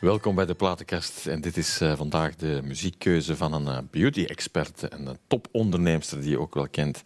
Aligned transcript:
Welkom 0.00 0.34
bij 0.34 0.46
de 0.46 0.54
Platenkast. 0.54 1.26
En 1.26 1.40
dit 1.40 1.56
is 1.56 1.80
uh, 1.82 1.96
vandaag 1.96 2.36
de 2.36 2.60
muziekkeuze 2.64 3.36
van 3.36 3.52
een 3.52 3.66
uh, 3.66 3.78
beauty-expert 3.90 4.88
en 4.88 5.06
een 5.06 5.18
topondernemster 5.26 6.20
die 6.20 6.30
je 6.30 6.40
ook 6.40 6.54
wel 6.54 6.68
kent. 6.68 7.02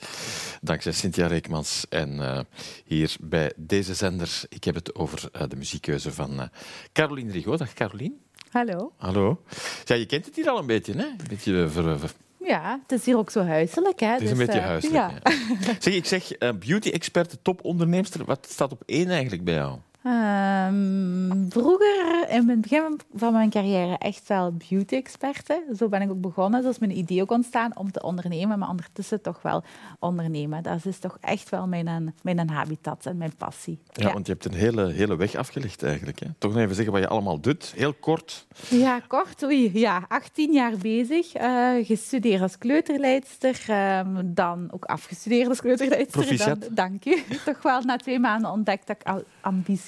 Dankzij 0.60 0.92
Cynthia 0.92 1.26
Reekmans. 1.26 1.86
En 1.88 2.12
uh, 2.14 2.40
hier 2.84 3.16
bij 3.20 3.52
deze 3.56 3.94
zender, 3.94 4.42
ik 4.48 4.64
heb 4.64 4.74
het 4.74 4.94
over 4.94 5.30
de 5.48 5.56
muziekkeuze 5.56 6.12
van 6.12 6.50
Caroline 6.92 7.32
Rigaud. 7.32 7.58
Dag 7.58 7.72
Caroline. 7.72 8.14
Hallo. 8.50 8.92
Hallo. 8.96 9.42
Ja, 9.84 9.94
je 9.94 10.06
kent 10.06 10.26
het 10.26 10.36
hier 10.36 10.48
al 10.48 10.58
een 10.58 10.66
beetje, 10.66 10.92
hè? 10.92 11.04
Een 11.04 11.18
beetje 11.28 11.68
ver, 11.68 11.98
ver... 11.98 12.10
Ja, 12.44 12.80
het 12.82 12.98
is 12.98 13.06
hier 13.06 13.16
ook 13.16 13.30
zo 13.30 13.44
huiselijk. 13.44 14.00
Hè? 14.00 14.06
Het 14.06 14.22
is 14.22 14.28
dus, 14.28 14.38
een 14.38 14.46
beetje 14.46 14.60
huiselijk. 14.60 14.96
Ja. 14.96 15.20
Ja. 15.60 15.76
Zeg, 15.78 15.94
ik 15.94 16.06
zeg 16.06 16.38
beauty-expert, 16.38 17.38
topondernemster. 17.42 18.24
Wat 18.24 18.46
staat 18.50 18.72
op 18.72 18.82
één 18.86 19.08
eigenlijk 19.08 19.44
bij 19.44 19.54
jou? 19.54 19.78
Um, 20.06 21.46
vroeger, 21.48 22.26
in 22.28 22.48
het 22.48 22.60
begin 22.60 23.00
van 23.14 23.32
mijn 23.32 23.50
carrière, 23.50 23.98
echt 23.98 24.28
wel 24.28 24.52
beauty-experte. 24.68 25.64
Zo 25.76 25.88
ben 25.88 26.02
ik 26.02 26.10
ook 26.10 26.20
begonnen. 26.20 26.62
Zo 26.62 26.68
is 26.68 26.78
mijn 26.78 26.98
idee 26.98 27.22
ook 27.22 27.30
ontstaan 27.30 27.76
om 27.76 27.92
te 27.92 28.02
ondernemen, 28.02 28.58
maar 28.58 28.68
ondertussen 28.68 29.20
toch 29.20 29.42
wel 29.42 29.62
ondernemen. 29.98 30.62
Dat 30.62 30.84
is 30.84 30.98
toch 30.98 31.18
echt 31.20 31.48
wel 31.48 31.66
mijn, 31.66 32.14
mijn 32.22 32.50
habitat 32.50 33.06
en 33.06 33.16
mijn 33.16 33.32
passie. 33.36 33.78
Ja, 33.92 34.12
want 34.12 34.26
je 34.26 34.32
hebt 34.32 34.44
een 34.44 34.54
hele, 34.54 34.92
hele 34.92 35.16
weg 35.16 35.34
afgelegd 35.34 35.82
eigenlijk. 35.82 36.20
Hè? 36.20 36.26
Toch 36.38 36.52
nog 36.52 36.60
even 36.60 36.74
zeggen 36.74 36.92
wat 36.92 37.02
je 37.02 37.08
allemaal 37.08 37.40
doet, 37.40 37.72
heel 37.76 37.92
kort. 37.92 38.46
Ja, 38.68 39.00
kort. 39.06 39.42
Oei, 39.42 39.78
ja, 39.78 40.04
18 40.08 40.52
jaar 40.52 40.76
bezig. 40.76 41.36
Uh, 41.40 41.86
gestudeerd 41.86 42.42
als 42.42 42.58
kleuterleidster, 42.58 43.64
uh, 43.70 44.00
dan 44.24 44.68
ook 44.70 44.84
afgestudeerd 44.84 45.48
als 45.48 45.60
kleuterleidster. 45.60 46.36
Dan, 46.36 46.58
dank 46.70 47.04
u. 47.04 47.22
toch 47.44 47.62
wel 47.62 47.82
na 47.82 47.96
twee 47.96 48.18
maanden 48.18 48.50
ontdekt 48.50 48.86
dat 48.86 48.96
ik 49.00 49.06
al 49.06 49.22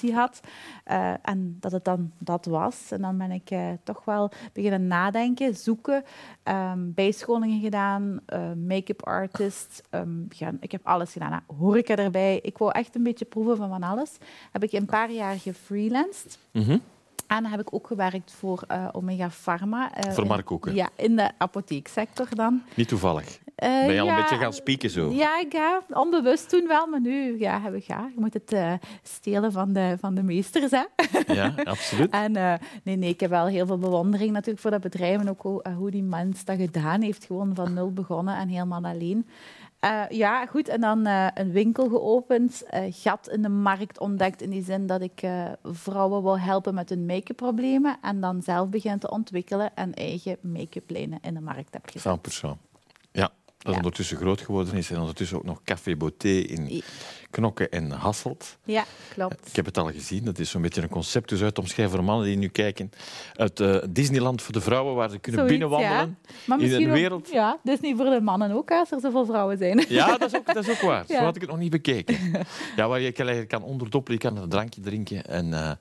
ambitie 0.03 0.13
had. 0.13 0.39
Uh, 0.91 1.13
en 1.21 1.57
dat 1.59 1.71
het 1.71 1.85
dan 1.85 2.11
dat 2.17 2.45
was. 2.45 2.91
En 2.91 3.01
dan 3.01 3.17
ben 3.17 3.31
ik 3.31 3.51
uh, 3.51 3.69
toch 3.83 4.05
wel 4.05 4.31
beginnen 4.53 4.87
nadenken, 4.87 5.55
zoeken, 5.55 6.03
um, 6.43 6.93
bijscholingen 6.93 7.61
gedaan, 7.61 8.19
uh, 8.33 8.39
make-up 8.67 9.03
artist. 9.05 9.83
Um, 9.89 10.27
ik 10.59 10.71
heb 10.71 10.87
alles 10.87 11.11
gedaan. 11.11 11.29
Nou, 11.29 11.41
horeca 11.59 11.95
erbij. 11.95 12.39
Ik 12.41 12.57
wou 12.57 12.71
echt 12.71 12.95
een 12.95 13.03
beetje 13.03 13.25
proeven 13.25 13.57
van 13.57 13.69
van 13.69 13.83
alles. 13.83 14.17
Heb 14.51 14.63
ik 14.63 14.71
een 14.71 14.85
paar 14.85 15.11
jaar 15.11 15.35
gefreelanced. 15.35 16.37
Mm 16.51 16.63
-hmm. 16.63 16.81
En 17.27 17.41
dan 17.41 17.51
heb 17.51 17.59
ik 17.59 17.73
ook 17.73 17.87
gewerkt 17.87 18.31
voor 18.31 18.63
uh, 18.71 18.87
Omega 18.91 19.29
Pharma. 19.29 19.91
Uh, 20.05 20.11
voor 20.13 20.27
Mark 20.27 20.51
ook, 20.51 20.69
Ja, 20.69 20.89
in 20.95 21.15
de 21.15 21.31
apotheeksector 21.37 22.27
dan. 22.29 22.61
Niet 22.75 22.87
toevallig? 22.87 23.39
Uh, 23.63 23.85
ben 23.85 23.93
je 23.93 24.01
al 24.01 24.09
een 24.09 24.15
beetje 24.15 24.37
gaan 24.37 24.53
spieken 24.53 24.89
zo? 24.89 25.11
Ja, 25.11 25.39
ik 25.39 25.53
ga 25.53 25.81
onbewust 25.89 26.49
toen 26.49 26.67
wel, 26.67 26.87
maar 26.87 27.01
nu 27.01 27.39
ja, 27.39 27.61
heb 27.61 27.73
ik, 27.73 27.83
ja, 27.83 28.09
je 28.15 28.19
moet 28.19 28.33
het 28.33 28.53
uh, 28.53 28.73
stelen 29.03 29.51
van 29.51 29.73
de, 29.73 29.95
van 29.99 30.15
de 30.15 30.23
meesters. 30.23 30.71
Hè? 30.71 30.83
Ja, 31.33 31.53
absoluut. 31.63 32.11
en 32.11 32.37
uh, 32.37 32.53
nee, 32.83 32.95
nee, 32.95 33.09
ik 33.09 33.19
heb 33.19 33.29
wel 33.29 33.45
heel 33.45 33.65
veel 33.65 33.77
bewondering 33.77 34.31
natuurlijk 34.31 34.59
voor 34.59 34.71
dat 34.71 34.81
bedrijf 34.81 35.19
en 35.19 35.29
ook 35.29 35.41
hoe, 35.41 35.63
hoe 35.77 35.91
die 35.91 36.03
mens 36.03 36.45
dat 36.45 36.57
gedaan 36.57 37.01
heeft. 37.01 37.25
Gewoon 37.25 37.55
van 37.55 37.73
nul 37.73 37.93
begonnen 37.93 38.37
en 38.37 38.47
helemaal 38.47 38.83
alleen. 38.83 39.27
Uh, 39.85 40.03
ja, 40.09 40.45
goed. 40.45 40.67
En 40.67 40.81
dan 40.81 41.07
uh, 41.07 41.27
een 41.33 41.51
winkel 41.51 41.89
geopend, 41.89 42.63
uh, 42.73 42.79
gat 42.89 43.29
in 43.29 43.41
de 43.41 43.49
markt 43.49 43.99
ontdekt 43.99 44.41
in 44.41 44.49
die 44.49 44.63
zin 44.63 44.87
dat 44.87 45.01
ik 45.01 45.21
vrouwen 45.63 46.23
wil 46.23 46.39
helpen 46.39 46.73
met 46.73 46.89
hun 46.89 47.05
make-up 47.05 47.35
problemen 47.35 47.97
en 48.01 48.21
dan 48.21 48.41
zelf 48.41 48.69
begin 48.69 48.99
te 48.99 49.09
ontwikkelen 49.09 49.75
en 49.75 49.93
eigen 49.93 50.37
make-up 50.41 50.89
lijnen 50.89 51.19
in 51.21 51.33
de 51.33 51.41
markt 51.41 51.73
heb 51.73 51.85
gezet. 51.85 52.01
Van 52.01 52.21
persoon. 52.21 52.57
Dat 53.63 53.71
ja. 53.71 53.77
ondertussen 53.77 54.17
groot 54.17 54.41
geworden 54.41 54.75
is 54.75 54.91
en 54.91 54.99
ondertussen 54.99 55.37
ook 55.37 55.43
nog 55.43 55.61
Café 55.63 55.95
Beauté 55.95 56.29
in 56.29 56.83
Knokken 57.29 57.71
en 57.71 57.91
Hasselt. 57.91 58.57
Ja, 58.63 58.85
klopt. 59.13 59.47
Ik 59.47 59.55
heb 59.55 59.65
het 59.65 59.77
al 59.77 59.91
gezien. 59.91 60.25
Dat 60.25 60.39
is 60.39 60.49
zo'n 60.49 60.61
beetje 60.61 60.81
een 60.81 60.89
concept 60.89 61.29
dus 61.29 61.41
uit 61.41 61.59
omschrijven 61.59 61.95
voor 61.95 62.03
mannen 62.03 62.25
die 62.25 62.37
nu 62.37 62.47
kijken. 62.47 62.91
Uit 63.33 63.59
uh, 63.59 63.83
Disneyland 63.89 64.41
voor 64.41 64.53
de 64.53 64.61
vrouwen, 64.61 64.95
waar 64.95 65.09
ze 65.09 65.19
kunnen 65.19 65.47
Zoiets, 65.47 65.57
binnenwandelen 65.57 66.17
ja. 66.45 66.57
in 66.57 66.87
een 66.87 66.91
wereld. 66.91 67.27
Ook, 67.27 67.33
ja, 67.33 67.59
Disney 67.63 67.95
voor 67.95 68.05
de 68.05 68.21
mannen 68.21 68.51
ook, 68.51 68.71
als 68.71 68.91
er 68.91 68.99
zoveel 68.99 69.25
vrouwen 69.25 69.57
zijn. 69.57 69.85
Ja, 69.89 70.17
dat 70.17 70.33
is 70.33 70.39
ook, 70.39 70.53
dat 70.53 70.67
is 70.67 70.69
ook 70.69 70.81
waar. 70.81 71.03
Ja. 71.13 71.17
Zo 71.17 71.23
had 71.23 71.35
ik 71.35 71.41
het 71.41 71.49
nog 71.49 71.59
niet 71.59 71.71
bekeken. 71.71 72.17
Ja, 72.75 72.87
waar 72.87 72.99
je 72.99 73.45
kan 73.47 73.63
onderdoppelen, 73.63 74.19
je 74.21 74.27
kan 74.27 74.37
een 74.37 74.49
drankje 74.49 74.81
drinken 74.81 75.25
en... 75.25 75.47
Uh, 75.47 75.71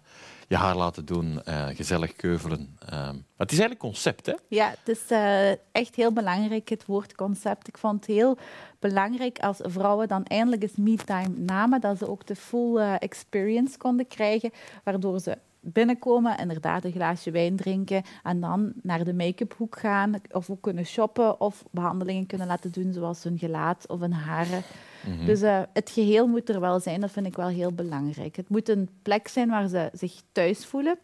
je 0.53 0.59
haar 0.59 0.77
laten 0.77 1.05
doen, 1.05 1.41
uh, 1.49 1.67
gezellig 1.67 2.17
keuvelen. 2.17 2.77
Maar 2.91 3.15
het 3.37 3.53
is 3.53 3.59
eigenlijk 3.59 3.79
concept, 3.79 4.27
hè? 4.27 4.33
Ja, 4.49 4.69
het 4.69 4.89
is 4.89 5.11
uh, 5.11 5.51
echt 5.51 5.95
heel 5.95 6.13
belangrijk, 6.13 6.69
het 6.69 6.87
woord 6.87 7.15
concept. 7.15 7.69
Ik 7.69 7.79
vond 7.79 7.95
het 7.95 8.15
heel 8.15 8.39
belangrijk 8.79 9.39
als 9.39 9.59
vrouwen 9.63 10.09
dan 10.09 10.25
eindelijk 10.25 10.63
eens 10.63 10.77
me-time 10.77 11.35
namen, 11.37 11.81
dat 11.81 11.99
ze 11.99 12.09
ook 12.09 12.27
de 12.27 12.37
full 12.37 12.77
uh, 12.77 12.95
experience 12.99 13.79
konden 13.79 14.07
krijgen, 14.07 14.51
waardoor 14.85 15.21
ze 15.21 15.39
binnenkomen, 15.63 16.39
inderdaad 16.39 16.85
een 16.85 16.93
glaasje 16.93 17.31
wijn 17.31 17.57
drinken 17.57 18.03
en 18.23 18.41
dan 18.41 18.73
naar 18.83 19.05
de 19.05 19.15
make-up 19.15 19.55
hoek 19.57 19.79
gaan 19.79 20.15
of 20.31 20.51
ook 20.51 20.63
kunnen 20.63 20.87
shoppen 20.87 21.41
of 21.41 21.65
behandelingen 21.71 22.27
kunnen 22.27 22.47
laten 22.47 22.73
doen 22.73 22.93
zoals 22.93 23.23
hun 23.23 23.39
gelaat 23.39 23.85
of 23.89 24.01
hun 24.01 24.13
haren. 24.13 24.63
Mm 25.07 25.17
-hmm. 25.17 25.27
Dus 25.27 25.43
uh, 25.43 25.61
het 25.73 25.91
geheel 25.91 26.27
moet 26.27 26.49
er 26.49 26.61
wel 26.61 26.81
zijn, 26.81 27.01
dat 27.01 27.11
vind 27.11 27.27
ik 27.27 27.37
wel 27.37 27.49
heel 27.49 27.73
belangrijk. 27.73 28.37
Het 28.37 28.49
moet 28.49 28.69
een 28.69 28.89
plek 29.03 29.29
zijn 29.29 29.49
waar 29.49 29.69
ze 29.69 29.91
zich 29.93 30.13
thuis 30.33 30.67
voelen 30.67 30.99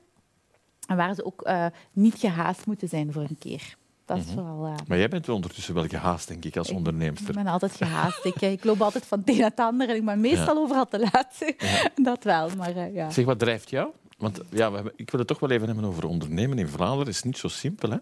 en 0.87 0.97
waar 0.97 1.15
ze 1.15 1.25
ook 1.25 1.49
uh, 1.49 1.67
niet 1.93 2.19
gehaast 2.19 2.67
moeten 2.67 2.89
zijn 2.89 3.13
voor 3.13 3.23
een 3.23 3.39
keer. 3.39 3.77
Dat 4.05 4.17
is 4.17 4.25
mm 4.25 4.37
-hmm. 4.37 4.47
vooral, 4.47 4.67
uh, 4.67 4.75
maar 4.87 4.99
jij 4.99 5.09
bent 5.09 5.27
wel 5.27 5.35
ondertussen 5.35 5.75
wel 5.75 5.87
gehaast, 5.87 6.29
denk 6.29 6.45
ik, 6.45 6.57
als 6.57 6.71
onderneemster. 6.71 7.29
Ik 7.29 7.35
ben 7.35 7.47
altijd 7.47 7.77
gehaast. 7.83 8.25
ik, 8.25 8.41
ik 8.41 8.65
loop 8.65 8.81
altijd 8.83 9.07
van 9.07 9.19
het 9.19 9.29
een 9.29 9.37
naar 9.37 9.51
het 9.51 9.59
ander 9.59 9.89
en 9.89 9.97
ik 9.97 10.05
ben 10.05 10.21
meestal 10.21 10.55
ja. 10.55 10.61
overal 10.61 10.89
te 10.89 10.99
laat. 10.99 11.55
Ja. 11.59 11.91
Dat 12.11 12.25
wel, 12.25 12.51
maar 12.57 12.93
ja. 12.93 13.11
Zeg, 13.11 13.25
wat 13.25 13.39
drijft 13.39 13.71
jou? 13.71 13.91
Want 14.19 14.41
ja, 14.51 14.69
we 14.69 14.75
hebben, 14.75 14.93
ik 14.97 15.11
wil 15.11 15.21
het 15.21 15.29
toch 15.29 15.39
wel 15.39 15.51
even 15.51 15.67
hebben 15.67 15.85
over 15.85 16.07
ondernemen 16.07 16.59
in 16.59 16.69
Vlaanderen. 16.69 17.07
Het 17.07 17.15
is 17.15 17.23
niet 17.23 17.39
zo 17.39 17.49
simpel, 17.49 17.91
hè? 17.91 17.99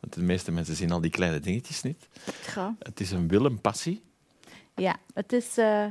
Want 0.00 0.14
de 0.14 0.22
meeste 0.22 0.52
mensen 0.52 0.76
zien 0.76 0.92
al 0.92 1.00
die 1.00 1.10
kleine 1.10 1.40
dingetjes 1.40 1.82
niet. 1.82 2.08
Ja. 2.54 2.76
Het 2.78 3.00
is 3.00 3.10
een 3.10 3.28
wil, 3.28 3.44
een 3.44 3.60
passie. 3.60 4.02
Ja, 4.74 4.96
het 5.14 5.32
is... 5.32 5.58
Uh, 5.58 5.84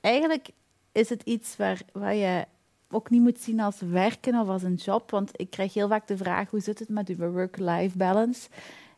eigenlijk 0.00 0.48
is 0.92 1.08
het 1.08 1.22
iets 1.22 1.56
waar, 1.56 1.80
waar 1.92 2.14
je 2.14 2.44
ook 2.90 3.10
niet 3.10 3.20
moet 3.20 3.40
zien 3.40 3.60
als 3.60 3.80
werken 3.80 4.40
of 4.40 4.48
als 4.48 4.62
een 4.62 4.74
job. 4.74 5.10
Want 5.10 5.30
ik 5.32 5.50
krijg 5.50 5.74
heel 5.74 5.88
vaak 5.88 6.06
de 6.06 6.16
vraag, 6.16 6.50
hoe 6.50 6.60
zit 6.60 6.78
het 6.78 6.88
met 6.88 7.08
uw 7.08 7.30
work-life 7.30 7.98
balance? 7.98 8.48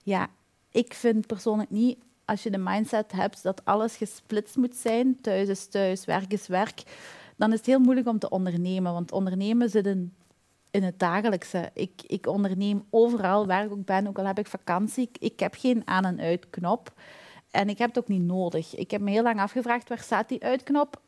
Ja, 0.03 0.29
ik 0.71 0.95
vind 0.95 1.27
persoonlijk 1.27 1.71
niet, 1.71 1.99
als 2.25 2.43
je 2.43 2.51
de 2.51 2.59
mindset 2.59 3.13
hebt 3.13 3.43
dat 3.43 3.61
alles 3.65 3.97
gesplitst 3.97 4.57
moet 4.57 4.77
zijn, 4.77 5.21
thuis 5.21 5.49
is 5.49 5.67
thuis, 5.67 6.05
werk 6.05 6.33
is 6.33 6.47
werk, 6.47 6.83
dan 7.37 7.53
is 7.53 7.57
het 7.57 7.67
heel 7.67 7.81
moeilijk 7.81 8.09
om 8.09 8.19
te 8.19 8.29
ondernemen. 8.29 8.93
Want 8.93 9.13
ondernemen 9.13 9.71
zit 9.71 9.87
in, 9.87 10.15
in 10.71 10.83
het 10.83 10.99
dagelijkse. 10.99 11.71
Ik, 11.75 12.03
ik 12.07 12.27
onderneem 12.27 12.85
overal 12.91 13.47
waar 13.47 13.65
ik 13.65 13.73
ook 13.73 13.85
ben, 13.85 14.07
ook 14.07 14.19
al 14.19 14.27
heb 14.27 14.39
ik 14.39 14.47
vakantie. 14.47 15.11
Ik, 15.19 15.41
heb 15.41 15.55
geen 15.55 15.83
aan- 15.85 16.05
en 16.05 16.21
uitknop. 16.21 16.93
En 17.51 17.69
ik 17.69 17.79
heb 17.79 17.89
het 17.89 17.99
ook 17.99 18.09
niet 18.09 18.23
nodig. 18.23 18.77
Ik 18.77 18.91
heb 18.91 19.01
me 19.01 19.11
heel 19.11 19.23
lang 19.23 19.41
afgevraagd, 19.41 19.89
waar 19.89 19.99
staat 19.99 20.29
die 20.29 20.43
uitknop? 20.43 21.01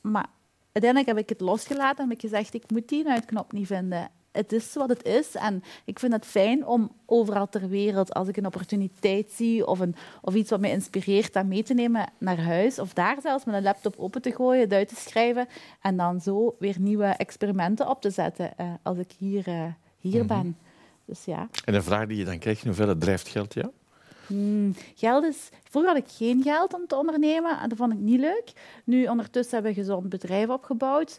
Maar 0.00 0.28
uiteindelijk 0.72 1.12
heb 1.16 1.22
ik 1.24 1.28
het 1.28 1.40
losgelaten 1.40 2.04
en 2.04 2.08
heb 2.08 2.18
ik 2.18 2.30
gezegd, 2.30 2.54
ik 2.54 2.70
moet 2.70 2.88
die 2.88 3.08
uitknop 3.08 3.52
niet 3.52 3.66
vinden. 3.66 4.10
Het 4.32 4.52
is 4.52 4.74
wat 4.74 4.88
het 4.88 5.04
is. 5.04 5.34
En 5.34 5.62
ik 5.84 5.98
vind 5.98 6.12
het 6.12 6.26
fijn 6.26 6.66
om 6.66 6.92
overal 7.06 7.48
ter 7.48 7.68
wereld, 7.68 8.14
als 8.14 8.28
ik 8.28 8.36
een 8.36 8.46
opportuniteit 8.46 9.30
zie 9.32 9.66
of, 9.66 9.78
een, 9.78 9.94
of 10.20 10.34
iets 10.34 10.50
wat 10.50 10.60
mij 10.60 10.70
inspireert, 10.70 11.32
dat 11.32 11.46
mee 11.46 11.62
te 11.62 11.74
nemen 11.74 12.12
naar 12.18 12.40
huis. 12.40 12.78
Of 12.78 12.92
daar 12.92 13.20
zelfs 13.22 13.44
met 13.44 13.54
een 13.54 13.62
laptop 13.62 13.94
open 13.98 14.22
te 14.22 14.32
gooien, 14.32 14.60
het 14.60 14.72
uit 14.72 14.88
te 14.88 14.94
schrijven. 14.94 15.48
En 15.80 15.96
dan 15.96 16.20
zo 16.20 16.56
weer 16.58 16.76
nieuwe 16.78 17.04
experimenten 17.06 17.88
op 17.88 18.00
te 18.00 18.10
zetten 18.10 18.52
uh, 18.60 18.66
als 18.82 18.98
ik 18.98 19.12
hier, 19.18 19.48
uh, 19.48 19.64
hier 19.98 20.22
mm 20.22 20.28
-hmm. 20.28 20.42
ben. 20.42 20.56
Dus 21.04 21.24
ja. 21.24 21.48
En 21.64 21.74
een 21.74 21.82
vraag 21.82 22.06
die 22.06 22.16
je 22.16 22.24
dan 22.24 22.38
krijgt, 22.38 22.60
in 22.60 22.66
hoeverre 22.66 22.98
drijft 22.98 23.28
geld 23.28 23.54
jou? 23.54 23.70
Hmm, 24.26 24.74
geld 24.94 25.24
is... 25.24 25.48
Vroeger 25.62 25.92
had 25.92 26.02
ik 26.02 26.10
geen 26.10 26.42
geld 26.42 26.74
om 26.74 26.86
te 26.86 26.96
ondernemen 26.96 27.58
en 27.60 27.68
dat 27.68 27.78
vond 27.78 27.92
ik 27.92 27.98
niet 27.98 28.20
leuk. 28.20 28.52
Nu, 28.84 29.06
ondertussen 29.06 29.54
hebben 29.54 29.72
we 29.72 29.78
een 29.78 29.84
gezond 29.84 30.08
bedrijf 30.08 30.48
opgebouwd. 30.48 31.18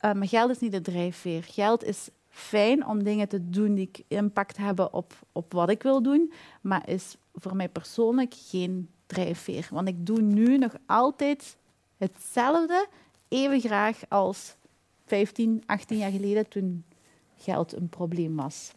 Uh, 0.00 0.12
maar 0.12 0.28
geld 0.28 0.50
is 0.50 0.58
niet 0.58 0.72
de 0.72 0.80
drijfveer. 0.80 1.42
Geld 1.42 1.84
is 1.84 2.08
fijn 2.34 2.86
om 2.86 3.02
dingen 3.02 3.28
te 3.28 3.50
doen 3.50 3.74
die 3.74 3.90
impact 4.08 4.56
hebben 4.56 4.92
op, 4.92 5.14
op 5.32 5.52
wat 5.52 5.70
ik 5.70 5.82
wil 5.82 6.02
doen, 6.02 6.32
maar 6.60 6.88
is 6.88 7.16
voor 7.34 7.56
mij 7.56 7.68
persoonlijk 7.68 8.34
geen 8.36 8.88
drijfveer. 9.06 9.68
Want 9.70 9.88
ik 9.88 10.06
doe 10.06 10.20
nu 10.20 10.58
nog 10.58 10.72
altijd 10.86 11.56
hetzelfde, 11.96 12.86
even 13.28 13.60
graag 13.60 14.00
als 14.08 14.56
15, 15.06 15.62
18 15.66 15.98
jaar 15.98 16.10
geleden 16.10 16.48
toen 16.48 16.84
geld 17.36 17.76
een 17.76 17.88
probleem 17.88 18.36
was. 18.36 18.72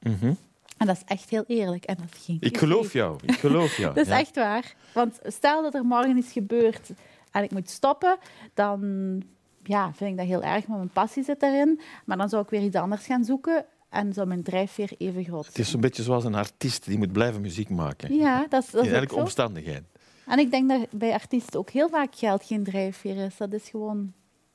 Mm 0.00 0.16
-hmm. 0.20 0.36
En 0.76 0.86
dat 0.86 0.96
is 0.96 1.02
echt 1.06 1.30
heel 1.30 1.44
eerlijk. 1.46 1.84
En 1.84 1.96
dat 1.96 2.14
ging 2.14 2.42
ik 2.42 2.58
geloof 2.58 2.92
jou. 2.92 3.18
Ik 3.22 3.38
geloof 3.38 3.76
jou. 3.76 3.94
dat 3.94 4.04
is 4.04 4.12
ja. 4.12 4.18
echt 4.18 4.34
waar. 4.34 4.74
Want 4.94 5.18
stel 5.22 5.62
dat 5.62 5.74
er 5.74 5.84
morgen 5.84 6.16
iets 6.16 6.32
gebeurt 6.32 6.90
en 7.30 7.42
ik 7.42 7.50
moet 7.50 7.70
stoppen, 7.70 8.18
dan 8.54 9.22
ja, 9.66 9.92
vind 9.94 10.10
ik 10.10 10.16
dat 10.16 10.26
heel 10.26 10.42
erg, 10.42 10.66
maar 10.66 10.76
mijn 10.76 10.90
passie 10.90 11.24
zit 11.24 11.40
daarin. 11.40 11.80
Maar 12.04 12.16
dan 12.16 12.28
zou 12.28 12.42
ik 12.42 12.50
weer 12.50 12.62
iets 12.62 12.76
anders 12.76 13.06
gaan 13.06 13.24
zoeken 13.24 13.64
en 13.88 14.12
zou 14.12 14.26
mijn 14.26 14.42
drijfveer 14.42 14.90
even 14.98 15.24
groot 15.24 15.44
zijn. 15.44 15.56
Het 15.56 15.66
is 15.66 15.72
een 15.72 15.80
beetje 15.80 16.02
zoals 16.02 16.24
een 16.24 16.34
artiest 16.34 16.84
die 16.84 16.98
moet 16.98 17.12
blijven 17.12 17.40
muziek 17.40 17.68
maken. 17.68 18.14
Ja, 18.14 18.46
dat 18.48 18.62
is, 18.62 18.70
dat 18.70 18.86
In 18.86 18.94
elke 18.94 19.14
omstandigheid. 19.16 19.82
En 20.26 20.38
ik 20.38 20.50
denk 20.50 20.68
dat 20.68 20.86
bij 20.90 21.12
artiesten 21.12 21.58
ook 21.60 21.70
heel 21.70 21.88
vaak 21.88 22.14
geld 22.14 22.44
geen 22.44 22.64
drijfveer 22.64 23.16
is. 23.16 23.36
Dat 23.36 23.52
is 23.52 23.68
gewoon, 23.68 24.12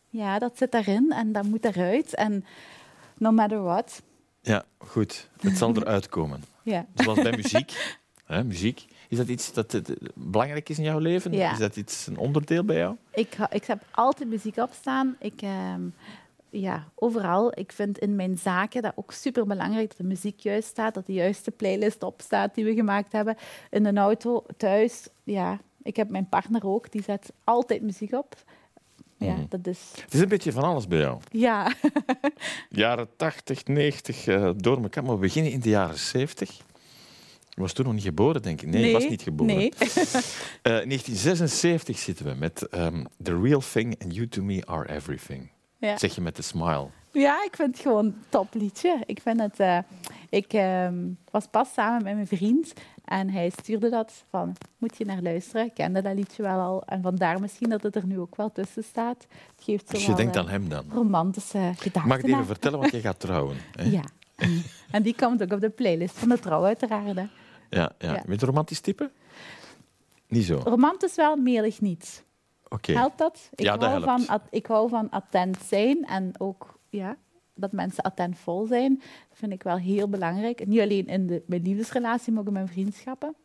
ja, 0.09 0.39
dat 0.39 0.57
zit 0.57 0.71
daarin 0.71 1.11
en 1.11 1.31
dat 1.31 1.43
moet 1.43 1.65
eruit. 1.65 2.15
En 2.15 2.45
no 3.17 3.31
matter 3.31 3.61
what. 3.61 4.01
Ja, 4.41 4.65
goed. 4.77 5.29
Het 5.39 5.57
zal 5.57 5.75
eruit 5.75 6.09
komen. 6.09 6.43
Ja. 6.63 6.85
Zoals 6.93 7.21
bij 7.21 7.31
muziek. 7.31 7.95
Hè, 8.25 8.43
muziek. 8.43 8.85
Is 9.11 9.17
dat 9.17 9.27
iets 9.27 9.53
dat 9.53 9.73
eh, 9.73 9.81
belangrijk 10.13 10.69
is 10.69 10.77
in 10.77 10.83
jouw 10.83 10.99
leven? 10.99 11.31
Ja. 11.33 11.51
Is 11.51 11.57
dat 11.57 11.75
iets, 11.75 12.07
een 12.07 12.17
onderdeel 12.17 12.63
bij 12.63 12.77
jou? 12.77 12.95
Ik, 13.13 13.37
ik 13.49 13.65
heb 13.65 13.83
altijd 13.91 14.29
muziek 14.29 14.57
opstaan. 14.57 15.15
Ik, 15.19 15.41
ehm, 15.41 15.81
ja, 16.49 16.87
overal. 16.95 17.59
Ik 17.59 17.71
vind 17.71 17.97
in 17.97 18.15
mijn 18.15 18.37
zaken 18.37 18.81
dat 18.81 18.91
ook 18.95 19.11
super 19.11 19.45
belangrijk 19.47 19.87
dat 19.87 19.97
de 19.97 20.03
muziek 20.03 20.39
juist 20.39 20.67
staat, 20.67 20.93
dat 20.93 21.05
de 21.05 21.13
juiste 21.13 21.51
playlist 21.51 22.03
opstaat 22.03 22.55
die 22.55 22.65
we 22.65 22.73
gemaakt 22.73 23.11
hebben. 23.11 23.37
In 23.69 23.85
een 23.85 23.97
auto, 23.97 24.43
thuis. 24.57 25.07
Ja, 25.23 25.59
ik 25.83 25.95
heb 25.95 26.09
mijn 26.09 26.29
partner 26.29 26.65
ook, 26.67 26.91
die 26.91 27.03
zet 27.03 27.31
altijd 27.43 27.81
muziek 27.81 28.13
op. 28.13 28.35
Ja, 29.17 29.33
Mhm. 29.33 29.45
dat 29.49 29.67
is. 29.67 29.79
Het 30.01 30.13
is 30.13 30.19
een 30.19 30.27
beetje 30.27 30.51
van 30.51 30.63
alles 30.63 30.87
bij 30.87 30.99
jou. 30.99 31.19
Ja, 31.31 31.71
Jaren 32.69 33.07
80, 33.15 33.65
90, 33.65 34.27
eh, 34.27 34.49
door 34.55 34.81
elkaar. 34.83 35.03
Maar 35.03 35.13
we 35.13 35.19
beginnen 35.19 35.51
in 35.51 35.59
de 35.59 35.69
jaren 35.69 35.97
70. 35.97 36.59
Was 37.61 37.73
toen 37.73 37.85
nog 37.85 37.93
niet 37.93 38.03
geboren, 38.03 38.41
denk 38.41 38.61
ik. 38.61 38.67
Nee, 38.69 38.85
je 38.85 38.91
was 38.93 39.07
niet 39.07 39.21
geboren. 39.21 39.55
Nee. 39.55 39.73
Eh, 40.61 40.71
1976 40.71 41.97
zitten 41.99 42.25
we 42.25 42.33
met 42.33 42.67
ehm, 42.67 43.03
The 43.23 43.39
Real 43.41 43.61
Thing 43.71 43.95
and 44.03 44.15
You 44.15 44.27
To 44.27 44.41
Me 44.43 44.65
Are 44.65 44.89
Everything. 44.93 45.49
Ja. 45.77 45.97
Zeg 45.97 46.15
je 46.15 46.21
met 46.21 46.35
de 46.35 46.41
smile. 46.41 46.87
Ja, 47.11 47.43
ik 47.45 47.55
vind 47.55 47.71
het 47.73 47.79
gewoon 47.85 48.05
een 48.05 48.15
top 48.29 48.47
liedje. 48.53 49.03
Ik 49.05 49.21
vind 49.21 49.39
het... 49.39 49.59
eh, 49.59 49.77
ik 50.29 50.53
ehm, 50.53 50.95
was 51.31 51.45
pas 51.51 51.73
samen 51.73 52.03
met 52.03 52.13
mijn 52.15 52.27
vriend 52.27 52.73
en 53.05 53.29
hij 53.29 53.49
stuurde 53.61 53.89
dat 53.89 54.23
van, 54.29 54.55
moet 54.77 54.97
je 54.97 55.05
naar 55.05 55.21
luisteren? 55.21 55.65
Ik 55.65 55.73
kende 55.73 56.01
dat 56.01 56.15
liedje 56.15 56.43
wel 56.43 56.59
al. 56.59 56.83
En 56.85 57.01
vandaar 57.01 57.39
misschien 57.39 57.69
dat 57.69 57.83
het 57.83 57.95
er 57.95 58.05
nu 58.05 58.19
ook 58.19 58.35
wel 58.35 58.51
tussen 58.51 58.83
staat. 58.83 59.27
Het 59.55 59.63
geeft 59.65 59.87
zo 59.87 59.93
Dus 59.93 60.05
je 60.05 60.13
denkt 60.13 60.35
eh, 60.35 60.41
aan 60.41 60.49
hem 60.49 60.69
dan. 60.69 60.85
romantische 60.93 61.71
gedachten. 61.77 62.07
Mag 62.07 62.17
ik 62.17 62.25
even 62.25 62.45
vertellen, 62.45 62.79
want 62.79 62.91
je 62.91 62.99
gaat 63.01 63.19
trouwen. 63.19 63.57
Hè? 63.79 63.83
Ja. 63.83 64.03
En 64.91 65.03
die 65.03 65.15
komt 65.15 65.41
ook 65.43 65.51
op 65.51 65.59
de 65.61 65.69
playlist 65.69 66.17
van 66.19 66.29
de 66.29 66.39
trouw, 66.39 66.63
uiteraard. 66.63 67.15
hè. 67.15 67.25
Ja, 67.71 67.91
ja. 67.99 68.13
Ja. 68.13 68.23
Met 68.25 68.41
een 68.41 68.47
romantisch 68.47 68.79
type? 68.79 69.11
Niet 70.27 70.45
zo. 70.45 70.57
Oké. 70.57 70.69
Romantisch 70.69 71.15
wel, 71.15 71.35
melig 71.35 71.81
niet. 71.81 72.23
Helpt 72.81 73.17
dat? 73.17 73.49
Ik, 73.51 73.59
Ja, 73.59 73.77
dat 73.77 73.89
hou 73.89 74.03
helpt. 74.05 74.25
Van, 74.25 74.39
ik 74.49 74.65
hou 74.65 74.89
van 74.89 75.09
attent 75.09 75.57
zijn 75.65 76.05
en 76.05 76.31
ook 76.37 76.79
ja, 76.89 77.17
dat 77.55 77.71
mensen 77.71 78.03
attentvol 78.03 78.65
zijn. 78.65 78.95
Dat 79.29 79.37
vind 79.37 79.51
ik 79.51 79.63
wel 79.63 79.77
heel 79.77 80.09
belangrijk. 80.09 80.67
Niet 80.67 80.79
alleen 80.79 81.07
in 81.07 81.27
de, 81.27 81.43
mijn 81.47 81.61
liefdesrelatie, 81.61 82.31
maar 82.31 82.41
ook 82.41 82.47
in 82.47 82.53
mijn 82.53 82.67
vriendschappen. 82.67 83.35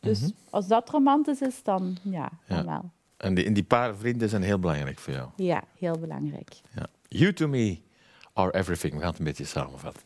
Dus 0.00 0.20
Mhm. 0.20 0.30
als 0.50 0.66
dat 0.66 0.90
romantisch 0.90 1.40
is, 1.40 1.62
dan 1.62 1.96
ja, 2.02 2.30
dan 2.48 2.56
Ja. 2.58 2.64
wel. 2.64 2.90
En 3.16 3.34
die, 3.34 3.44
en 3.44 3.52
die 3.52 3.64
paar 3.64 3.96
vrienden 3.96 4.28
zijn 4.28 4.42
heel 4.42 4.58
belangrijk 4.58 4.98
voor 4.98 5.12
jou. 5.12 5.28
Ja, 5.36 5.62
heel 5.78 5.98
belangrijk. 5.98 6.52
Ja. 6.74 6.86
You 7.08 7.32
to 7.32 7.48
me 7.48 7.78
are 8.32 8.52
everything. 8.54 8.92
We 8.94 8.98
gaan 9.00 9.08
het 9.10 9.18
een 9.18 9.24
beetje 9.24 9.44
samenvatten. 9.44 10.02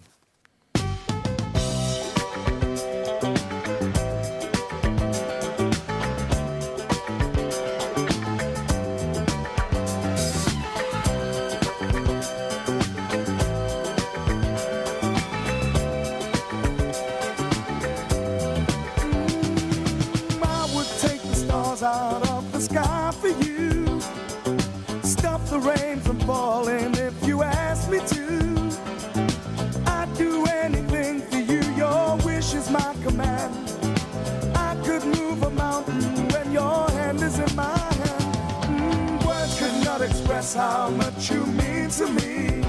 Words 39.98 40.12
could 40.12 40.14
not 40.14 40.20
express 40.20 40.54
how 40.54 40.90
much 40.90 41.30
you 41.30 41.44
mean 41.46 41.88
to 41.90 42.06
me. 42.06 42.62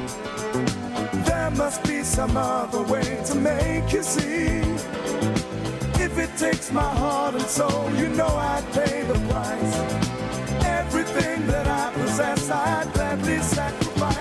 There 1.26 1.52
must 1.52 1.84
be 1.84 2.04
some 2.04 2.38
other 2.38 2.82
way 2.84 3.22
to 3.26 3.36
make 3.36 3.92
you 3.92 4.04
see. 4.04 4.62
If 6.02 6.18
it 6.18 6.36
takes 6.38 6.72
my 6.72 6.82
heart 6.82 7.36
and 7.36 7.44
soul, 7.44 7.90
you 7.96 8.10
know 8.10 8.28
I'd 8.28 8.66
pay 8.74 9.04
the 9.04 9.20
price. 9.30 9.76
Everything 10.66 11.48
that 11.48 11.68
I 11.68 11.92
possess, 11.94 12.50
I'd 12.50 12.94
gladly 12.94 13.40
sacrifice. 13.40 14.19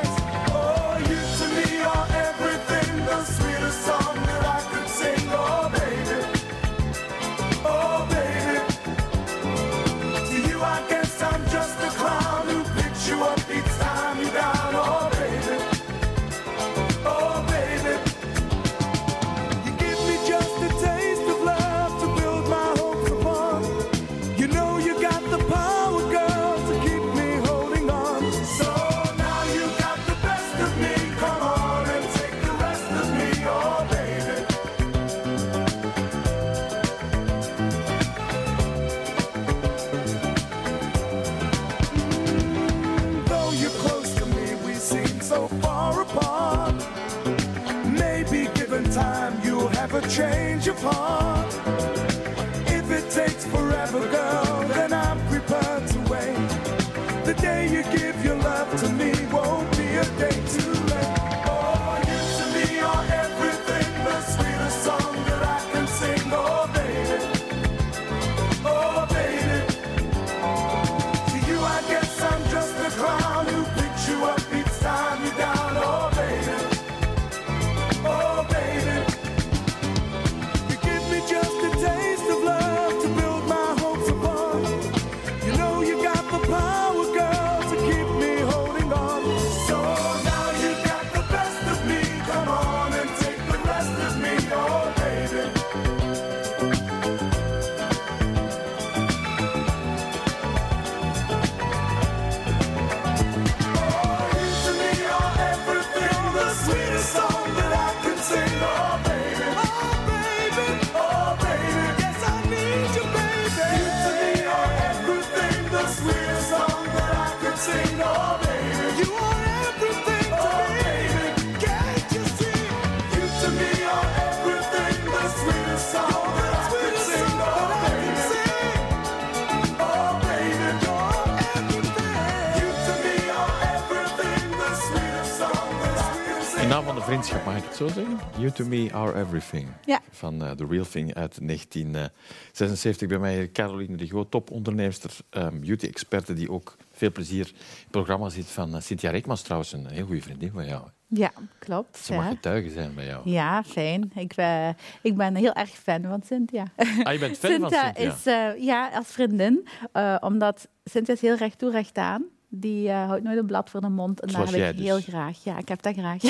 Vriendschap, 137.09 137.45
mag 137.45 137.57
ik 137.57 137.65
het 137.65 137.77
zo 137.77 137.89
zeggen? 137.89 138.19
You 138.39 138.51
to 138.51 138.65
me 138.65 138.93
are 138.93 139.21
everything. 139.21 139.69
Ja. 139.85 140.01
Van 140.11 140.45
eh, 140.45 140.51
The 140.51 140.67
Real 140.67 140.85
Thing 140.85 141.15
uit 141.15 141.39
1976. 141.47 143.09
Bij 143.09 143.19
mij 143.19 143.35
hier 143.35 143.53
Caroline 143.53 143.97
de 143.97 144.07
Groot, 144.07 144.31
toponderneemster, 144.31 145.11
um, 145.31 145.61
beauty-experte 145.61 146.33
die 146.33 146.51
ook 146.51 146.77
veel 146.93 147.13
plezier 147.13 147.47
in 147.47 147.55
het 147.81 147.91
programma 147.91 148.29
zit 148.29 148.47
van 148.47 148.75
eh, 148.75 148.81
Cynthia 148.81 149.11
Reekmans 149.11 149.43
trouwens, 149.43 149.73
een 149.73 149.87
heel 149.87 150.07
goede 150.07 150.23
vriendin 150.23 150.51
van 150.51 150.67
jou. 150.67 150.83
Ja, 151.07 151.33
klopt. 151.59 151.99
Ze 151.99 152.13
ja. 152.13 152.19
mag 152.21 152.29
getuige 152.29 152.71
zijn 152.71 152.95
bij 152.95 153.07
jou. 153.07 153.31
Ja, 153.31 153.65
fijn. 153.65 154.13
Ik 154.15 154.35
ben, 154.35 154.77
ik 155.03 155.17
ben 155.17 155.35
heel 155.35 155.53
erg 155.53 155.71
fan 155.71 156.03
van 156.03 156.23
Cynthia. 156.27 156.65
Ah, 157.03 157.13
je 157.13 157.19
bent 157.19 157.39
fan 157.39 157.61
van 157.61 157.71
Cynthia? 157.71 157.95
is, 157.95 158.27
eh, 158.27 158.65
ja, 158.65 158.89
als 158.89 159.07
vriendin. 159.07 159.69
eh, 159.93 160.17
omdat 160.21 160.69
Cynthia 160.85 161.15
is 161.15 161.21
heel 161.21 161.37
recht 161.37 161.59
toe, 161.59 161.71
recht 161.71 161.99
aan. 161.99 162.25
Die 162.49 162.89
eh, 162.89 163.07
houdt 163.07 163.23
nooit 163.23 163.39
een 163.39 163.47
blad 163.47 163.71
voor 163.71 163.81
de 163.81 163.89
mond. 163.89 164.21
En 164.21 164.31
Zoals 164.31 164.51
dat 164.51 164.61
heb 164.61 164.71
ik 164.71 164.77
dus. 164.77 164.87
heel 164.87 165.01
graag. 165.01 165.45
Ja, 165.45 165.59
ik 165.59 165.69
heb 165.69 165.83
dat 165.83 165.95
graag. 165.95 166.23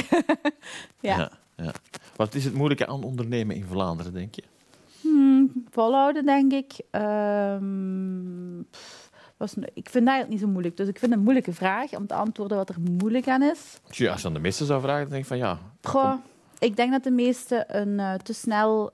ja. 1.01 1.17
Ja, 1.17 1.31
ja. 1.57 1.73
Wat 2.17 2.35
is 2.35 2.45
het 2.45 2.55
moeilijke 2.55 2.87
aan 2.87 3.03
ondernemen 3.03 3.57
in 3.57 3.65
Vlaanderen, 3.65 4.13
denk 4.13 4.35
je? 4.35 4.43
Hmm, 5.01 5.65
volhouden, 5.71 6.25
denk 6.25 6.53
ik. 6.53 6.81
Ehm, 6.91 8.63
pff, 8.71 9.11
was, 9.37 9.55
ik 9.55 9.89
vind 9.89 10.05
dat 10.05 10.15
eigenlijk 10.15 10.29
niet 10.29 10.41
zo 10.41 10.47
moeilijk. 10.47 10.77
Dus 10.77 10.89
ik 10.89 10.99
vind 10.99 11.11
het 11.11 11.19
een 11.21 11.25
moeilijke 11.25 11.53
vraag 11.53 11.97
om 11.97 12.07
te 12.07 12.15
antwoorden 12.15 12.57
wat 12.57 12.69
er 12.69 12.81
moeilijk 12.81 13.29
aan 13.29 13.43
is. 13.43 13.81
Tja, 13.91 14.13
als 14.13 14.21
je 14.21 14.27
aan 14.27 14.35
de 14.35 14.41
meesten 14.41 14.67
zou 14.67 14.81
vragen, 14.81 15.01
dan 15.01 15.11
denk 15.11 15.23
ik 15.23 15.29
van 15.29 15.39
ja. 15.39 15.59
Goh, 15.83 16.15
ik 16.59 16.77
denk 16.77 16.93
dat 16.93 17.03
de 17.03 17.11
meesten 17.11 17.77
een, 17.81 18.01
eh, 18.01 18.15
te 18.15 18.33
snel 18.33 18.93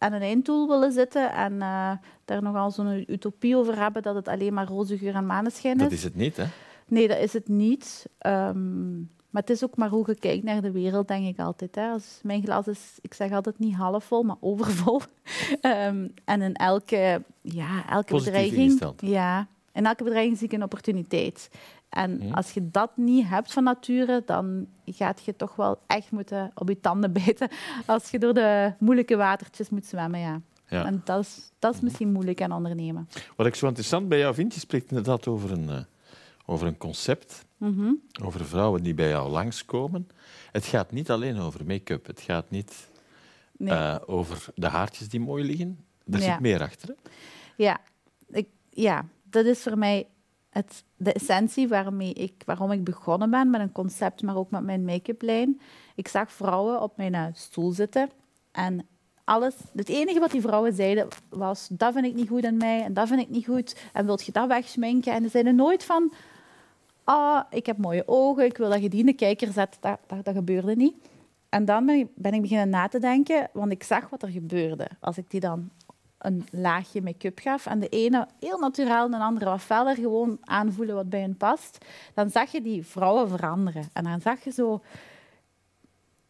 aan 0.00 0.12
een 0.12 0.22
einddoel 0.22 0.68
willen 0.68 0.92
zitten 0.92 1.32
en 1.32 1.52
eh, 1.52 1.92
daar 2.24 2.42
nogal 2.42 2.70
zo'n 2.70 3.04
utopie 3.06 3.56
over 3.56 3.78
hebben 3.78 4.02
dat 4.02 4.14
het 4.14 4.28
alleen 4.28 4.54
maar 4.54 4.66
roze 4.66 4.98
geur 4.98 5.14
en 5.14 5.26
maneschijn 5.26 5.76
is. 5.76 5.82
Dat 5.82 5.92
is 5.92 6.02
het 6.02 6.16
niet, 6.16 6.36
hè? 6.36 6.44
Nee, 6.86 7.08
dat 7.08 7.18
is 7.18 7.32
het 7.32 7.48
niet. 7.48 8.06
Ehm, 8.18 8.98
maar 8.98 9.42
het 9.42 9.50
is 9.50 9.64
ook 9.64 9.76
maar 9.76 9.88
hoe 9.88 10.04
je 10.06 10.14
kijkt 10.14 10.44
naar 10.44 10.62
de 10.62 10.70
wereld, 10.70 11.08
denk 11.08 11.26
ik 11.26 11.38
altijd. 11.38 11.74
Hè. 11.74 11.90
Als 11.90 12.20
mijn 12.22 12.42
glas 12.42 12.66
is, 12.66 12.98
ik 13.00 13.14
zeg 13.14 13.32
altijd 13.32 13.58
niet 13.58 13.74
halfvol, 13.74 14.22
maar 14.22 14.36
overvol. 14.40 15.00
Ehm, 15.60 16.08
en 16.24 16.42
in 16.42 16.54
elke, 16.54 17.22
ja, 17.40 17.88
elke 17.88 18.12
Positief 18.12 18.50
bedreiging... 18.50 18.94
Ja, 18.96 19.46
in 19.72 19.86
elke 19.86 20.04
bedreiging 20.04 20.38
zie 20.38 20.46
ik 20.46 20.52
een 20.52 20.62
opportuniteit. 20.62 21.50
En 21.90 22.16
Mhm. 22.16 22.32
als 22.32 22.50
je 22.52 22.70
dat 22.70 22.96
niet 22.96 23.26
hebt 23.26 23.52
van 23.52 23.64
nature, 23.64 24.22
dan 24.26 24.66
gaat 24.86 25.24
je 25.24 25.36
toch 25.36 25.56
wel 25.56 25.78
echt 25.86 26.10
moeten 26.10 26.50
op 26.54 26.68
je 26.68 26.80
tanden 26.80 27.12
bijten 27.24 27.48
als 27.86 28.10
je 28.10 28.18
door 28.18 28.34
de 28.34 28.72
moeilijke 28.78 29.16
watertjes 29.16 29.68
moet 29.70 29.86
zwemmen. 29.86 30.20
Ja. 30.20 30.40
Ja. 30.68 30.84
En 30.84 31.00
dat 31.04 31.20
is, 31.24 31.50
dat 31.58 31.74
is 31.74 31.80
misschien 31.80 32.12
moeilijk 32.12 32.42
aan 32.42 32.52
ondernemen. 32.52 33.08
Wat 33.36 33.46
ik 33.46 33.54
zo 33.54 33.66
interessant 33.66 34.08
bij 34.08 34.18
jou 34.18 34.34
vind, 34.34 34.54
je 34.54 34.60
spreekt 34.60 34.88
inderdaad 34.90 35.26
over 35.26 35.50
een, 35.52 35.68
eh, 35.68 35.78
over 36.46 36.66
een 36.66 36.76
concept, 36.76 37.44
Mhm. 37.56 37.92
over 38.22 38.44
vrouwen 38.44 38.82
die 38.82 38.94
bij 38.94 39.08
jou 39.08 39.30
langskomen. 39.30 40.08
Het 40.52 40.64
gaat 40.64 40.90
niet 40.92 41.10
alleen 41.10 41.38
over 41.38 41.66
make-up, 41.66 42.06
het 42.06 42.20
gaat 42.20 42.50
niet 42.50 42.88
Nee. 43.56 43.74
eh, 43.74 43.96
over 44.06 44.46
de 44.54 44.66
haartjes 44.66 45.08
die 45.08 45.20
mooi 45.20 45.44
liggen. 45.44 45.78
Er 46.10 46.18
Ja. 46.18 46.24
zit 46.32 46.40
meer 46.40 46.60
achter. 46.62 46.88
Hè? 46.88 46.94
Ja, 47.56 47.80
ik, 48.30 48.48
ja, 48.70 49.04
dat 49.22 49.44
is 49.44 49.62
voor 49.62 49.78
mij 49.78 50.06
het, 50.50 50.84
de 50.96 51.12
essentie 51.12 51.68
waarmee 51.68 52.12
ik, 52.12 52.42
waarom 52.46 52.72
ik 52.72 52.84
begonnen 52.84 53.30
ben 53.30 53.50
met 53.50 53.60
een 53.60 53.72
concept, 53.72 54.22
maar 54.22 54.36
ook 54.36 54.50
met 54.50 54.62
mijn 54.62 54.84
make-up 54.84 55.22
lijn. 55.22 55.60
Ik 55.94 56.08
zag 56.08 56.32
vrouwen 56.32 56.82
op 56.82 56.96
mijn 56.96 57.14
eh, 57.14 57.24
stoel 57.32 57.70
zitten 57.70 58.10
en 58.52 58.86
alles, 59.24 59.54
het 59.74 59.88
enige 59.88 60.20
wat 60.20 60.30
die 60.30 60.40
vrouwen 60.40 60.72
zeiden 60.72 61.08
was, 61.28 61.68
dat 61.70 61.92
vind 61.92 62.06
ik 62.06 62.14
niet 62.14 62.28
goed 62.28 62.44
aan 62.44 62.56
mij 62.56 62.82
en 62.82 62.94
dat 62.94 63.08
vind 63.08 63.20
ik 63.20 63.28
niet 63.28 63.46
goed 63.46 63.76
en 63.92 64.06
wilt 64.06 64.24
je 64.24 64.32
dat 64.32 64.48
wegschminken? 64.48 65.12
En 65.12 65.22
ze 65.22 65.28
zeiden 65.28 65.54
nooit 65.54 65.84
van, 65.84 66.12
ah, 67.04 67.42
ik 67.50 67.66
heb 67.66 67.76
mooie 67.76 68.02
ogen, 68.06 68.44
ik 68.44 68.56
wil 68.56 68.70
dat 68.70 68.82
je 68.82 68.88
die 68.88 69.00
in 69.00 69.06
de 69.06 69.12
kijker 69.12 69.52
zet. 69.52 69.76
Dat, 69.80 69.98
dat, 70.06 70.24
dat 70.24 70.34
gebeurde 70.34 70.76
niet. 70.76 70.94
En 71.48 71.64
dan 71.64 71.86
ben 71.86 71.98
ik, 71.98 72.08
ben 72.14 72.34
ik 72.34 72.40
beginnen 72.40 72.68
na 72.68 72.88
te 72.88 72.98
denken, 72.98 73.48
want 73.52 73.72
ik 73.72 73.82
zag 73.82 74.08
wat 74.08 74.22
er 74.22 74.28
gebeurde. 74.28 74.88
Als 75.00 75.18
ik 75.18 75.30
die 75.30 75.40
dan 75.40 75.70
een 76.20 76.46
laagje 76.50 77.02
make-up 77.02 77.38
gaf 77.38 77.66
en 77.66 77.80
de 77.80 77.88
ene 77.88 78.26
heel 78.40 78.58
naturaal 78.58 79.04
en 79.04 79.10
de 79.10 79.16
andere 79.16 79.44
wat 79.44 79.60
feller, 79.60 79.94
gewoon 79.94 80.38
aanvoelen 80.40 80.94
wat 80.94 81.08
bij 81.08 81.20
hen 81.20 81.36
past, 81.36 81.84
dan 82.14 82.30
zag 82.30 82.52
je 82.52 82.62
die 82.62 82.86
vrouwen 82.86 83.28
veranderen. 83.28 83.88
En 83.92 84.04
dan 84.04 84.20
zag 84.20 84.44
je 84.44 84.50
zo 84.50 84.82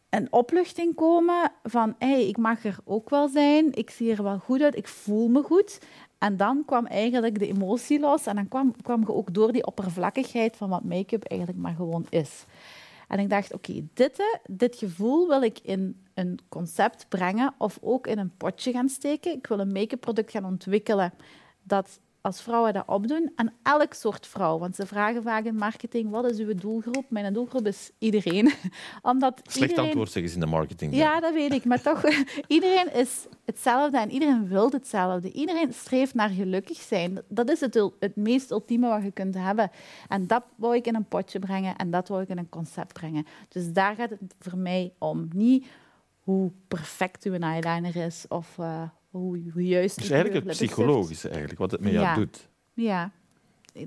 een 0.09 0.27
opluchting 0.31 0.95
komen 0.95 1.51
van 1.63 1.95
hey, 1.97 2.27
ik 2.27 2.37
mag 2.37 2.65
er 2.65 2.77
ook 2.83 3.09
wel 3.09 3.27
zijn, 3.27 3.73
ik 3.73 3.89
zie 3.89 4.11
er 4.11 4.23
wel 4.23 4.37
goed 4.37 4.61
uit, 4.61 4.77
ik 4.77 4.87
voel 4.87 5.27
me 5.27 5.43
goed. 5.43 5.79
En 6.17 6.37
dan 6.37 6.63
kwam 6.65 6.85
eigenlijk 6.85 7.39
de 7.39 7.47
emotie 7.47 7.99
los 7.99 8.25
en 8.25 8.35
dan 8.35 8.47
kwam, 8.47 8.81
kwam 8.81 8.99
je 8.99 9.13
ook 9.13 9.33
door 9.33 9.51
die 9.51 9.65
oppervlakkigheid 9.65 10.55
van 10.55 10.69
wat 10.69 10.83
make-up 10.83 11.23
eigenlijk 11.23 11.59
maar 11.59 11.75
gewoon 11.75 12.05
is. 12.09 12.45
En 13.11 13.19
ik 13.19 13.29
dacht, 13.29 13.53
oké, 13.53 13.87
dit, 13.93 14.19
eh, 14.19 14.25
dit 14.45 14.75
gevoel 14.75 15.27
wil 15.27 15.41
ik 15.41 15.59
in 15.59 16.05
een 16.13 16.39
concept 16.49 17.05
brengen 17.09 17.53
of 17.57 17.77
ook 17.81 18.07
in 18.07 18.17
een 18.17 18.37
potje 18.37 18.71
gaan 18.71 18.89
steken. 18.89 19.31
Ik 19.31 19.47
wil 19.47 19.59
een 19.59 19.71
make-up 19.71 19.99
product 19.99 20.31
gaan 20.31 20.45
ontwikkelen 20.45 21.13
dat 21.63 21.99
als 22.21 22.41
vrouwen 22.41 22.73
dat 22.73 22.87
opdoen, 22.87 23.31
aan 23.35 23.51
elk 23.63 23.93
soort 23.93 24.27
vrouw. 24.27 24.59
Want 24.59 24.75
ze 24.75 24.85
vragen 24.85 25.23
vaak 25.23 25.43
in 25.43 25.55
marketing, 25.55 26.09
wat 26.09 26.31
is 26.31 26.37
uw 26.37 26.55
doelgroep? 26.55 27.05
Mijn 27.09 27.33
doelgroep 27.33 27.67
is 27.67 27.91
iedereen. 27.97 28.53
Omdat 29.01 29.39
Slecht 29.43 29.69
iedereen... 29.69 29.85
antwoord 29.85 30.11
zeggen 30.11 30.31
ze 30.31 30.37
in 30.37 30.45
de 30.45 30.51
marketing. 30.51 30.95
Ja, 30.95 31.19
dat 31.19 31.33
weet 31.33 31.53
ik. 31.53 31.65
Maar 31.65 31.81
toch, 31.81 32.03
iedereen 32.47 32.93
is 32.93 33.27
hetzelfde 33.45 33.97
en 33.97 34.11
iedereen 34.11 34.47
wil 34.47 34.69
hetzelfde. 34.69 35.31
Iedereen 35.31 35.73
streeft 35.73 36.13
naar 36.13 36.29
gelukkig 36.29 36.77
zijn. 36.77 37.21
Dat 37.27 37.49
is 37.49 37.59
het, 37.59 37.91
het 37.99 38.15
meest 38.15 38.51
ultieme 38.51 38.87
wat 38.87 39.03
je 39.03 39.11
kunt 39.11 39.35
hebben. 39.35 39.71
En 40.07 40.27
dat 40.27 40.43
wou 40.55 40.75
ik 40.75 40.87
in 40.87 40.95
een 40.95 41.07
potje 41.07 41.39
brengen 41.39 41.75
en 41.75 41.91
dat 41.91 42.07
wou 42.07 42.21
ik 42.21 42.29
in 42.29 42.37
een 42.37 42.49
concept 42.49 42.93
brengen. 42.93 43.25
Dus 43.49 43.71
daar 43.71 43.95
gaat 43.95 44.09
het 44.09 44.35
voor 44.39 44.57
mij 44.57 44.93
om. 44.97 45.27
Niet 45.33 45.65
hoe 46.19 46.51
perfect 46.67 47.23
uw 47.23 47.33
eyeliner 47.33 47.95
is 47.95 48.25
of 48.27 48.57
eh, 48.57 48.81
hoe, 49.11 49.41
hoe 49.53 49.65
juist... 49.67 49.95
Het 49.95 50.03
is 50.05 50.11
eigenlijk 50.11 50.45
het 50.45 50.53
psychologische, 50.55 51.29
eigenlijk, 51.29 51.59
wat 51.59 51.71
het 51.71 51.81
met 51.81 51.91
jou 51.91 52.05
Ja. 52.05 52.15
doet. 52.15 52.49
Ja, 52.73 53.11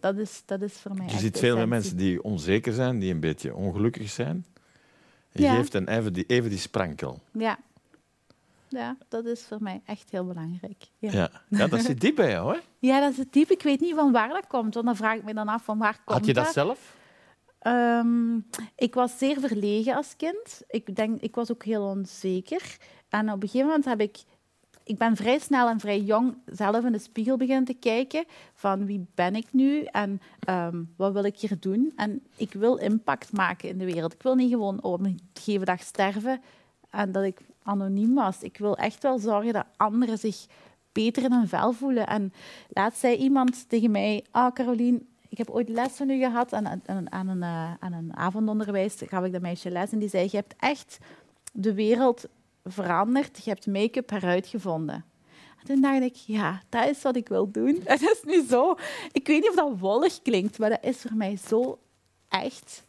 dat 0.00 0.16
is, 0.16 0.42
dat 0.46 0.62
is 0.62 0.72
voor 0.72 0.94
mij 0.94 1.06
Je 1.06 1.18
ziet 1.18 1.38
veel 1.38 1.56
meer 1.56 1.68
mensen 1.68 1.96
die 1.96 2.22
onzeker 2.22 2.72
zijn, 2.72 2.98
die 2.98 3.12
een 3.12 3.20
beetje 3.20 3.54
ongelukkig 3.54 4.10
zijn. 4.10 4.46
Je 5.32 5.42
Ja. 5.42 5.54
geeft 5.54 5.72
hen 5.72 5.88
even 5.88 6.12
die, 6.12 6.24
even 6.26 6.50
die 6.50 6.58
sprankel. 6.58 7.20
Ja. 7.32 7.58
ja, 8.68 8.96
dat 9.08 9.24
is 9.24 9.42
voor 9.42 9.62
mij 9.62 9.80
echt 9.84 10.10
heel 10.10 10.26
belangrijk. 10.26 10.84
Ja. 10.98 11.12
Ja. 11.12 11.30
Ja. 11.48 11.66
dat 11.66 11.82
zit 11.82 12.00
diep 12.00 12.16
bij 12.16 12.30
jou, 12.30 12.54
hè? 12.54 12.60
Ja, 12.88 13.00
dat 13.00 13.16
het 13.16 13.32
type. 13.32 13.52
Ik 13.52 13.62
weet 13.62 13.80
niet 13.80 13.94
van 13.94 14.12
waar 14.12 14.28
dat 14.28 14.46
komt. 14.46 14.74
Want 14.74 14.86
dan 14.86 14.96
vraag 14.96 15.16
ik 15.16 15.24
me 15.24 15.34
dan 15.34 15.48
af 15.48 15.64
van 15.64 15.78
waar 15.78 16.00
komt 16.04 16.18
Had 16.18 16.26
je 16.26 16.34
dat 16.34 16.52
zelf? 16.52 16.96
Ehm, 17.58 18.36
ik 18.76 18.94
was 18.94 19.18
zeer 19.18 19.40
verlegen 19.40 19.94
als 19.96 20.16
kind. 20.16 20.62
Ik, 20.68 20.96
denk, 20.96 21.20
ik 21.20 21.34
was 21.34 21.50
ook 21.50 21.64
heel 21.64 21.82
onzeker. 21.84 22.76
En 23.08 23.30
op 23.32 23.42
een 23.42 23.48
gegeven 23.48 23.66
moment 23.66 23.84
heb 23.84 24.00
ik... 24.00 24.16
Ik 24.84 24.98
ben 24.98 25.16
vrij 25.16 25.38
snel 25.38 25.68
en 25.68 25.80
vrij 25.80 26.00
jong 26.00 26.36
zelf 26.46 26.84
in 26.84 26.92
de 26.92 26.98
spiegel 26.98 27.36
beginnen 27.36 27.64
te 27.64 27.74
kijken 27.74 28.24
van 28.54 28.86
wie 28.86 29.06
ben 29.14 29.34
ik 29.34 29.46
nu 29.52 29.82
en 29.82 30.20
ehm, 30.40 30.82
wat 30.96 31.12
wil 31.12 31.24
ik 31.24 31.38
hier 31.38 31.56
doen. 31.60 31.92
En 31.96 32.22
ik 32.36 32.52
wil 32.52 32.76
impact 32.76 33.32
maken 33.32 33.68
in 33.68 33.78
de 33.78 33.84
wereld. 33.84 34.12
Ik 34.12 34.22
wil 34.22 34.34
niet 34.34 34.50
gewoon 34.50 34.82
op 34.82 35.00
een 35.00 35.20
gegeven 35.32 35.66
dag 35.66 35.80
sterven 35.80 36.40
en 36.90 37.12
dat 37.12 37.24
ik 37.24 37.40
anoniem 37.62 38.14
was. 38.14 38.42
Ik 38.42 38.58
wil 38.58 38.76
echt 38.76 39.02
wel 39.02 39.18
zorgen 39.18 39.52
dat 39.52 39.66
anderen 39.76 40.18
zich 40.18 40.46
beter 40.92 41.24
in 41.24 41.32
hun 41.32 41.48
vel 41.48 41.72
voelen. 41.72 42.06
En 42.06 42.32
laatst 42.68 43.00
zei 43.00 43.16
iemand 43.16 43.68
tegen 43.68 43.90
mij, 43.90 44.24
ah 44.30 44.52
Carolien, 44.52 45.08
ik 45.28 45.38
heb 45.38 45.50
ooit 45.50 45.68
les 45.68 45.92
van 45.92 46.10
u 46.10 46.18
gehad 46.18 46.52
aan, 46.52 46.66
aan, 47.10 47.28
een, 47.28 47.42
eh, 47.42 47.72
aan 47.78 47.92
een 47.92 48.16
avondonderwijs 48.16 48.96
gaf 49.06 49.24
ik 49.24 49.32
dat 49.32 49.40
meisje 49.40 49.70
les 49.70 49.92
en 49.92 49.98
die 49.98 50.08
zei, 50.08 50.24
je 50.30 50.36
hebt 50.36 50.54
echt 50.58 50.98
de 51.52 51.74
wereld 51.74 52.28
veranderd, 52.64 53.44
je 53.44 53.50
hebt 53.50 53.66
make-up 53.66 54.10
heruitgevonden. 54.10 55.04
En 55.60 55.64
toen 55.66 55.80
dacht 55.80 56.02
ik, 56.02 56.14
ja, 56.14 56.62
dat 56.68 56.88
is 56.88 57.02
wat 57.02 57.16
ik 57.16 57.28
wil 57.28 57.50
doen. 57.50 57.76
En 57.86 57.98
dat 58.00 58.10
is 58.10 58.22
nu 58.24 58.44
zo. 58.46 58.74
Ik 59.12 59.26
weet 59.26 59.40
niet 59.40 59.48
of 59.50 59.56
dat 59.56 59.78
wollig 59.78 60.22
klinkt, 60.22 60.58
maar 60.58 60.70
dat 60.70 60.84
is 60.84 61.00
voor 61.00 61.14
mij 61.16 61.36
zo 61.36 61.78
echt. 62.28 62.86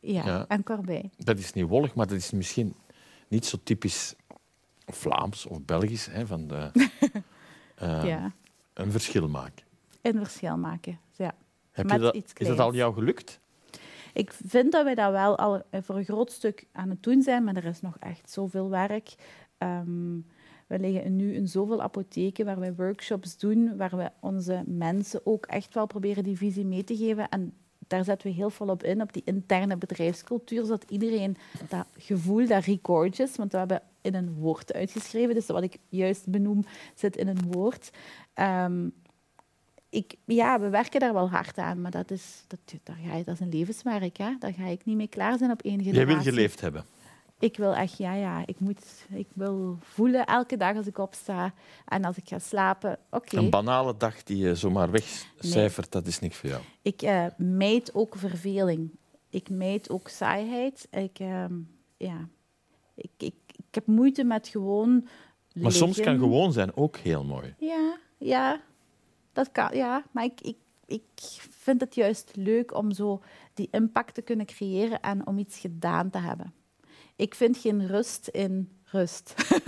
Ja, 0.00 0.26
Ja. 0.26 0.44
en. 0.48 1.10
Dat 1.16 1.38
is 1.38 1.52
niet 1.52 1.68
wollig, 1.68 1.94
maar 1.94 2.06
dat 2.06 2.16
is 2.16 2.30
misschien 2.30 2.74
niet 3.28 3.46
zo 3.46 3.56
typisch 3.62 4.14
Vlaams 4.86 5.46
of 5.46 5.62
Belgisch. 5.62 6.06
Hè, 6.06 6.26
van 6.26 6.46
de, 6.46 6.70
eh, 7.74 8.04
ja, 8.04 8.32
Een 8.74 8.90
verschil 8.92 9.28
maken. 9.28 9.64
een 10.02 10.18
verschil 10.18 10.56
maken. 10.56 10.98
Ja. 11.12 11.34
Heb 11.72 11.86
Met 11.86 11.94
je 11.94 12.00
dat, 12.00 12.14
is 12.14 12.46
dat 12.46 12.58
al 12.58 12.74
jou 12.74 12.94
gelukt? 12.94 13.40
Ik 14.14 14.32
vind 14.32 14.72
dat 14.72 14.84
wij 14.84 14.94
dat 14.94 15.10
wel 15.10 15.38
al 15.38 15.62
eh, 15.70 15.82
voor 15.82 15.96
een 15.96 16.04
groot 16.04 16.32
stuk 16.32 16.66
aan 16.72 16.90
het 16.90 17.02
doen 17.02 17.22
zijn, 17.22 17.44
maar 17.44 17.56
er 17.56 17.64
is 17.64 17.80
nog 17.80 17.96
echt 17.98 18.30
zoveel 18.30 18.70
werk. 18.70 19.14
Ehm, 19.58 20.16
we 20.66 20.78
liggen 20.78 21.16
nu 21.16 21.34
in 21.34 21.48
zoveel 21.48 21.82
apotheken 21.82 22.44
waar 22.44 22.58
wij 22.58 22.74
workshops 22.74 23.38
doen, 23.38 23.76
waar 23.76 23.96
we 23.96 24.10
onze 24.20 24.62
mensen 24.66 25.20
ook 25.26 25.46
echt 25.46 25.74
wel 25.74 25.86
proberen 25.86 26.24
die 26.24 26.36
visie 26.36 26.66
mee 26.66 26.84
te 26.84 26.96
geven. 26.96 27.28
En 27.28 27.52
daar 27.86 28.04
zetten 28.04 28.28
we 28.28 28.34
heel 28.34 28.50
veel 28.50 28.68
op 28.68 28.82
in, 28.82 29.02
op 29.02 29.12
die 29.12 29.22
interne 29.24 29.76
bedrijfscultuur, 29.76 30.64
zodat 30.64 30.90
iedereen 30.90 31.36
dat 31.68 31.86
gevoel, 31.98 32.46
dat 32.46 32.64
regorges, 32.64 33.36
want 33.36 33.52
we 33.52 33.58
hebben 33.58 33.82
in 34.00 34.14
een 34.14 34.34
woord 34.34 34.72
uitgeschreven, 34.72 35.34
dus 35.34 35.46
wat 35.46 35.62
ik 35.62 35.76
juist 35.88 36.30
benoem, 36.30 36.64
zit 36.94 37.16
in 37.16 37.28
een 37.28 37.50
woord. 37.50 37.90
Ehm, 38.34 38.88
ik, 39.94 40.14
ja, 40.24 40.60
we 40.60 40.68
werken 40.68 41.00
daar 41.00 41.12
wel 41.12 41.30
hard 41.30 41.58
aan, 41.58 41.80
maar 41.80 41.90
dat 41.90 42.10
is, 42.10 42.44
dat, 42.46 42.58
daar 42.82 42.96
ga 43.06 43.16
je, 43.16 43.24
dat 43.24 43.34
is 43.34 43.40
een 43.40 43.48
levenswerk. 43.48 44.16
Hè? 44.16 44.36
Daar 44.38 44.52
ga 44.52 44.66
ik 44.66 44.84
niet 44.84 44.96
mee 44.96 45.08
klaar 45.08 45.38
zijn 45.38 45.50
op 45.50 45.62
één 45.62 45.80
Jij 45.80 45.92
generatie. 45.92 46.14
wil 46.14 46.22
geleefd 46.32 46.60
hebben. 46.60 46.84
Ik 47.38 47.56
wil 47.56 47.74
echt, 47.74 47.96
ja, 47.98 48.14
ja. 48.14 48.42
Ik, 48.46 48.60
moet, 48.60 49.06
ik 49.14 49.26
wil 49.34 49.78
voelen 49.80 50.24
elke 50.26 50.56
dag 50.56 50.76
als 50.76 50.86
ik 50.86 50.98
opsta 50.98 51.54
en 51.86 52.04
als 52.04 52.16
ik 52.16 52.28
ga 52.28 52.38
slapen. 52.38 52.98
Oké, 53.10 53.36
Een 53.36 53.50
banale 53.50 53.96
dag 53.96 54.22
die 54.22 54.36
je 54.36 54.54
zomaar 54.54 54.90
wegcijfert, 54.90 55.92
dat 55.92 56.06
is 56.06 56.18
niks 56.18 56.36
voor 56.36 56.48
jou. 56.48 56.62
ik 56.82 57.02
eh 57.02 57.26
meet 57.36 57.94
ook 57.94 58.16
verveling. 58.16 58.90
ik 59.30 59.48
meet 59.50 59.90
ook 59.90 60.08
saaiheid. 60.08 60.86
Ik, 60.90 61.18
ehm, 61.18 61.54
ja, 61.96 62.28
ik, 62.94 63.10
ik, 63.18 63.34
ik 63.46 63.74
heb 63.74 63.86
moeite 63.86 64.24
met 64.24 64.48
gewoon. 64.48 65.08
Maar 65.54 65.72
soms 65.72 66.00
kan 66.00 66.18
gewoon 66.18 66.52
zijn 66.52 66.76
ook 66.76 66.96
heel 66.96 67.24
mooi. 67.24 67.54
Ja, 67.58 67.96
ja, 68.18 68.60
dat 69.34 69.52
kan. 69.52 69.76
Ja, 69.76 70.02
maar 70.10 70.24
ik, 70.24 70.40
ik, 70.40 70.56
ik 70.86 71.02
vind 71.50 71.80
het 71.80 71.94
juist 71.94 72.30
leuk 72.34 72.74
om 72.76 72.92
zo 72.92 73.22
die 73.54 73.68
impact 73.70 74.14
te 74.14 74.22
kunnen 74.22 74.46
creëren 74.46 75.00
en 75.00 75.26
om 75.26 75.38
iets 75.38 75.58
gedaan 75.58 76.10
te 76.10 76.18
hebben. 76.18 76.54
Ik 77.16 77.34
vind 77.34 77.56
geen 77.56 77.86
rust 77.86 78.28
in 78.28 78.70
rust. 78.84 79.34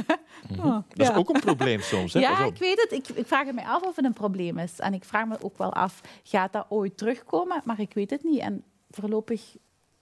Oh, 0.51 0.65
Mhm. 0.65 0.67
Dat 0.89 1.07
ja. 1.07 1.11
is 1.11 1.17
ook 1.17 1.29
een 1.29 1.41
probleem 1.41 1.81
soms. 1.81 2.13
Hè? 2.13 2.21
Ja, 2.21 2.45
ik 2.45 2.57
weet 2.57 2.81
het. 2.81 2.93
Ik, 2.93 3.17
ik 3.17 3.27
vraag 3.27 3.47
het 3.47 3.55
mij 3.55 3.65
af 3.65 3.83
of 3.83 3.97
het 3.97 4.05
een 4.05 4.13
probleem 4.13 4.59
is. 4.59 4.79
En 4.79 4.95
ik 4.95 5.05
vraag 5.05 5.27
me 5.27 5.37
ook 5.43 5.59
wel 5.59 5.73
af, 5.73 6.01
gaat 6.23 6.53
dat 6.53 6.67
ooit 6.69 6.97
terugkomen? 6.97 7.61
Maar 7.65 7.81
ik 7.81 7.95
weet 7.95 8.11
het 8.11 8.25
niet. 8.25 8.41
En 8.41 8.65
voorlopig 8.91 9.57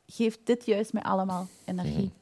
geeft 0.06 0.38
dit 0.44 0.66
juist 0.66 0.92
mij 0.92 1.02
allemaal 1.02 1.48
energie. 1.64 2.12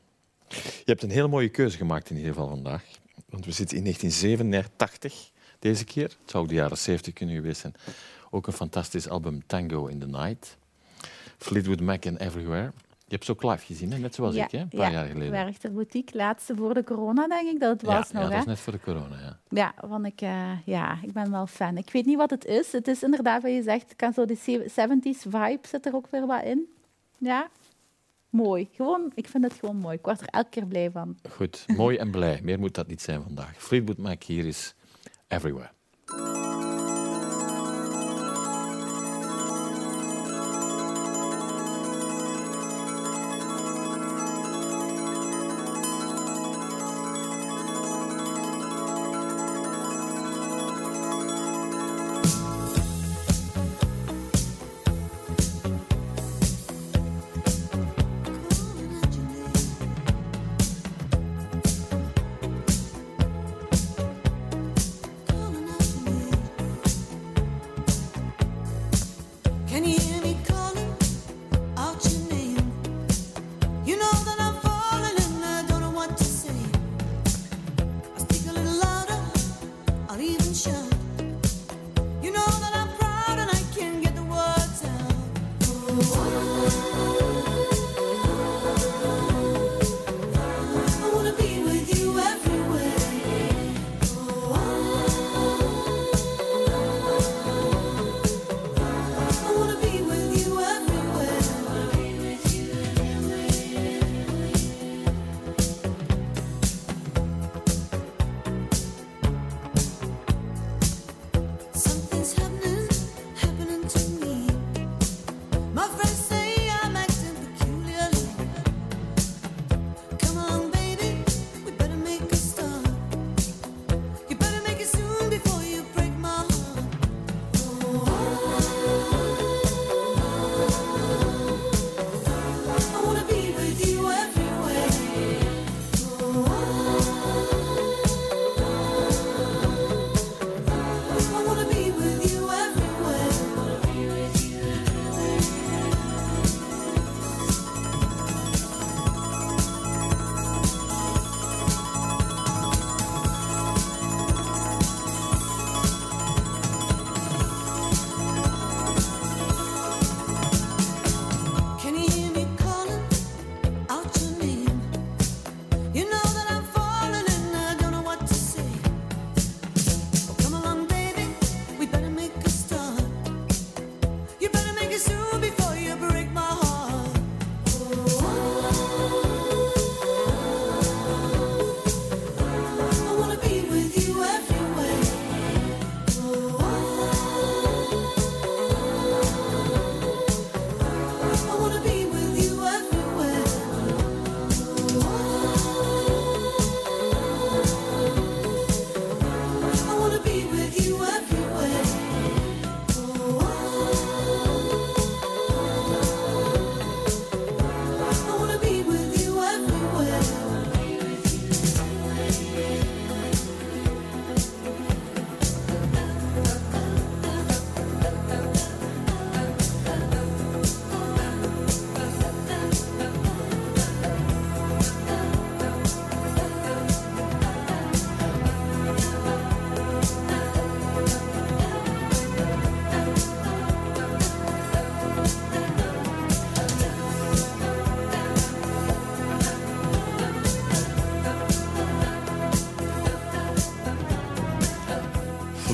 Je 0.49 0.83
hebt 0.85 1.03
een 1.03 1.11
hele 1.11 1.29
mooie 1.29 1.49
keuze 1.49 1.77
gemaakt 1.77 2.11
in 2.11 2.17
ieder 2.17 2.33
geval 2.33 2.49
vandaag. 2.49 2.85
Want 3.29 3.45
we 3.45 3.53
zitten 3.53 3.77
in 3.77 3.83
1987 3.83 5.32
deze 5.63 5.85
keer. 5.85 6.03
Het 6.03 6.31
zou 6.31 6.43
ook 6.43 6.49
de 6.49 6.55
jaren 6.55 6.79
70 6.79 7.13
kunnen 7.13 7.35
geweest 7.35 7.61
zijn. 7.61 7.75
Ook 8.31 8.47
een 8.47 8.53
fantastisch 8.53 9.09
album 9.09 9.47
Tango 9.47 9.87
in 9.87 9.99
the 9.99 10.07
Night. 10.07 10.57
Fleetwood 11.39 11.81
Mac 11.81 12.07
and 12.07 12.19
Everywhere. 12.19 12.73
Je 13.07 13.19
hebt 13.19 13.25
ze 13.25 13.33
ook 13.33 13.43
live 13.43 13.65
gezien, 13.65 13.93
hè? 13.93 13.99
net 13.99 14.15
zoals 14.15 14.35
ik, 14.35 14.51
hè? 14.51 14.59
een 14.59 14.69
paar 14.69 14.93
jaar 14.93 15.07
geleden. 15.07 15.31
Werchter 15.31 15.73
Boutique, 15.73 16.17
laatste 16.17 16.57
voor 16.57 16.75
de 16.75 16.85
corona, 16.85 17.29
denk 17.29 17.49
ik 17.49 17.61
dat 17.61 17.71
het 17.71 17.83
was 17.83 18.09
ja, 18.09 18.21
nog. 18.21 18.23
ja, 18.23 18.29
dat 18.29 18.37
was 18.37 18.47
net 18.47 18.59
voor 18.59 18.73
de 18.73 18.81
corona. 18.81 19.19
Ja. 19.19 19.39
Ja, 19.49 19.89
want 19.89 20.07
ik, 20.07 20.21
eh, 20.21 20.51
ja, 20.65 20.99
ik 21.03 21.13
ben 21.13 21.31
wel 21.31 21.47
fan. 21.47 21.77
Ik 21.77 21.91
weet 21.91 22.07
niet 22.07 22.17
wat 22.17 22.31
het 22.31 22.45
is. 22.45 22.73
Het 22.73 22.89
is 22.89 23.03
inderdaad 23.03 23.43
wat 23.43 23.53
je 23.53 23.63
zegt, 23.63 23.97
kan 23.97 24.13
zo 24.13 24.25
die 24.25 24.39
70s 24.39 25.29
vibe 25.29 25.69
zit 25.69 25.87
er 25.87 25.95
ook 25.95 26.07
weer 26.11 26.27
wat 26.27 26.45
in. 26.45 26.67
Ja, 27.19 27.49
mooi. 28.31 28.69
Gewoon, 28.73 29.13
ik 29.15 29.29
vind 29.29 29.45
het 29.45 29.53
gewoon 29.53 29.77
mooi. 29.77 29.97
Ik 29.97 30.05
word 30.05 30.21
er 30.21 30.27
elke 30.27 30.51
keer 30.51 30.67
blij 30.67 30.91
van. 30.91 31.17
Goed, 31.31 31.65
mooi 31.67 31.97
en 31.97 32.11
blij. 32.11 32.41
Meer 32.43 32.59
moet 32.59 32.75
dat 32.75 32.87
niet 32.87 33.03
zijn 33.03 33.23
vandaag. 33.23 33.55
Fleetwood 33.57 33.99
Mac 33.99 34.23
hier 34.23 34.47
is 34.47 34.75
Everywhere. 35.33 35.71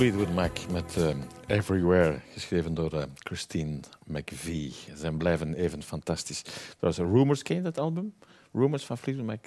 Fleetwood 0.08 0.34
Mac 0.34 0.58
met 0.72 0.96
eh, 0.96 1.56
Everywhere, 1.56 2.18
geschreven 2.32 2.74
door 2.74 2.92
eh, 2.92 3.02
Christine 3.14 3.80
McVie. 4.06 4.74
Ze 4.96 5.12
blijven 5.12 5.54
even 5.54 5.82
fantastisch. 5.82 6.44
Trouwens, 6.78 7.14
Rumors, 7.14 7.42
ken 7.42 7.56
je 7.56 7.62
dat 7.62 7.78
album? 7.78 8.14
Rumors 8.52 8.84
van 8.84 8.98
Fleetwood 8.98 9.26
Mac 9.26 9.44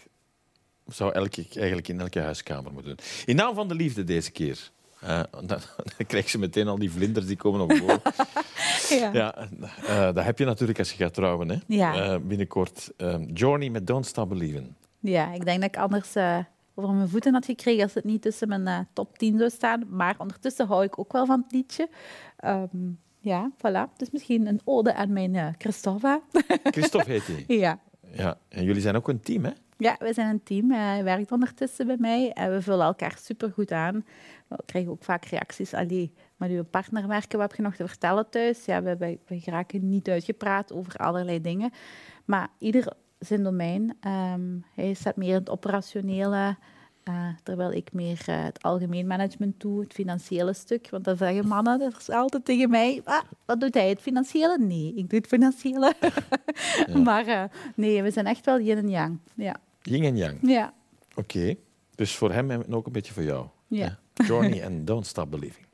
zou 0.88 1.14
elke, 1.14 1.46
eigenlijk 1.54 1.88
in 1.88 2.00
elke 2.00 2.20
huiskamer 2.20 2.74
moeten 2.74 2.98
doen. 2.98 3.06
In 3.26 3.36
naam 3.36 3.56
van 3.56 3.68
de 3.68 3.76
liefde 3.76 4.04
deze 4.04 4.32
keer. 4.32 4.72
Eh, 5.00 5.24
dan, 5.48 5.60
dan 5.98 6.08
krijg 6.08 6.32
je 6.32 6.38
meteen 6.38 6.68
al 6.68 6.80
die 6.80 6.92
vlinders 6.92 7.26
die 7.26 7.38
komen 7.38 7.62
op 7.62 7.68
boven. 7.68 8.02
Ja. 8.90 9.12
Ja, 9.14 10.12
dat 10.12 10.24
heb 10.24 10.40
je 10.40 10.46
natuurlijk 10.46 10.80
als 10.80 10.92
je 10.92 10.98
gaat 10.98 11.14
trouwen. 11.14 11.50
Hè? 11.50 11.58
Ja. 11.68 12.20
Binnenkort 12.20 12.92
Journey 13.34 13.70
met 13.70 13.88
Don't 13.88 14.06
Stop 14.06 14.30
Believing. 14.30 14.74
Ja, 15.00 15.34
ik 15.34 15.46
denk 15.46 15.62
dat 15.62 15.70
ik 15.70 15.78
anders 15.78 16.14
over 16.76 16.94
mijn 16.94 17.10
voeten 17.10 17.34
had 17.34 17.46
gekregen 17.46 17.84
als 17.84 17.94
het 17.94 18.04
niet 18.04 18.22
tussen 18.22 18.48
mijn 18.48 18.68
eh, 18.68 18.80
top 18.94 19.18
10 19.18 19.38
zou 19.38 19.50
staan. 19.50 19.84
Maar 19.90 20.16
ondertussen 20.18 20.68
hou 20.68 20.84
ik 20.84 21.00
ook 21.00 21.12
wel 21.12 21.26
van 21.26 21.42
het 21.44 21.52
liedje. 21.52 21.90
Ehm, 22.38 22.68
ja, 23.20 23.52
voilà. 23.58 23.96
Dus 23.98 24.12
misschien 24.12 24.48
een 24.48 24.62
ode 24.64 24.94
aan 24.94 25.14
mijn 25.14 25.36
eh 25.36 25.48
Christophe. 25.58 26.22
Christophe 26.64 27.12
heet 27.12 27.28
hij. 27.28 27.44
ja. 27.48 27.80
Ja. 28.14 28.38
En 28.50 28.64
jullie 28.64 28.82
zijn 28.82 28.96
ook 28.96 29.08
een 29.08 29.20
team, 29.22 29.44
hè? 29.46 29.52
Ja, 29.78 29.96
we 30.00 30.14
zijn 30.14 30.30
een 30.30 30.44
team. 30.44 30.72
Eh, 30.72 30.78
Hij 30.78 31.04
werkt 31.04 31.32
ondertussen 31.32 31.88
bij 31.88 31.98
mij 32.00 32.32
en 32.34 32.52
we 32.52 32.62
vullen 32.62 32.86
elkaar 32.86 33.18
supergoed 33.22 33.72
aan. 33.72 34.06
We 34.48 34.56
krijgen 34.66 34.92
ook 34.92 35.04
vaak 35.04 35.26
reacties. 35.26 35.74
Allee, 35.74 36.14
met 36.36 36.50
uw 36.50 36.64
partner 36.64 37.08
werken, 37.08 37.40
wat 37.40 37.48
heb 37.48 37.58
je 37.58 37.64
nog 37.64 37.76
te 37.76 37.88
vertellen 37.88 38.30
thuis? 38.30 38.66
Ja, 38.66 38.82
we, 38.84 38.98
we, 38.98 39.20
we 39.28 39.40
geraken 39.40 39.90
niet 39.90 40.10
uitgepraat 40.10 40.74
over 40.74 40.96
allerlei 40.96 41.42
dingen. 41.42 41.72
Maar 42.26 42.50
ieder 42.58 42.94
zijn 43.26 43.44
domein. 43.44 43.98
Ehm, 44.00 44.42
hij 44.76 44.94
staat 44.94 45.16
meer 45.16 45.28
in 45.28 45.34
het 45.34 45.50
operationele, 45.50 46.58
eh, 47.04 47.28
terwijl 47.44 47.72
ik 47.72 47.94
meer 47.94 48.24
eh, 48.26 48.44
het 48.44 48.64
algemeen 48.64 49.08
management 49.08 49.60
doe, 49.60 49.82
het 49.82 49.94
financiële 49.94 50.54
stuk. 50.54 50.90
Want 50.90 51.04
dan 51.04 51.18
zeggen 51.18 51.48
mannen 51.48 51.80
dat 51.80 51.98
is 52.00 52.10
altijd 52.10 52.46
tegen 52.46 52.70
mij, 52.70 53.02
ah, 53.04 53.22
wat 53.46 53.60
doet 53.60 53.74
hij, 53.74 53.90
het 53.90 54.02
financiële? 54.02 54.58
Nee, 54.60 54.94
ik 54.96 55.10
doe 55.10 55.20
het 55.20 55.28
financiële. 55.28 55.94
maar 57.04 57.28
eh, 57.28 57.44
nee, 57.76 58.04
we 58.04 58.12
zijn 58.12 58.26
echt 58.26 58.46
wel 58.46 58.60
yin 58.60 58.78
en 58.78 58.90
yang. 58.90 59.20
Ja. 59.36 59.56
Yin 59.82 60.04
en 60.04 60.18
Yang. 60.18 60.38
Ja. 60.42 60.74
Oké. 61.16 61.56
Dus 61.96 62.16
voor 62.16 62.32
hem 62.32 62.52
en 62.52 62.74
ook 62.74 62.86
een 62.86 62.92
beetje 62.92 63.14
voor 63.14 63.24
jou. 63.24 63.48
Ja. 63.68 64.00
Journey 64.14 64.62
en 64.62 64.86
Don't 64.86 65.06
Stop 65.06 65.32
Believing. 65.32 65.66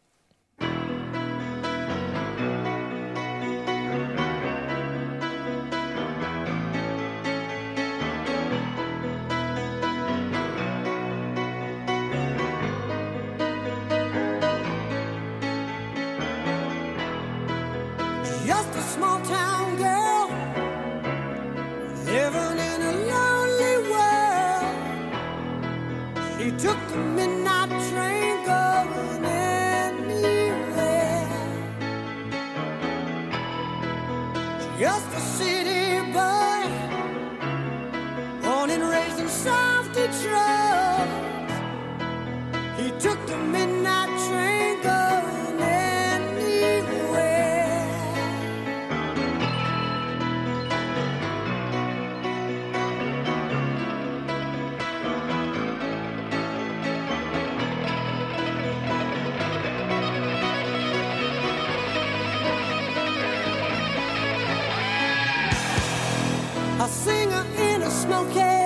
In 68.26 68.38
a 68.38 68.57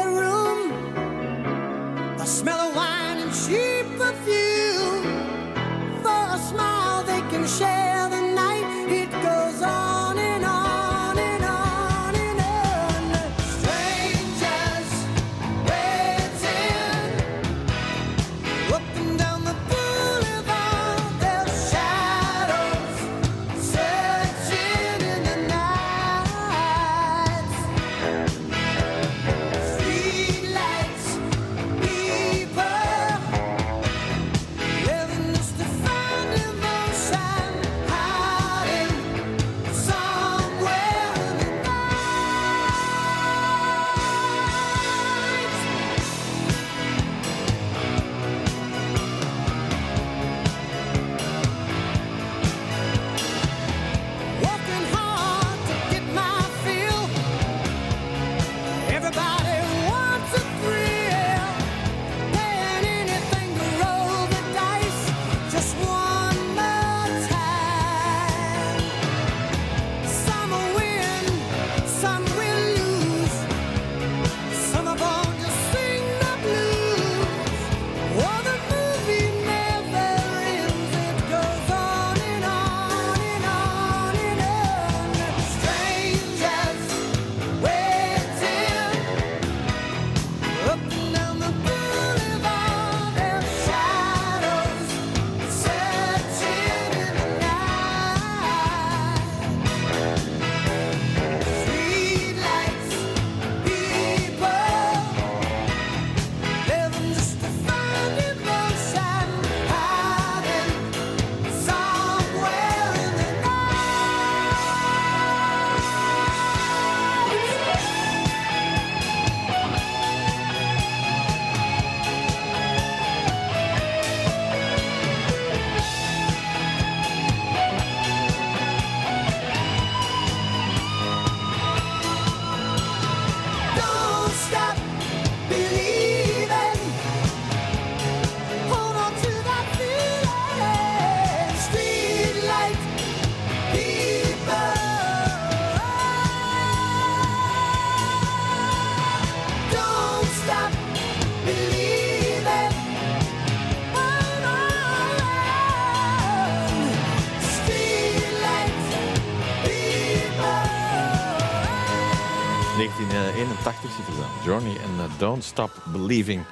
Don't 165.22 165.44
Stop 165.44 165.84
Believing. 165.92 166.44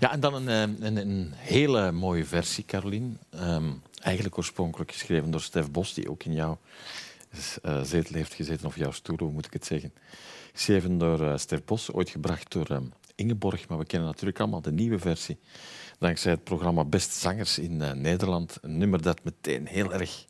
Ja, 0.00 0.12
en 0.12 0.20
dan 0.20 0.34
een, 0.34 0.48
eh, 0.48 0.86
een, 0.86 0.96
een 0.96 1.32
hele 1.36 1.92
mooie 1.92 2.24
versie, 2.24 2.64
Caroline. 2.64 3.08
Ehm, 3.30 3.70
eigenlijk 4.02 4.38
oorspronkelijk 4.38 4.92
geschreven 4.92 5.30
door 5.30 5.40
Stef 5.40 5.70
Bos, 5.70 5.94
die 5.94 6.10
ook 6.10 6.24
in 6.24 6.32
jouw 6.32 6.58
eh, 7.62 7.82
zetel 7.82 8.14
heeft 8.14 8.34
gezeten, 8.34 8.66
of 8.66 8.76
jouw 8.76 8.90
stoel, 8.90 9.16
hoe 9.18 9.32
moet 9.32 9.46
ik 9.46 9.52
het 9.52 9.66
zeggen. 9.66 9.92
Geschreven 10.52 10.98
door 10.98 11.38
Ster 11.38 11.60
Bos, 11.64 11.92
ooit 11.92 12.10
gebracht 12.10 12.52
door 12.52 12.66
eh, 12.66 12.78
Ingeborg, 13.14 13.68
maar 13.68 13.78
we 13.78 13.86
kennen 13.86 14.08
natuurlijk 14.08 14.40
allemaal 14.40 14.62
de 14.62 14.72
nieuwe 14.72 14.98
versie. 14.98 15.38
Dankzij 15.98 16.32
het 16.32 16.44
programma 16.44 16.84
Best 16.84 17.12
Zangers 17.12 17.58
in 17.58 18.00
Nederland. 18.00 18.58
Een 18.60 18.78
nummer 18.78 19.02
dat 19.02 19.24
meteen 19.24 19.66
heel 19.66 19.92
erg 19.92 20.26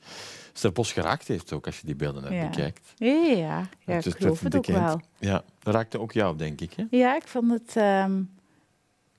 Ster 0.52 0.72
Bos 0.72 0.92
geraakt 0.92 1.28
heeft, 1.28 1.52
ook 1.52 1.66
als 1.66 1.80
je 1.80 1.86
die 1.86 1.94
beelden 1.96 2.22
hebt 2.22 2.34
Ja. 2.34 2.48
bekijkt. 2.48 2.92
Ja, 2.96 3.68
ja, 3.86 3.96
ik 3.96 4.16
geloof 4.16 4.40
het 4.40 4.56
ook 4.56 4.66
wel. 4.66 5.00
Ja, 5.18 5.44
dat 5.68 5.76
raakte 5.76 6.00
ook 6.00 6.12
jou, 6.12 6.36
denk 6.36 6.60
ik. 6.60 6.72
Hè? 6.76 6.84
Ja, 6.90 7.16
ik 7.16 7.28
vond 7.28 7.50
het... 7.50 7.76
ehm, 7.76 8.22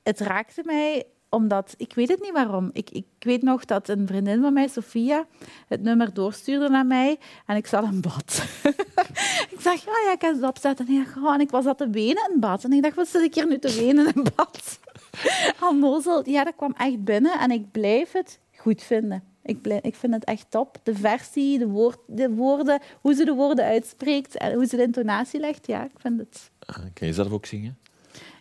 het 0.04 0.20
raakte 0.20 0.62
mij 0.66 1.06
omdat... 1.30 1.74
Ik 1.78 1.94
weet 1.94 2.10
het 2.10 2.22
niet 2.22 2.32
waarom. 2.32 2.70
Ik, 2.74 2.90
ik 2.90 3.06
weet 3.20 3.42
nog 3.42 3.66
dat 3.66 3.90
een 3.90 4.08
vriendin 4.08 4.42
van 4.42 4.54
mij, 4.54 4.68
Sophia, 4.68 5.26
het 5.68 5.82
nummer 5.82 6.14
doorstuurde 6.14 6.70
naar 6.70 6.86
mij. 6.86 7.20
En 7.46 7.56
ik 7.56 7.68
zat 7.68 7.84
in 7.84 8.02
bad. 8.02 8.44
ik 9.54 9.64
dacht, 9.64 9.84
ja, 9.84 9.92
ja, 10.06 10.12
ik 10.12 10.22
heb 10.22 10.34
het 10.34 10.44
opzetten. 10.44 10.88
En 10.88 10.94
ik, 10.94 11.06
dacht, 11.06 11.18
oh, 11.18 11.34
en 11.34 11.40
ik 11.40 11.50
was 11.50 11.66
aan 11.66 11.76
te 11.76 11.90
wenen 11.90 12.32
in 12.34 12.40
bad. 12.40 12.64
En 12.64 12.74
ik 12.74 12.82
dacht, 12.82 12.96
wat 12.96 13.08
zit 13.08 13.22
ik 13.22 13.36
hier 13.36 13.48
nu 13.48 13.60
te 13.60 13.76
wenen 13.76 14.14
in 14.16 14.28
bad? 14.36 14.80
Onnozel. 15.70 16.30
Ja, 16.30 16.44
dat 16.44 16.56
kwam 16.56 16.74
echt 16.78 17.04
binnen. 17.04 17.40
En 17.40 17.52
ik 17.52 17.72
blijf 17.72 18.12
het 18.12 18.40
goed 18.56 18.84
vinden. 18.84 19.24
Ik, 19.50 19.68
ik 19.82 19.96
vind 19.96 20.14
het 20.14 20.24
echt 20.24 20.46
top. 20.50 20.78
De 20.84 20.96
versie, 20.96 21.60
de, 21.60 21.68
woord, 21.68 21.98
de 22.08 22.30
woorden, 22.30 22.82
hoe 23.02 23.14
ze 23.14 23.26
de 23.26 23.34
woorden 23.34 23.66
uitspreekt 23.66 24.38
en 24.38 24.54
hoe 24.54 24.66
ze 24.66 24.76
de 24.76 24.82
intonatie 24.84 25.40
legt. 25.40 25.68
Ja, 25.68 25.84
ik 25.84 25.92
vind 26.00 26.20
het 26.20 26.52
Ah, 26.66 26.76
Kan 26.94 27.08
je 27.08 27.14
zelf 27.14 27.32
ook 27.32 27.46
zingen? 27.46 27.78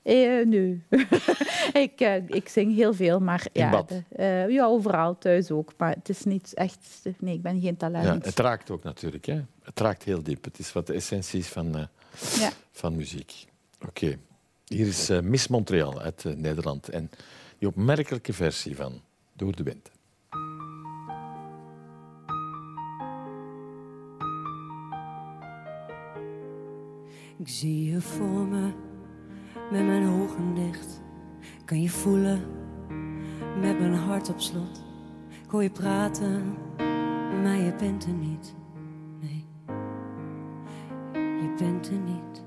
eh, 0.02 0.46
nee. 0.46 0.82
ik, 1.84 2.00
eh, 2.00 2.28
ik 2.28 2.48
zing 2.48 2.74
heel 2.74 2.94
veel, 2.94 3.20
maar 3.20 3.46
ja, 3.52 3.82
de- 3.82 4.02
eh, 4.08 4.48
ja, 4.48 4.64
overal, 4.66 5.18
thuis 5.18 5.50
ook. 5.50 5.72
Maar 5.76 5.94
het 5.94 6.08
is 6.08 6.24
niet 6.24 6.54
echt... 6.54 7.02
Nee, 7.18 7.34
ik 7.34 7.42
ben 7.42 7.52
geen 7.60 7.62
Ja, 7.62 7.74
talent. 7.76 8.24
het 8.24 8.38
raakt 8.38 8.70
ook 8.70 8.82
natuurlijk. 8.82 9.24
Hè? 9.26 9.40
Het 9.62 9.80
raakt 9.80 10.02
heel 10.04 10.22
diep. 10.22 10.44
Het 10.44 10.58
is 10.58 10.72
wat 10.72 10.86
de 10.86 10.92
essentie 10.92 11.38
is 11.38 11.48
van, 11.48 11.88
Ja. 12.38 12.50
van 12.72 12.96
muziek. 12.96 13.44
Oké. 13.86 14.18
Hier 14.66 14.86
is 14.86 15.08
Miss 15.22 15.48
Montreal 15.48 16.00
uit 16.00 16.24
Nederland. 16.36 16.88
En 16.88 17.10
die 17.58 17.68
opmerkelijke 17.68 18.32
versie 18.32 18.76
van 18.76 19.00
Door 19.32 19.56
de 19.56 19.62
Wind. 19.62 19.90
Ik 27.38 27.48
zie 27.48 27.90
je 27.90 28.00
voor 28.00 28.46
me 28.46 28.70
met 29.70 29.86
mijn 29.86 30.08
ogen 30.08 30.54
dicht. 30.54 31.02
Kan 31.64 31.82
je 31.82 31.88
voelen 31.90 32.40
met 33.60 33.78
mijn 33.78 33.94
hart 33.94 34.28
op 34.28 34.40
slot. 34.40 34.84
Ik 35.44 35.50
hoor 35.50 35.62
je 35.62 35.70
praten, 35.70 36.54
maar 37.42 37.56
je 37.56 37.74
bent 37.78 38.04
er 38.04 38.12
niet. 38.12 38.54
Nee, 39.20 39.46
je 41.12 41.54
bent 41.58 41.88
er 41.88 41.98
niet. 41.98 42.44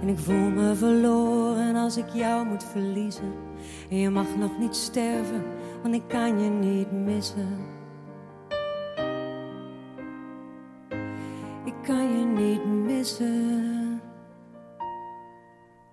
En 0.00 0.08
ik 0.08 0.18
voel 0.18 0.50
me 0.50 0.74
verloren 0.74 1.76
als 1.76 1.96
ik 1.96 2.08
jou 2.08 2.46
moet 2.46 2.64
verliezen. 2.64 3.32
En 3.90 3.96
je 3.96 4.10
mag 4.10 4.36
nog 4.36 4.58
niet 4.58 4.76
sterven, 4.76 5.44
want 5.82 5.94
ik 5.94 6.08
kan 6.08 6.40
je 6.40 6.50
niet 6.50 6.92
missen. 6.92 7.78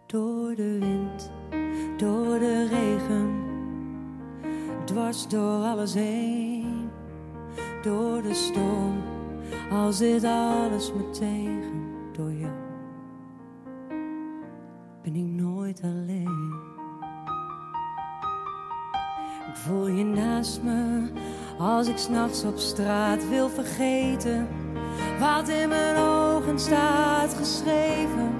Door 0.05 0.55
de 0.55 0.77
wind, 0.79 1.31
door 1.97 2.39
de 2.39 2.67
regen, 2.67 3.43
dwars 4.85 5.27
door 5.27 5.63
alles 5.63 5.93
heen. 5.93 6.89
Door 7.83 8.21
de 8.21 8.33
storm, 8.33 9.01
al 9.71 9.91
zit 9.91 10.23
alles 10.23 10.93
me 10.93 11.09
tegen. 11.09 11.85
Door 12.13 12.31
jou 12.31 12.53
ben 15.03 15.15
ik 15.15 15.25
nooit 15.25 15.81
alleen. 15.83 16.53
Ik 19.47 19.55
voel 19.55 19.87
je 19.87 20.03
naast 20.03 20.63
me 20.63 21.09
als 21.57 21.87
ik 21.87 21.97
s'nachts 21.97 22.43
op 22.43 22.57
straat 22.57 23.29
wil 23.29 23.49
vergeten 23.49 24.47
wat 25.19 25.49
in 25.49 25.69
mijn 25.69 25.97
ogen 25.97 26.59
staat 26.59 27.33
geschreven. 27.33 28.35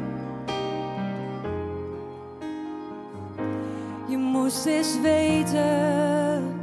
Je 4.08 4.18
moest 4.18 4.66
eens 4.66 5.02
weten. 5.02 6.57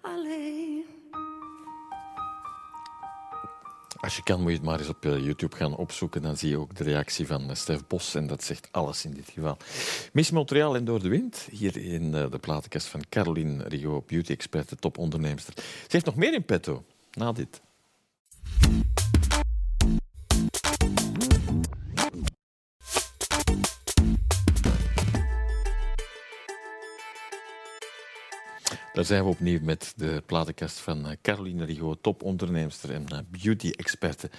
Alleen. 0.00 0.84
Als 4.04 4.16
je 4.16 4.22
kan, 4.22 4.40
moet 4.40 4.50
je 4.50 4.56
het 4.56 4.66
maar 4.66 4.78
eens 4.78 4.88
op 4.88 5.04
eh, 5.04 5.24
YouTube 5.24 5.56
gaan 5.56 5.76
opzoeken. 5.76 6.22
Dan 6.22 6.36
zie 6.36 6.48
je 6.48 6.58
ook 6.58 6.74
de 6.74 6.84
reactie 6.84 7.26
van 7.26 7.50
eh, 7.50 7.56
Stef 7.56 7.86
Bos. 7.86 8.14
En 8.14 8.26
dat 8.26 8.44
zegt 8.44 8.68
alles 8.70 9.04
in 9.04 9.14
dit 9.14 9.28
geval. 9.28 9.56
Miss 10.12 10.30
Montreal 10.30 10.76
en 10.76 10.84
Door 10.84 11.02
de 11.02 11.08
Wind. 11.08 11.48
Hier 11.50 11.76
in 11.76 12.14
eh, 12.14 12.30
de 12.30 12.38
platenkast 12.38 12.86
van 12.86 13.04
Caroline 13.08 13.68
Rigaud, 13.68 14.06
beauty-expert, 14.06 14.68
de 14.68 14.76
topondernemster. 14.76 15.54
Ze 15.56 15.88
heeft 15.88 16.04
nog 16.04 16.16
meer 16.16 16.34
in 16.34 16.44
petto, 16.44 16.84
na 17.12 17.32
dit. 17.32 17.60
Daar 28.94 29.04
zijn 29.04 29.24
we 29.24 29.30
opnieuw 29.30 29.58
met 29.62 29.92
de 29.96 30.22
platenkast 30.26 30.78
van 30.78 31.06
eh, 31.06 31.16
Caroline 31.22 31.64
Rigaud, 31.64 32.02
topondernemster 32.02 32.90
en 32.90 33.06
eh, 33.08 33.18
beauty-experte, 33.42 34.30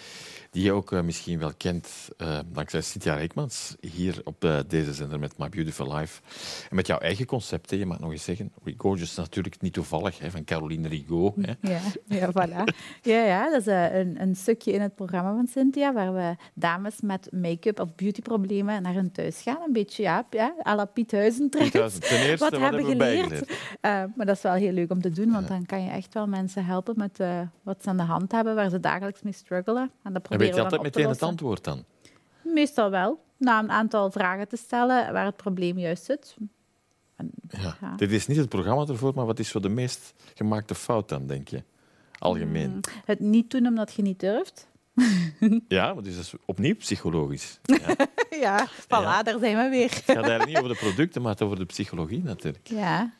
die 0.52 0.64
je 0.64 0.72
ook 0.72 0.92
eh, 0.92 1.02
misschien 1.02 1.40
wel 1.40 1.52
kent 1.58 2.10
dankzij 2.52 2.82
Cynthia 2.82 3.16
Reekmans, 3.16 3.76
hier 3.80 4.22
op 4.24 4.64
deze 4.68 4.94
zender 4.94 5.20
met 5.20 5.38
My 5.38 5.50
Beautiful 5.50 5.96
Life. 5.96 6.22
En 6.70 6.76
met 6.76 6.88
jouw 6.88 6.98
eigen 6.98 7.26
concept, 7.26 7.70
hè, 7.70 7.78
je 7.78 7.86
mag 7.86 8.00
nog 8.00 8.12
eens 8.12 8.24
zeggen, 8.24 8.52
Gorgeous 8.78 9.10
is 9.10 9.16
natuurlijk 9.16 9.62
niet 9.62 9.74
toevallig, 9.74 10.20
hè, 10.20 10.32
van 10.32 10.44
Caroline 10.44 10.88
Rigaud. 10.88 11.36
Hè. 11.42 11.54
Ja, 11.62 11.80
ja, 12.08 12.30
voilà. 12.32 12.64
Ja, 13.02 13.24
ja, 13.26 13.50
dat 13.50 13.60
is 13.60 13.66
een, 13.68 14.22
een 14.22 14.36
stukje 14.36 14.72
in 14.72 14.82
het 14.82 14.96
programma 14.96 15.34
van 15.34 15.48
Cynthia, 15.48 15.94
waar 15.94 16.14
we 16.14 16.36
dames 16.54 17.02
met 17.02 17.28
make-up 17.32 17.80
of 17.80 17.96
beautyproblemen 17.96 18.82
naar 18.82 18.94
hun 18.94 19.12
thuis 19.12 19.42
gaan. 19.42 19.62
Een 19.66 19.74
beetje, 19.74 20.04
ja, 20.04 20.28
ja 20.30 20.54
à 20.68 20.76
la 20.76 20.86
Piet. 20.86 21.08
Trouwens, 21.08 21.38
Ten 21.50 21.62
eerste, 21.62 22.38
wat, 22.38 22.40
Wat 22.40 22.60
hebben 22.60 22.86
we 22.86 22.92
geleerd? 22.92 23.48
maar 24.16 24.26
dat 24.26 24.36
is 24.36 24.45
wel 24.46 24.54
heel 24.54 24.72
leuk 24.72 24.92
om 24.92 25.02
te 25.02 25.10
doen, 25.12 25.32
want 25.32 25.48
dan 25.48 25.66
kan 25.66 25.84
je 25.84 25.90
echt 25.90 26.14
wel 26.14 26.28
mensen 26.28 26.66
helpen 26.66 26.94
met 26.98 27.20
eh, 27.20 27.40
wat 27.64 27.84
ze 27.84 27.90
aan 27.90 27.98
de 27.98 28.04
hand 28.04 28.32
hebben, 28.32 28.56
waar 28.56 28.70
ze 28.70 28.80
dagelijks 28.80 29.22
mee 29.22 29.34
struggelen. 29.34 29.82
En 29.82 30.14
dat 30.14 30.16
En 30.16 30.22
proberen 30.22 30.46
weet 30.46 30.56
je 30.56 30.62
altijd 30.64 30.82
meteen 30.82 31.08
het 31.10 31.22
antwoord 31.24 31.64
dan? 31.64 31.84
Meestal 32.44 32.90
wel. 32.90 33.24
Na 33.38 33.60
een 33.60 33.72
aantal 33.72 34.12
vragen 34.12 34.48
te 34.48 34.56
stellen 34.58 35.14
waar 35.14 35.26
het 35.26 35.36
probleem 35.36 35.80
juist 35.80 36.04
zit. 36.04 36.36
En 36.40 36.50
En, 37.16 37.32
Ja. 37.62 37.78
ja. 37.82 37.96
Dit 37.96 38.12
is 38.12 38.28
niet 38.28 38.38
het 38.38 38.50
programma 38.50 38.86
ervoor, 38.86 39.12
maar 39.16 39.26
wat 39.26 39.40
is 39.40 39.50
zo 39.50 39.60
de 39.60 39.70
meest 39.70 40.14
gemaakte 40.34 40.76
fout 40.76 41.10
dan, 41.10 41.28
denk 41.28 41.48
je? 41.48 41.64
Algemeen. 42.20 42.70
Mm, 42.72 42.80
Het 43.06 43.20
niet 43.20 43.52
doen 43.52 43.68
omdat 43.68 43.94
je 43.94 44.02
niet 44.02 44.20
durft. 44.20 44.68
Ja, 45.68 45.94
maar 45.94 46.04
dus 46.04 46.16
dat 46.16 46.24
is 46.24 46.34
opnieuw 46.46 46.76
psychologisch. 46.76 47.60
Ja. 47.64 47.78
Het 47.98 48.28
Ja, 48.42 48.68
voilà, 48.70 48.88
Ja. 48.88 49.24
daar 49.24 49.40
zijn 49.40 49.58
we 49.58 49.70
weer. 49.70 49.90
gaat 49.90 50.08
eigenlijk 50.16 50.46
niet 50.46 50.58
over 50.58 50.70
de 50.70 50.76
producten, 50.80 51.22
maar 51.22 51.32
het 51.32 51.42
over 51.42 51.58
de 51.58 51.66
psychologie 51.66 52.24
natuurlijk. 52.24 52.68
Ja, 52.68 53.12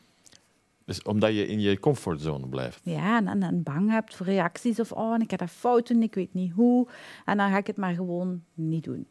Dus 0.86 1.02
omdat 1.02 1.34
je 1.34 1.46
in 1.46 1.60
je 1.60 1.78
comfortzone 1.80 2.46
blijft. 2.48 2.80
ja 2.82 3.16
en, 3.26 3.42
en 3.42 3.62
bang 3.62 3.90
hebt 3.90 4.14
voor 4.14 4.26
reacties 4.26 4.80
of 4.80 4.92
oh, 4.92 5.14
en 5.14 5.20
ik 5.20 5.30
heb 5.30 5.40
dat 5.40 5.50
fout 5.50 5.88
doen, 5.88 6.02
ik 6.02 6.14
weet 6.14 6.34
niet 6.34 6.52
hoe. 6.52 6.86
En 7.24 7.36
dan 7.36 7.50
ga 7.50 7.56
ik 7.56 7.66
het 7.66 7.76
maar 7.76 7.94
gewoon 7.94 8.42
niet 8.54 8.84
doen. 8.84 9.06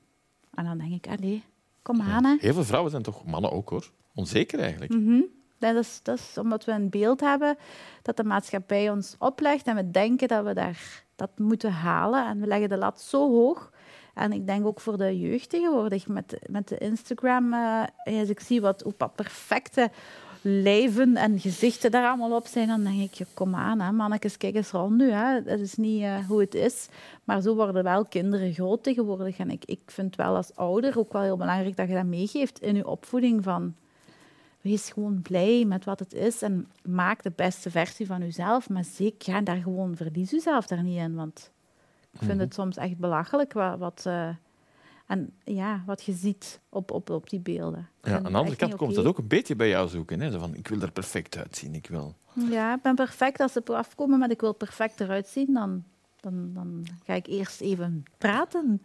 En 0.53 0.65
dan 0.65 0.77
denk 0.77 0.91
ik, 0.91 1.07
allee, 1.07 1.43
kom 1.81 2.01
aan 2.01 2.25
hè. 2.25 2.35
Heel 2.39 2.53
veel 2.53 2.63
vrouwen 2.63 2.91
zijn 2.91 3.03
toch, 3.03 3.25
mannen 3.25 3.51
ook 3.51 3.69
hoor, 3.69 3.91
onzeker 4.13 4.59
eigenlijk. 4.59 4.93
Mhm. 4.93 5.21
Dat, 5.59 5.75
is, 5.75 5.99
dat 6.03 6.17
is 6.17 6.38
omdat 6.38 6.65
we 6.65 6.71
een 6.71 6.89
beeld 6.89 7.19
hebben 7.19 7.57
dat 8.01 8.17
de 8.17 8.23
maatschappij 8.23 8.89
ons 8.89 9.15
oplegt 9.19 9.67
en 9.67 9.75
we 9.75 9.91
denken 9.91 10.27
dat 10.27 10.45
we 10.45 10.53
daar, 10.53 11.03
dat 11.15 11.39
moeten 11.39 11.71
halen. 11.71 12.25
En 12.27 12.39
we 12.39 12.47
leggen 12.47 12.69
de 12.69 12.77
lat 12.77 13.01
zo 13.01 13.31
hoog. 13.31 13.71
En 14.13 14.31
ik 14.31 14.47
denk 14.47 14.65
ook 14.65 14.79
voor 14.79 14.97
de 14.97 15.19
jeugd 15.19 15.49
tegenwoordig 15.49 16.07
met, 16.07 16.39
met 16.49 16.67
de 16.67 16.77
Instagram. 16.77 17.53
eh, 17.53 17.83
als 18.19 18.29
ik 18.29 18.39
zie 18.39 18.61
wat, 18.61 18.81
hoe 18.81 18.93
wat 18.97 19.15
perfecte 19.15 19.91
lijven 20.47 21.15
en 21.15 21.39
gezichten 21.39 21.91
daar 21.91 22.08
allemaal 22.08 22.36
op 22.36 22.47
zijn, 22.47 22.67
dan 22.67 22.84
denk 22.84 23.01
ik, 23.01 23.13
ja, 23.13 23.25
kom 23.34 23.55
aan, 23.55 23.79
hè, 23.79 23.91
mannetjes, 23.91 24.38
kijk 24.38 24.55
eens 24.55 24.71
rond 24.71 24.97
nu. 24.97 25.12
Hè. 25.12 25.43
Dat 25.43 25.60
is 25.60 25.75
niet 25.75 26.01
eh, 26.01 26.25
hoe 26.27 26.39
het 26.39 26.55
is. 26.55 26.88
Maar 27.23 27.41
zo 27.41 27.55
worden 27.55 27.84
wel 27.84 28.05
kinderen 28.05 28.53
groot 28.53 28.84
tegenwoordig. 28.84 29.38
En 29.38 29.49
ik, 29.49 29.65
ik 29.65 29.79
vind 29.86 30.15
wel 30.15 30.36
als 30.36 30.55
ouder 30.55 30.99
ook 30.99 31.13
wel 31.13 31.21
heel 31.21 31.38
belangrijk 31.38 31.75
dat 31.75 31.88
je 31.88 31.93
dat 31.93 32.05
meegeeft 32.05 32.62
in 32.62 32.75
je 32.75 32.88
opvoeding 32.88 33.43
van 33.43 33.75
wees 34.62 34.91
gewoon 34.91 35.21
blij 35.21 35.65
met 35.67 35.86
wat 35.86 35.99
het 35.99 36.13
is 36.13 36.41
en 36.41 36.67
maak 36.84 37.23
de 37.23 37.31
beste 37.36 37.71
versie 37.71 38.05
van 38.05 38.19
jezelf. 38.19 38.69
Maar 38.69 38.84
zeker, 38.84 39.34
ga 39.34 39.41
daar 39.41 39.62
gewoon, 39.62 39.95
verlies 39.95 40.31
jezelf 40.31 40.67
daar 40.67 40.84
niet 40.84 40.97
in. 40.97 41.15
Want 41.15 41.51
ik 42.12 42.19
vind 42.21 42.39
het 42.39 42.53
soms 42.53 42.77
echt 42.77 42.97
belachelijk 42.97 43.53
wat, 43.53 43.77
wat, 43.77 44.03
eh, 44.05 44.29
en, 45.06 45.34
ja, 45.44 45.84
wat 45.86 46.04
je 46.04 46.13
ziet 46.13 46.60
op, 46.70 46.91
op, 46.91 47.10
op 47.10 47.30
die 47.30 47.39
beelden. 47.39 47.89
Ja, 48.02 48.15
aan 48.15 48.32
de 48.32 48.38
andere 48.38 48.56
kant 48.56 48.76
komt 48.76 48.96
dat 48.96 49.06
ook 49.06 49.18
een 49.18 49.28
beetje 49.28 49.56
bij 49.56 49.70
jou 49.70 49.88
zoeken. 49.88 50.20
Hè? 50.20 50.32
Zo 50.32 50.39
van, 50.39 50.56
ik 50.56 50.68
wil 50.68 50.82
er 50.82 50.91
perfect 50.91 51.38
uitzien. 51.38 51.76
Ik 51.76 51.88
wil... 51.88 52.15
Ja, 52.34 52.76
ik 52.76 52.82
ben 52.82 52.96
perfect. 52.96 53.39
Als 53.39 53.52
ze 53.52 53.63
afkomen 53.65 54.20
met 54.20 54.32
ik 54.32 54.41
wil 54.41 54.54
perfect 54.54 55.00
eruit 55.00 55.28
zien, 55.28 55.54
dan, 55.54 55.84
dan, 56.20 56.54
dan 56.54 56.86
ga 57.06 57.13
ik 57.13 57.28
eerst 57.28 57.62
even 57.62 58.04
praten. 58.18 58.82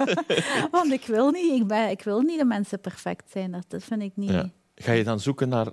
Want 0.70 0.92
ik 0.92 1.04
wil 1.06 1.30
niet, 1.30 1.60
ik, 1.60 1.66
ben, 1.66 1.90
ik 1.90 2.02
wil 2.02 2.20
niet 2.20 2.38
dat 2.38 2.46
mensen 2.46 2.80
perfect 2.80 3.30
zijn. 3.30 3.52
Dat, 3.52 3.64
dat 3.68 3.82
vind 3.82 4.02
ik 4.02 4.12
niet. 4.14 4.30
Ja. 4.30 4.50
Ga 4.74 4.92
je 4.92 5.04
dan 5.04 5.20
zoeken 5.20 5.48
naar 5.48 5.66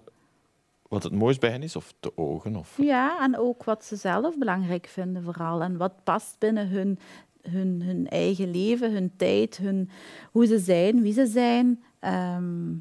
wat 0.87 1.03
het 1.03 1.13
mooist 1.13 1.39
bij 1.39 1.49
hen 1.49 1.63
is? 1.63 1.75
Of 1.75 1.93
de 1.99 2.17
ogen? 2.17 2.55
Of... 2.55 2.77
Ja, 2.77 3.23
en 3.23 3.37
ook 3.37 3.63
wat 3.63 3.85
ze 3.85 3.95
zelf 3.95 4.37
belangrijk 4.37 4.87
vinden 4.87 5.23
vooral. 5.23 5.61
En 5.61 5.77
wat 5.77 6.03
past 6.03 6.35
binnen 6.39 6.67
hun, 6.67 6.99
hun, 7.49 7.81
hun 7.81 8.07
eigen 8.09 8.51
leven, 8.51 8.91
hun 8.91 9.11
tijd, 9.15 9.57
hun, 9.57 9.89
hoe 10.31 10.45
ze 10.45 10.59
zijn, 10.59 11.01
wie 11.01 11.13
ze 11.13 11.25
zijn. 11.25 11.83
Ehm, 11.99 12.73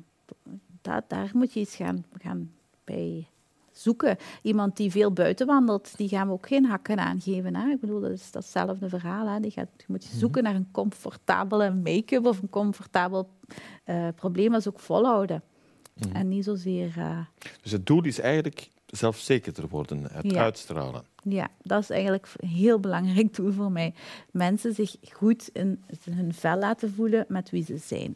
dat, 0.83 1.05
daar 1.09 1.31
moet 1.33 1.53
je 1.53 1.61
iets 1.61 1.77
gaan, 1.77 2.05
gaan 2.19 2.51
bij 2.85 3.27
zoeken. 3.73 4.17
Iemand 4.43 4.77
die 4.77 4.91
veel 4.91 5.13
buiten 5.13 5.47
wandelt, 5.47 5.97
die 5.97 6.09
gaan 6.09 6.27
we 6.27 6.33
ook 6.33 6.47
geen 6.47 6.65
hakken 6.65 6.99
aangeven. 6.99 7.57
Hè? 7.57 7.71
Ik 7.71 7.81
bedoel, 7.81 8.01
dat 8.01 8.11
is 8.11 8.31
datzelfde 8.31 8.89
verhaal. 8.89 9.29
Hè? 9.29 9.41
Die 9.41 9.51
gaat, 9.51 9.69
je 9.77 9.85
moet 9.87 10.05
je 10.05 10.17
zoeken 10.17 10.43
naar 10.43 10.55
een 10.55 10.69
comfortabele 10.71 11.71
make-up 11.75 12.27
of 12.27 12.43
een 12.43 12.51
comfortabel 12.51 13.29
eh, 13.85 14.09
probleem, 14.17 14.55
is 14.55 14.69
ook 14.69 14.81
volhouden. 14.81 15.43
En 16.13 16.29
niet 16.29 16.45
zozeer... 16.45 16.93
eh, 16.97 17.19
Dus 17.63 17.73
het 17.73 17.87
doel 17.87 18.05
is 18.05 18.21
eigenlijk 18.21 18.69
zelfzekerder 18.97 19.69
worden, 19.69 20.03
het 20.13 20.31
Ja. 20.33 20.43
uitstralen. 20.43 21.05
Ja, 21.23 21.49
dat 21.63 21.83
is 21.83 21.91
eigenlijk 21.91 22.29
een 22.37 22.49
heel 22.49 22.81
belangrijk 22.81 23.35
doel 23.35 23.53
voor 23.53 23.73
mij. 23.73 23.95
Mensen 24.31 24.75
zich 24.75 24.97
goed 25.13 25.49
in 25.53 25.85
hun 26.11 26.35
vel 26.35 26.59
laten 26.59 26.93
voelen 26.95 27.25
met 27.29 27.51
wie 27.51 27.65
ze 27.65 27.77
zijn. 27.77 28.15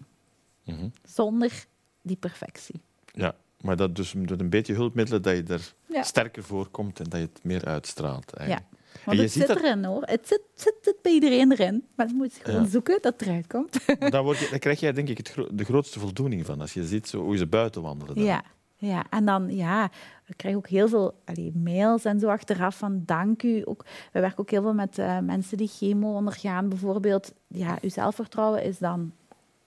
Mhm. 0.64 0.88
Zonder 1.04 1.64
die 2.02 2.16
perfectie. 2.16 2.80
Ja, 3.12 3.34
maar 3.60 3.76
dat 3.76 3.96
dus 3.96 4.14
met 4.14 4.40
een 4.40 4.50
beetje 4.50 4.74
hulpmiddelen 4.74 5.22
dat 5.22 5.36
je 5.36 5.42
er 5.42 5.74
Ja. 5.88 6.02
sterker 6.02 6.42
voor 6.44 6.68
komt 6.68 6.98
en 7.00 7.04
dat 7.08 7.20
je 7.20 7.26
het 7.32 7.44
meer 7.44 7.64
uitstraalt. 7.64 8.30
Ja. 8.34 8.38
Eigenlijk. 8.38 8.66
Want 9.04 9.16
je 9.18 9.22
het 9.22 9.32
zit 9.32 9.48
erin 9.48 9.84
hoor. 9.84 10.02
Het 10.02 10.28
zit, 10.28 10.40
zit, 10.54 10.74
zit 10.80 10.96
bij 11.02 11.12
iedereen 11.12 11.52
erin. 11.52 11.84
Maar 11.94 12.06
je 12.08 12.14
moet 12.14 12.38
gewoon 12.42 12.62
Ja. 12.62 12.68
zoeken 12.68 12.98
dat 13.02 13.12
het 13.12 13.22
eruit 13.28 13.46
komt. 13.46 13.78
Dan, 14.12 14.24
word 14.24 14.38
je, 14.38 14.48
dan 14.50 14.58
krijg 14.58 14.80
jij 14.80 14.92
denk 14.92 15.08
ik 15.08 15.16
het 15.18 15.28
gro- 15.30 15.48
de 15.52 15.64
grootste 15.64 15.98
voldoening 15.98 16.46
van 16.46 16.60
als 16.60 16.72
je 16.74 16.84
ziet 16.86 17.08
zo, 17.08 17.22
hoe 17.22 17.36
ze 17.36 17.46
buiten 17.46 17.82
wandelen. 17.82 18.14
Dan. 18.14 18.24
Ja, 18.24 18.42
ja, 18.78 19.04
en 19.10 19.24
dan 19.24 19.54
ja, 19.54 19.90
we 20.26 20.34
krijgen 20.34 20.60
ook 20.60 20.68
heel 20.68 20.88
veel 20.88 21.14
mails 21.54 22.04
en 22.04 22.20
zo 22.20 22.28
achteraf 22.28 22.78
van 22.78 23.02
dank 23.04 23.42
u. 23.42 23.62
Ook, 23.64 23.84
we 24.12 24.20
werken 24.20 24.38
ook 24.38 24.50
heel 24.50 24.62
veel 24.62 24.74
met 24.74 24.98
eh, 24.98 25.18
mensen 25.18 25.56
die 25.56 25.68
chemo 25.68 26.14
ondergaan 26.14 26.68
bijvoorbeeld. 26.68 27.34
Ja, 27.46 27.78
uw 27.80 27.88
zelfvertrouwen 27.88 28.62
is 28.62 28.78
dan 28.78 29.12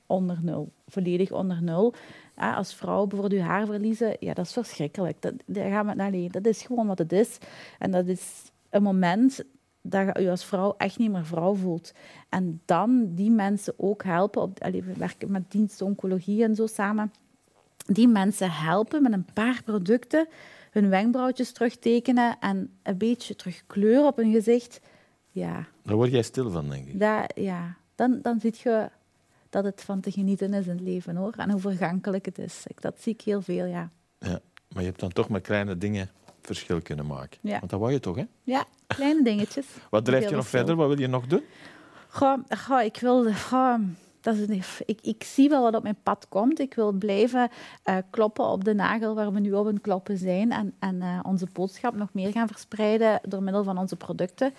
onder 0.05 0.39
nul, 0.41 0.71
volledig 0.87 1.31
onder 1.31 1.63
nul. 1.63 1.93
Als 2.35 2.73
vrouw 2.73 3.05
bijvoorbeeld 3.05 3.41
uw 3.41 3.47
haar 3.47 3.65
verliezen, 3.65 4.15
ja, 4.19 4.33
dat 4.33 4.45
is 4.45 4.53
verschrikkelijk. 4.53 5.21
Dat, 5.21 5.33
gaan 5.47 6.29
dat 6.31 6.45
is 6.45 6.61
gewoon 6.61 6.87
wat 6.87 6.97
het 6.97 7.11
is. 7.11 7.37
En 7.79 7.91
dat 7.91 8.07
is 8.07 8.51
een 8.69 8.83
moment 8.83 9.43
dat 9.81 10.19
je 10.19 10.29
als 10.29 10.45
vrouw 10.45 10.75
echt 10.77 10.97
niet 10.97 11.11
meer 11.11 11.25
vrouw 11.25 11.53
voelt. 11.53 11.93
En 12.29 12.61
dan 12.65 13.13
die 13.13 13.31
mensen 13.31 13.73
ook 13.77 14.03
helpen. 14.03 14.41
Op, 14.41 14.59
we 14.59 14.93
werken 14.97 15.31
met 15.31 15.51
dienst 15.51 15.81
oncologie 15.81 16.43
en 16.43 16.55
zo 16.55 16.67
samen 16.67 17.11
die 17.89 18.07
mensen 18.07 18.51
helpen 18.51 19.01
met 19.01 19.13
een 19.13 19.27
paar 19.33 19.61
producten 19.63 20.27
hun 20.71 20.89
wenkbrauwtjes 20.89 21.51
terugtekenen 21.51 22.37
en 22.39 22.77
een 22.83 22.97
beetje 22.97 23.35
terug 23.35 23.63
kleur 23.67 24.05
op 24.05 24.17
hun 24.17 24.31
gezicht. 24.31 24.79
Ja, 25.31 25.67
Daar 25.83 25.95
word 25.95 26.11
jij 26.11 26.21
stil 26.21 26.51
van, 26.51 26.69
denk 26.69 26.87
ik. 26.87 26.99
dat, 26.99 27.31
ja. 27.35 27.75
Dan, 27.95 28.19
dan 28.21 28.39
zie 28.39 28.53
je 28.63 28.89
dat 29.49 29.63
het 29.63 29.81
van 29.81 29.99
te 30.01 30.11
genieten 30.11 30.53
is 30.53 30.65
in 30.65 30.71
het 30.71 30.81
leven 30.81 31.15
hoor. 31.15 31.33
En 31.37 31.51
hoe 31.51 31.61
vergankelijk 31.61 32.25
het 32.25 32.37
is. 32.37 32.63
Ik, 32.67 32.81
dat 32.81 33.01
zie 33.01 33.13
ik 33.13 33.21
heel 33.21 33.41
veel, 33.41 33.65
ja. 33.65 33.89
Ja. 34.19 34.39
Maar 34.73 34.81
je 34.81 34.89
hebt 34.89 34.99
dan 34.99 35.09
toch 35.11 35.29
met 35.29 35.41
kleine 35.41 35.77
dingen 35.77 36.09
verschil 36.41 36.81
kunnen 36.81 37.05
maken. 37.05 37.39
Ja. 37.41 37.59
Want 37.59 37.71
dat 37.71 37.79
wou 37.79 37.91
je 37.91 37.99
toch, 37.99 38.15
hè? 38.15 38.23
Ja, 38.43 38.65
kleine 38.87 39.23
dingetjes. 39.23 39.65
Wat 39.89 40.05
drijft 40.05 40.29
je 40.29 40.35
nog 40.35 40.47
verder? 40.47 40.75
Wat 40.75 40.87
wil 40.87 40.99
je 40.99 41.07
nog 41.07 41.27
doen? 41.27 41.43
Goh, 42.07 42.37
goh, 42.57 42.81
ik 42.81 42.97
wil... 42.99 43.33
goh, 43.33 43.79
een- 44.37 44.63
ik, 44.85 44.99
ik 45.01 45.23
zie 45.23 45.49
wel 45.49 45.61
wat 45.61 45.75
op 45.75 45.83
mijn 45.83 45.97
pad 46.03 46.25
komt. 46.29 46.59
Ik 46.59 46.73
wil 46.73 46.91
blijven 46.91 47.49
eh, 47.83 47.97
kloppen 48.09 48.45
op 48.45 48.63
de 48.63 48.73
nagel 48.73 49.15
waar 49.15 49.33
we 49.33 49.39
nu 49.39 49.53
op 49.53 49.65
het 49.65 49.81
kloppen 49.81 50.17
zijn. 50.17 50.51
En, 50.51 50.73
en 50.79 51.01
eh, 51.01 51.19
onze 51.23 51.47
boodschap 51.53 51.95
nog 51.95 52.09
meer 52.13 52.31
gaan 52.31 52.47
verspreiden 52.47 53.19
door 53.27 53.43
middel 53.43 53.63
van 53.63 53.77
onze 53.77 53.95
producten. 53.95 54.53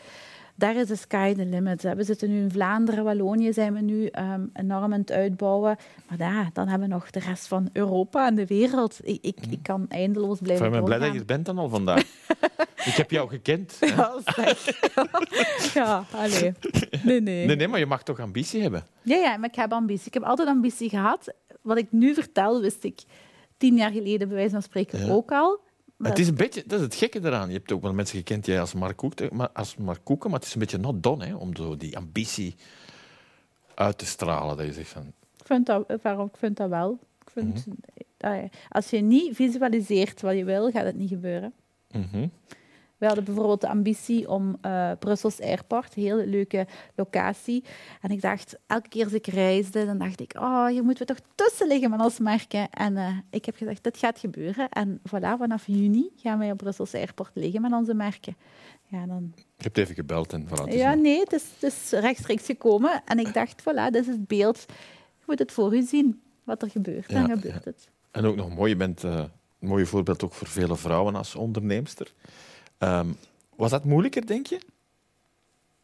Daar 0.61 0.77
is 0.77 0.87
de 0.87 0.97
sky 0.97 1.35
the 1.35 1.45
limit. 1.45 1.83
We 1.83 2.05
zitten 2.05 2.29
nu 2.31 2.41
in 2.41 2.51
Vlaanderen, 2.51 3.05
Wallonië 3.05 3.53
zijn 3.53 3.75
we 3.75 3.81
nu 3.81 4.07
ehm, 4.07 4.41
enorm 4.53 4.93
aan 4.93 5.01
het 5.01 5.13
uitbouwen. 5.13 5.77
Maar 6.09 6.19
ja, 6.19 6.51
dan 6.53 6.69
hebben 6.69 6.89
we 6.89 6.95
nog 6.95 7.11
de 7.11 7.19
rest 7.21 7.47
van 7.47 7.69
Europa 7.73 8.27
en 8.27 8.35
de 8.35 8.47
wereld. 8.47 8.99
Ik, 9.03 9.19
ik, 9.23 9.37
ik 9.51 9.59
kan 9.63 9.87
eindeloos 9.89 10.39
blijven 10.43 10.67
Ik 10.67 10.73
ben 10.73 10.85
blij 10.85 10.99
dat 10.99 11.13
je 11.13 11.19
er 11.19 11.25
bent 11.25 11.47
dan 11.47 11.59
al 11.59 11.69
vandaag. 11.69 12.01
ik 12.91 12.95
heb 12.95 13.11
jou 13.11 13.29
gekend. 13.29 13.77
hè? 13.81 13.87
Ja, 13.87 14.13
zeg. 14.25 14.81
ja, 15.75 16.05
allee. 16.13 16.53
Nee, 17.03 17.21
nee. 17.21 17.47
Nee, 17.47 17.57
nee, 17.57 17.69
maar 17.69 17.79
je 17.79 17.87
mag 17.87 18.03
toch 18.03 18.21
ambitie 18.21 18.63
hebben? 18.63 18.85
Ja, 19.03 19.17
ja, 19.17 19.37
maar 19.37 19.49
ik 19.49 19.55
heb 19.55 19.73
ambitie. 19.73 20.07
Ik 20.07 20.15
heb 20.15 20.23
altijd 20.23 20.49
ambitie 20.49 20.89
gehad. 20.89 21.35
Wat 21.63 21.79
ik 21.79 21.87
nu 21.93 22.15
vertel, 22.15 22.61
wist 22.61 22.85
ik 22.85 23.01
tien 23.57 23.77
jaar 23.77 23.91
geleden 23.91 24.29
bij 24.29 24.37
wijze 24.37 24.53
van 24.53 24.63
spreken 24.63 25.07
Ja. 25.07 25.13
ook 25.13 25.33
al. 25.33 25.61
Het 26.09 26.19
is 26.19 26.29
een 26.29 26.35
beetje, 26.35 26.63
dat 26.67 26.79
is 26.79 26.85
het 26.85 26.95
gekke 26.95 27.19
eraan. 27.23 27.49
Je 27.49 27.55
hebt 27.55 27.73
ook 27.73 27.83
wel 27.83 27.93
mensen 27.93 28.19
gekend 28.19 28.47
jij 28.47 28.61
als 28.61 28.75
Mark 28.75 28.97
Koeken, 28.97 29.29
maar, 29.37 29.51
als 29.51 29.77
Mark 29.77 30.01
Koeken, 30.05 30.31
maar 30.31 30.39
het 30.39 30.49
is 30.49 30.55
een 30.55 30.61
beetje 30.61 30.79
not 30.79 31.03
done 31.03 31.27
hè, 31.27 31.35
om 31.35 31.57
zo 31.57 31.77
die 31.77 31.97
ambitie 31.97 32.55
uit 33.75 33.99
te 33.99 34.07
stralen. 34.07 34.57
Dat 34.57 34.67
je 34.67 34.73
zegt 34.73 34.89
van, 34.91 35.03
ik, 35.39 35.47
vind 35.47 35.67
dat, 35.67 35.99
waarom, 36.03 36.27
ik 36.27 36.37
vind 36.37 36.57
dat 36.57 36.69
wel. 36.69 36.99
Ik 37.25 37.31
vind, 37.31 37.67
Mhm. 38.21 38.47
als 38.69 38.91
je 38.91 39.01
niet 39.01 39.35
visualiseert 39.37 40.21
wat 40.21 40.37
je 40.37 40.45
wil, 40.45 40.71
gaat 40.71 40.85
het 40.85 40.97
niet 40.97 41.09
gebeuren. 41.09 41.53
mhm. 41.91 42.27
We 43.01 43.07
hadden 43.07 43.25
bijvoorbeeld 43.25 43.61
de 43.61 43.69
ambitie 43.69 44.29
om 44.29 44.57
eh 44.61 44.91
Brussels 44.99 45.41
Airport, 45.41 45.97
een 45.97 46.03
hele 46.03 46.27
leuke 46.27 46.67
locatie. 46.95 47.65
En 48.01 48.11
ik 48.11 48.21
dacht, 48.21 48.59
elke 48.67 48.89
keer 48.89 49.05
als 49.05 49.13
ik 49.13 49.27
reisde, 49.27 49.87
dan 49.87 49.99
dacht 49.99 50.21
ik, 50.21 50.33
oh, 50.37 50.67
hier 50.67 50.85
moeten 50.85 51.07
we 51.07 51.15
toch 51.15 51.25
tussen 51.35 51.67
liggen 51.67 51.91
met 51.91 52.01
ons 52.01 52.19
merken. 52.19 52.71
En 52.71 52.97
eh, 52.97 53.17
ik 53.31 53.45
heb 53.45 53.57
gezegd, 53.57 53.83
dat 53.83 53.99
gaat 53.99 54.19
gebeuren. 54.19 54.69
En 54.69 55.01
voilà, 55.09 55.39
vanaf 55.39 55.67
juni 55.67 56.11
gaan 56.17 56.39
wij 56.39 56.51
op 56.51 56.57
Brussels 56.57 56.95
Airport 56.95 57.31
liggen 57.35 57.61
met 57.61 57.73
onze 57.73 57.95
merken. 57.95 58.37
Ja, 58.87 59.07
dan... 59.07 59.33
Je 59.37 59.43
hebt 59.57 59.79
even 59.79 59.95
gebeld 59.95 60.33
en 60.33 60.47
voilà. 60.49 60.73
ja 60.73 60.95
nee, 60.95 61.21
het 61.21 61.33
is, 61.33 61.45
het 61.59 61.73
is 61.73 61.91
rechtstreeks 61.91 62.45
gekomen. 62.45 63.03
En 63.05 63.19
ik 63.19 63.35
dacht, 63.35 63.63
voilà, 63.63 63.91
dit 63.91 64.01
is 64.01 64.07
het 64.07 64.27
beeld. 64.27 64.65
Je 65.19 65.25
moet 65.27 65.39
het 65.39 65.53
voor 65.53 65.77
u 65.77 65.83
zien, 65.83 66.21
wat 66.45 66.63
er 66.63 66.71
gebeurt. 66.71 67.11
Ja, 67.11 67.27
dan 67.27 67.39
gebeurt 67.39 67.65
het. 67.65 67.89
En 68.11 68.25
ook 68.25 68.37
nog 68.37 68.55
mooi, 68.55 68.71
je 68.71 68.77
bent 68.77 69.05
eh, 69.05 69.25
een 69.61 69.69
mooi 69.69 69.87
voorbeeld 69.87 70.25
ook 70.25 70.33
voor 70.33 70.47
vele 70.47 70.77
vrouwen 70.77 71.15
als 71.15 71.35
onderneemster. 71.35 72.13
Ehm, 72.81 73.07
was 73.57 73.71
dat 73.71 73.85
moeilijker, 73.85 74.27
denk 74.27 74.47
je? 74.47 74.61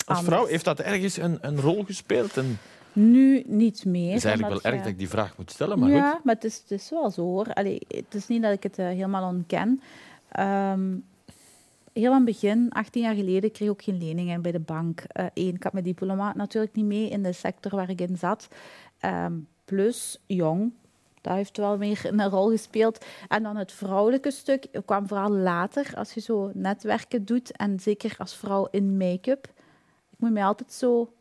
Als 0.06 0.18
Anders. 0.18 0.34
vrouw 0.34 0.46
heeft 0.46 0.64
dat 0.64 0.80
ergens 0.80 1.16
een, 1.16 1.38
een 1.40 1.60
rol 1.60 1.84
gespeeld? 1.84 2.36
En, 2.36 2.58
Nu 2.92 3.42
niet 3.46 3.84
meer. 3.84 4.08
Het 4.08 4.16
is 4.16 4.24
eigenlijk 4.24 4.62
wel 4.62 4.72
erg 4.72 4.82
dat 4.82 4.90
ik 4.90 4.98
die 4.98 5.08
vraag 5.08 5.36
moet 5.36 5.50
stellen, 5.50 5.78
maar 5.78 5.90
ja, 5.90 6.12
goed. 6.12 6.24
maar 6.24 6.34
het 6.34 6.44
is, 6.44 6.56
het 6.56 6.70
is 6.70 6.90
wel 6.90 7.10
zo 7.10 7.22
hoor. 7.22 7.52
Allee, 7.52 7.80
het 7.88 8.14
is 8.14 8.26
niet 8.26 8.42
dat 8.42 8.52
ik 8.52 8.62
het 8.62 8.78
eh, 8.78 8.86
helemaal 8.86 9.28
ontken. 9.28 9.80
Ehm, 10.28 10.94
heel 11.92 12.10
aan 12.10 12.16
het 12.16 12.24
begin, 12.24 12.70
18 12.70 13.02
jaar 13.02 13.14
geleden, 13.14 13.52
kreeg 13.52 13.68
ik 13.68 13.74
ook 13.74 13.82
geen 13.82 13.98
leningen 13.98 14.42
bij 14.42 14.52
de 14.52 14.60
bank. 14.60 15.02
Eén, 15.34 15.54
ik 15.54 15.62
had 15.62 15.72
mijn 15.72 15.84
diploma 15.84 16.32
natuurlijk 16.36 16.74
niet 16.74 16.84
mee 16.84 17.08
in 17.08 17.22
de 17.22 17.32
sector 17.32 17.76
waar 17.76 17.90
ik 17.90 18.00
in 18.00 18.16
zat. 18.16 18.48
Ehm, 18.98 19.32
plus 19.64 20.20
jong, 20.26 20.72
dat 21.26 21.34
heeft 21.36 21.56
wel 21.56 21.76
meer 21.76 22.00
een 22.04 22.28
rol 22.28 22.50
gespeeld. 22.50 23.04
En 23.28 23.42
dan 23.42 23.56
het 23.56 23.72
vrouwelijke 23.72 24.30
stuk 24.30 24.66
kwam 24.84 25.08
vooral 25.08 25.30
later, 25.30 25.90
als 25.94 26.12
je 26.12 26.20
zo 26.20 26.50
netwerken 26.54 27.24
doet. 27.24 27.52
En 27.56 27.80
zeker 27.80 28.14
als 28.18 28.36
vrouw 28.36 28.68
in 28.70 28.96
make-up. 28.96 29.44
Ik 30.10 30.16
moet 30.18 30.32
mij 30.32 30.44
altijd 30.44 30.72
zo 30.72 31.12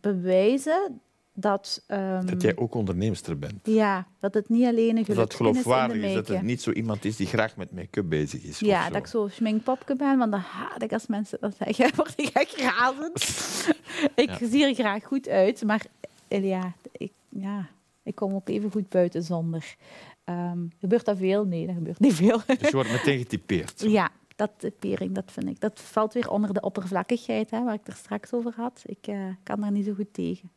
bewijzen 0.00 1.00
dat... 1.32 1.82
ehm, 1.86 2.26
Dat 2.26 2.42
jij 2.42 2.56
ook 2.56 2.74
onderneemster 2.74 3.38
bent. 3.38 3.54
ja, 3.62 4.06
dat 4.20 4.34
het 4.34 4.48
niet 4.48 4.66
alleen 4.66 4.96
een 4.96 5.04
Dat 5.04 5.16
het 5.16 5.34
gelukje 5.34 5.58
is 5.60 5.64
in 5.64 5.70
de 5.72 5.76
geloofwaardig 5.78 6.02
is, 6.02 6.14
dat 6.14 6.28
het 6.28 6.42
niet 6.42 6.62
zo 6.62 6.70
iemand 6.70 7.04
is 7.04 7.16
die 7.16 7.26
graag 7.26 7.56
met 7.56 7.72
make-up 7.72 8.08
bezig 8.08 8.42
is. 8.42 8.58
Ja, 8.58 8.88
dat 8.88 8.96
ik 8.96 9.06
zo 9.06 9.28
schminkpopje 9.28 9.96
ben, 9.96 10.18
want 10.18 10.30
dan 10.30 10.40
haat 10.40 10.82
ik 10.82 10.92
als 10.92 11.06
mensen 11.06 11.38
dat 11.40 11.54
zeggen, 11.58 11.90
word 11.96 12.12
ik 12.16 12.28
echt 12.28 12.56
razend. 12.60 13.18
ik 14.24 14.38
Ja. 14.40 14.46
zie 14.48 14.64
er 14.64 14.74
graag 14.74 15.04
goed 15.04 15.28
uit, 15.28 15.62
maar 15.64 15.84
eh, 16.28 16.44
ja, 16.48 16.72
ik, 16.92 17.12
ja, 17.28 17.68
ik 18.04 18.14
kom 18.14 18.34
ook 18.34 18.48
even 18.48 18.70
goed 18.70 18.88
buiten 18.88 19.22
zonder. 19.22 19.76
Ehm, 20.24 20.58
gebeurt 20.78 21.04
dat 21.04 21.18
veel? 21.18 21.44
Nee, 21.44 21.66
dat 21.66 21.74
gebeurt 21.74 22.00
niet 22.00 22.14
veel. 22.14 22.40
Dus 22.46 22.60
je 22.60 22.70
wordt 22.72 22.92
meteen 22.92 23.18
getypeerd. 23.18 23.80
ja, 23.80 24.10
dat 24.36 24.50
typering, 24.58 25.14
dat 25.14 25.32
vind 25.32 25.48
ik. 25.48 25.60
Dat 25.60 25.80
valt 25.80 26.12
weer 26.12 26.30
onder 26.30 26.54
de 26.54 26.60
oppervlakkigheid, 26.60 27.50
hè, 27.50 27.64
waar 27.64 27.74
ik 27.74 27.86
er 27.86 27.94
straks 27.94 28.32
over 28.32 28.52
had. 28.56 28.82
Ik 28.84 29.06
eh, 29.06 29.18
kan 29.42 29.60
daar 29.60 29.70
niet 29.70 29.84
zo 29.84 29.94
goed 29.94 30.12
tegen. 30.14 30.50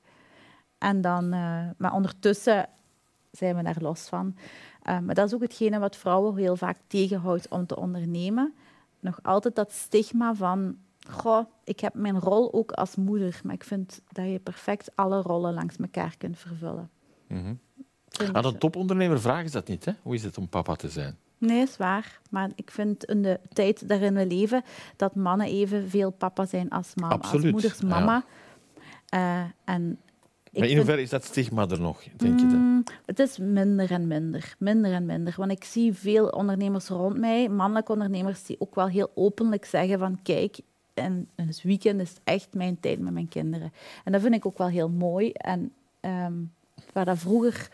En 0.78 1.02
dan, 1.02 1.34
eh, 1.34 1.70
maar 1.78 1.94
ondertussen 1.94 2.70
zijn 3.32 3.56
we 3.56 3.64
daar 3.64 3.78
los 3.80 4.02
van. 4.02 4.36
Eh, 4.82 5.00
maar 5.00 5.16
dat 5.16 5.28
is 5.28 5.34
ook 5.34 5.42
hetgene 5.42 5.80
wat 5.80 5.96
vrouwen 5.96 6.36
heel 6.36 6.56
vaak 6.56 6.78
tegenhoudt 6.88 7.48
om 7.48 7.66
te 7.66 7.76
ondernemen. 7.76 8.54
Nog 9.00 9.20
altijd 9.24 9.56
dat 9.56 9.72
stigma 9.72 10.36
van, 10.36 10.78
goh, 11.10 11.46
ik 11.64 11.80
heb 11.80 11.94
mijn 11.94 12.20
rol 12.20 12.54
ook 12.54 12.72
als 12.72 12.96
moeder, 12.96 13.40
maar 13.44 13.54
ik 13.54 13.64
vind 13.64 14.02
dat 14.12 14.26
je 14.26 14.40
perfect 14.40 14.96
alle 14.96 15.22
rollen 15.22 15.54
langs 15.54 15.76
elkaar 15.76 16.16
kunt 16.18 16.38
vervullen. 16.38 16.90
Mhm. 17.28 17.54
Aan 18.32 18.46
een 18.46 18.58
topondernemer 18.58 19.22
vragen 19.22 19.50
ze 19.50 19.54
dat 19.54 19.68
niet. 19.68 19.86
Hè? 19.86 19.92
Hoe 20.02 20.16
is 20.16 20.24
het 20.24 20.38
om 20.38 20.48
papa 20.50 20.76
te 20.76 20.90
zijn? 20.90 21.18
Nee, 21.38 21.62
is 21.62 21.78
waar. 21.78 22.20
Maar 22.30 22.50
ik 22.56 22.72
vind 22.72 23.06
in 23.06 23.22
de 23.22 23.40
tijd 23.54 23.84
waarin 23.88 24.14
we 24.14 24.26
leven 24.26 24.64
dat 24.96 25.16
mannen 25.16 25.48
evenveel 25.48 26.12
papa 26.12 26.46
zijn 26.46 26.70
als, 26.70 26.96
mama, 26.96 27.14
als 27.14 27.22
Absoluut, 27.22 27.52
moeders 27.52 27.80
ja. 27.80 27.88
mama. 27.88 28.26
Eh, 29.10 29.44
en 29.64 30.00
ik 30.52 30.60
Maar 30.60 30.72
in 30.72 30.78
hoeverre 30.78 31.02
is 31.02 31.10
dat 31.10 31.24
stigma 31.24 31.68
er 31.68 31.82
nog, 31.82 32.04
denk 32.04 32.40
je? 32.40 32.48
Dat? 32.48 32.56
Mm, 32.56 32.84
het 33.06 33.20
is 33.20 33.38
minder 33.38 33.92
en 33.92 34.08
minder, 34.08 34.56
minder 34.60 34.92
en 34.92 35.06
minder. 35.06 35.34
Want 35.38 35.52
ik 35.52 35.64
zie 35.64 35.94
veel 35.94 36.28
ondernemers 36.28 36.88
rond 36.88 37.18
mij, 37.18 37.50
mannelijke 37.50 37.92
ondernemers, 37.92 38.44
die 38.44 38.56
ook 38.60 38.76
wel 38.76 38.88
heel 38.88 39.12
openlijk 39.16 39.66
zeggen 39.66 40.00
van 40.00 40.20
kijk, 40.24 40.60
en 40.94 41.30
het 41.36 41.62
weekend 41.62 42.02
is 42.02 42.14
echt 42.24 42.54
mijn 42.54 42.80
tijd 42.80 43.00
met 43.00 43.14
mijn 43.14 43.28
kinderen. 43.28 43.72
En 44.04 44.12
dat 44.12 44.22
vind 44.22 44.34
ik 44.34 44.46
ook 44.46 44.58
wel 44.58 44.70
heel 44.70 44.90
mooi. 44.90 45.32
En 45.32 45.74
ehm, 46.00 46.34
waar 46.98 47.06
dat 47.06 47.18
vroeger 47.18 47.70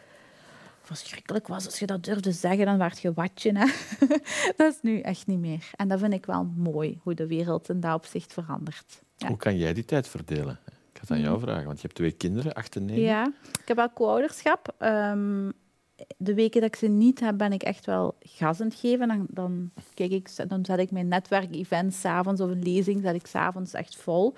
verschrikkelijk 0.81 1.47
was, 1.47 1.65
als 1.65 1.79
je 1.79 1.85
dat 1.85 2.03
durfde 2.03 2.31
zeggen, 2.31 2.65
dan 2.65 2.77
werd 2.77 2.99
je 2.99 3.13
watje. 3.13 3.51
Hè? 3.57 3.65
dat 4.57 4.73
is 4.73 4.79
nu 4.81 4.99
echt 4.99 5.27
niet 5.27 5.39
meer. 5.39 5.69
En 5.75 5.87
dat 5.87 5.99
vind 5.99 6.13
ik 6.13 6.25
wel 6.25 6.43
mooi, 6.55 6.99
hoe 7.03 7.13
de 7.13 7.27
wereld 7.27 7.69
in 7.69 7.79
dat 7.79 7.93
opzicht 7.93 8.33
verandert. 8.33 9.01
Ja. 9.15 9.27
Hoe 9.27 9.37
kan 9.37 9.57
jij 9.57 9.73
die 9.73 9.85
tijd 9.85 10.07
verdelen? 10.07 10.59
Ik 10.65 10.73
ga 10.93 10.99
het 10.99 11.11
aan 11.11 11.19
jou 11.19 11.39
vragen, 11.39 11.65
want 11.65 11.75
je 11.75 11.81
hebt 11.81 11.95
twee 11.95 12.11
kinderen, 12.11 12.53
acht 12.53 12.75
en 12.75 12.85
negen. 12.85 13.03
Ja, 13.03 13.31
ik 13.61 13.67
heb 13.67 13.77
wel 13.77 13.93
co-ouderschap. 13.93 14.75
Ehm, 14.77 15.49
de 16.17 16.33
weken 16.33 16.61
dat 16.61 16.69
ik 16.69 16.75
ze 16.75 16.87
niet 16.87 17.19
heb, 17.19 17.37
ben 17.37 17.53
ik 17.53 17.63
echt 17.63 17.85
wel 17.85 18.15
gas 18.19 18.59
aan 18.59 18.67
het 18.67 18.75
geven. 18.75 19.07
Dan, 19.07 19.25
dan, 19.29 19.71
kijk 19.93 20.11
ik, 20.11 20.49
dan 20.49 20.65
zet 20.65 20.79
ik 20.79 20.91
mijn 20.91 21.07
netwerkevent 21.07 21.93
s'avonds 21.93 22.41
of 22.41 22.49
een 22.49 22.63
lezing 22.63 23.01
zet 23.01 23.15
ik 23.15 23.27
s'avonds 23.27 23.73
echt 23.73 23.95
vol. 23.95 24.35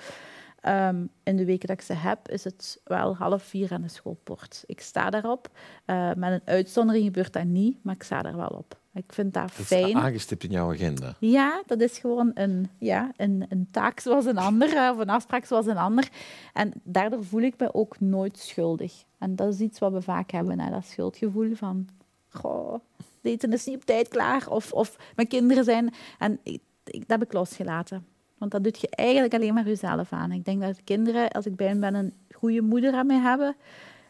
Ehm, 0.66 1.06
in 1.24 1.36
de 1.36 1.46
weken 1.46 1.68
dat 1.68 1.78
ik 1.78 1.84
ze 1.86 1.94
heb, 1.94 2.30
is 2.30 2.44
het 2.44 2.82
wel 2.84 3.16
half 3.16 3.44
vier 3.44 3.72
aan 3.74 3.82
de 3.82 3.88
schoolpoort. 3.88 4.64
Ik 4.66 4.82
sta 4.82 5.10
daarop. 5.10 5.50
Eh, 5.86 6.14
met 6.14 6.32
een 6.32 6.42
uitzondering 6.46 7.06
gebeurt 7.06 7.34
dat 7.34 7.44
niet, 7.44 7.84
maar 7.84 7.96
ik 7.96 8.04
sta 8.04 8.22
daar 8.22 8.36
wel 8.36 8.48
op. 8.48 8.80
Ik 8.94 9.14
vind 9.14 9.34
dat 9.34 9.48
Dat 9.50 9.60
is 9.60 9.66
fijn. 9.66 9.96
aangestipt 9.96 10.44
in 10.44 10.50
jouw 10.52 10.72
agenda. 10.72 11.16
Ja, 11.20 11.64
dat 11.66 11.82
is 11.82 11.98
gewoon 11.98 12.32
een, 12.34 12.70
ja, 12.80 13.12
een, 13.18 13.46
een 13.50 13.68
taak 13.72 14.00
zoals 14.00 14.26
een 14.26 14.38
ander, 14.38 14.76
eh, 14.76 14.92
of 14.94 14.98
een 15.00 15.10
afspraak 15.10 15.46
zoals 15.46 15.66
een 15.66 15.78
ander. 15.78 16.10
En 16.54 16.72
daardoor 16.84 17.24
voel 17.24 17.42
ik 17.42 17.60
me 17.60 17.74
ook 17.74 18.00
nooit 18.00 18.38
schuldig. 18.38 19.04
En 19.18 19.36
dat 19.36 19.54
is 19.54 19.60
iets 19.60 19.80
wat 19.80 19.92
we 19.92 20.02
vaak 20.02 20.32
hebben, 20.32 20.60
hè, 20.60 20.70
dat 20.72 20.86
schuldgevoel 20.86 21.56
van... 21.56 21.88
Goh, 22.30 22.80
eten 23.22 23.54
is 23.54 23.66
niet 23.66 23.76
op 23.76 23.86
tijd 23.86 24.08
klaar, 24.08 24.50
of, 24.50 24.72
of 24.72 24.98
mijn 25.16 25.28
kinderen 25.28 25.64
zijn... 25.64 25.94
En 26.20 26.40
ik, 26.44 26.62
ik, 26.84 27.00
dat 27.08 27.20
heb 27.20 27.24
ik 27.28 27.34
losgelaten. 27.34 28.06
Want 28.38 28.52
dat 28.52 28.64
doet 28.64 28.82
je 28.82 28.90
eigenlijk 28.90 29.34
alleen 29.34 29.54
maar 29.54 29.68
jezelf 29.68 30.14
aan. 30.14 30.32
Ik 30.32 30.46
denk 30.46 30.62
dat 30.62 30.76
de 30.76 30.82
kinderen, 30.84 31.30
als 31.30 31.46
ik 31.46 31.56
bij 31.56 31.68
hen 31.68 31.80
ben, 31.80 31.94
een 31.94 32.14
goede 32.32 32.62
moeder 32.62 32.94
aan 32.94 33.08
mij 33.08 33.20
hebben. 33.20 33.56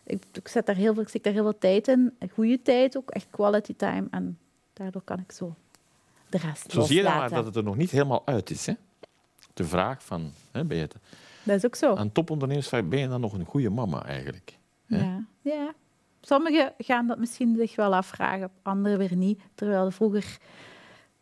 Ik, 0.04 0.24
ik, 0.32 0.48
zet 0.48 0.66
daar 0.66 0.76
heel 0.76 0.94
veel, 0.94 1.06
ik 1.12 1.24
daar 1.24 1.34
heel 1.34 1.44
veel 1.44 1.58
tijd 1.58 1.88
in. 1.88 2.16
Een 2.20 2.30
goede 2.30 2.62
tijd 2.62 2.98
ook, 2.98 3.10
echt 3.10 3.28
quality 3.30 3.76
time. 3.76 4.08
En 4.12 4.38
daardoor 4.74 5.02
kan 5.02 5.20
ik 5.20 5.32
zo 5.32 5.56
de 6.30 6.38
rest 6.38 6.72
Zo 6.72 6.82
zie 6.82 6.96
je 6.96 7.04
dan 7.04 7.18
maar 7.18 7.30
dat 7.30 7.46
het 7.46 7.56
er 7.56 7.64
nog 7.64 7.76
niet 7.76 7.92
helemaal 7.92 8.22
uit 8.26 8.50
is. 8.50 8.66
Hè? 8.66 8.74
De 9.54 9.66
vraag 9.66 10.04
van, 10.04 10.32
hè, 10.52 10.66
ben 10.66 10.78
je 10.78 10.84
het, 10.84 10.96
Dat 11.44 11.56
is 11.58 11.66
ook 11.66 11.76
zo. 11.76 11.96
aan 11.96 12.12
topondernemers 12.12 12.70
ben 12.70 13.00
je 13.00 13.08
dan 13.08 13.22
nog 13.22 13.34
een 13.34 13.46
goede 13.46 13.70
mama 13.70 14.06
eigenlijk? 14.06 14.58
hè? 14.86 14.98
Ja. 14.98 15.26
ja. 15.42 15.74
Sommigen 16.22 16.74
gaan 16.78 17.08
dat 17.08 17.18
misschien 17.18 17.56
zich 17.56 17.76
wel 17.76 17.96
afvragen, 17.96 18.52
anderen 18.62 18.98
weer 18.98 19.16
niet. 19.16 19.42
Terwijl 19.56 19.92
vroeger 19.92 20.38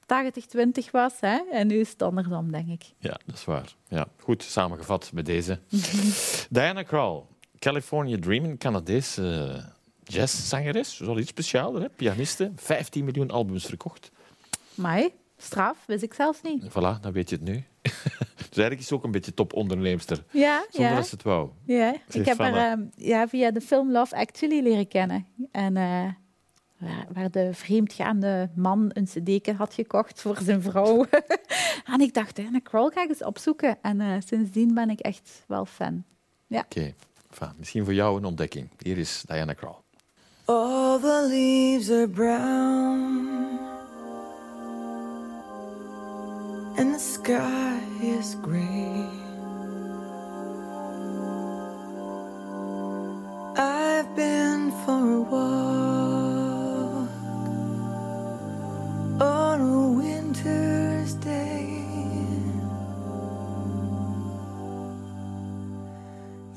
80-20 0.03 0.89
was. 0.91 1.13
Hè? 1.19 1.39
En 1.51 1.67
nu 1.67 1.79
is 1.79 1.89
het 1.89 2.01
andersom, 2.01 2.51
denk 2.51 2.67
ik. 2.67 2.83
Ja, 2.97 3.19
dat 3.25 3.35
is 3.35 3.45
waar. 3.45 3.75
Ja, 3.87 4.07
goed, 4.19 4.43
samengevat 4.43 5.11
bij 5.13 5.23
deze. 5.23 5.59
Diana 6.49 6.83
Krall, 6.83 7.21
California 7.59 8.17
Dreaming, 8.19 8.59
Canadese 8.59 9.53
eh, 9.55 9.63
jazzzangeres. 10.03 10.97
Wel 10.99 11.19
iets 11.19 11.29
speciaals, 11.29 11.79
hè? 11.79 11.89
pianiste. 11.89 12.51
15 12.55 13.05
miljoen 13.05 13.31
albums 13.31 13.65
verkocht. 13.65 14.11
Maar 14.75 15.09
straf, 15.37 15.77
wist 15.85 16.03
ik 16.03 16.13
zelfs 16.13 16.41
niet. 16.41 16.63
Voilà, 16.69 16.99
dan 17.01 17.11
weet 17.11 17.29
je 17.29 17.35
het 17.35 17.45
nu. 17.45 17.53
dus 17.81 18.61
eigenlijk 18.61 18.79
is 18.79 18.87
ze 18.87 18.93
ook 18.93 19.03
een 19.03 19.11
beetje 19.11 19.33
topondernemster. 19.33 20.23
Ja, 20.31 20.65
Zonder 20.69 20.89
ja. 20.91 20.95
dat 20.95 21.07
ze 21.07 21.15
het 21.15 21.23
wou. 21.23 21.49
ja. 21.65 21.95
Ze 22.09 22.19
ik 22.19 22.25
heb 22.25 22.37
haar 22.37 22.55
eh, 22.55 22.71
ehm, 22.71 22.81
ja, 22.95 23.27
via 23.27 23.51
de 23.51 23.61
film 23.61 23.91
Love 23.91 24.15
Actually 24.15 24.63
leren 24.63 24.87
kennen. 24.87 25.27
En 25.51 25.77
eh, 25.77 26.09
waar, 26.83 27.05
waar 27.13 27.31
de 27.31 27.49
vreemdgaande 27.53 28.49
man 28.55 28.91
een 28.93 29.05
cd 29.05 29.51
had 29.57 29.73
gekocht 29.73 30.21
voor 30.21 30.37
zijn 30.41 30.61
vrouw. 30.61 31.05
en 31.93 31.99
ik 31.99 32.13
dacht, 32.13 32.35
Diana 32.35 32.59
Krall 32.59 32.89
ga 32.93 33.03
ik 33.03 33.09
eens 33.09 33.23
opzoeken. 33.23 33.77
En 33.81 34.01
eh, 34.01 34.15
sindsdien 34.25 34.73
ben 34.73 34.89
ik 34.89 34.99
echt 34.99 35.43
wel 35.47 35.65
fan. 35.65 36.03
Oké, 36.49 36.93
enfin, 37.29 37.51
misschien 37.57 37.83
voor 37.83 37.93
jou 37.93 38.17
een 38.17 38.25
ontdekking. 38.25 38.69
Hier 38.77 38.97
is 38.97 39.23
Diana 39.27 39.53
Krall. 39.53 39.75
All 40.45 40.99
the 40.99 41.25
leaves 41.29 41.89
are 41.89 42.07
brown 42.07 43.59
and 46.77 46.93
the 46.93 46.99
sky 46.99 47.79
is 48.01 48.35
gray. 48.41 49.07
I've 53.55 54.15
been 54.15 54.71
for 54.85 55.13
a 55.13 55.21
walk 55.21 55.92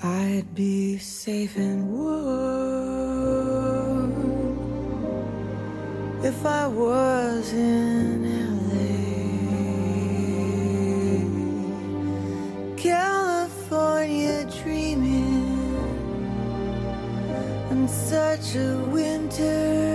I'd 0.06 0.54
be 0.54 0.98
safe 0.98 1.56
and 1.56 1.90
warm 1.90 2.36
if 6.22 6.46
I 6.46 6.68
was 6.68 7.52
in 7.52 8.22
LA. 8.68 8.86
California 12.76 14.46
dreaming 14.62 15.74
on 17.72 17.88
such 17.88 18.54
a 18.54 18.78
winter's 18.92 19.85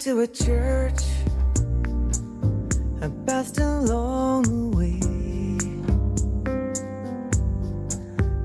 into 0.00 0.22
a 0.22 0.26
church. 0.26 1.02
I 3.02 3.08
passed 3.26 3.58
along 3.58 4.44
the 4.44 4.68
way. 4.74 4.98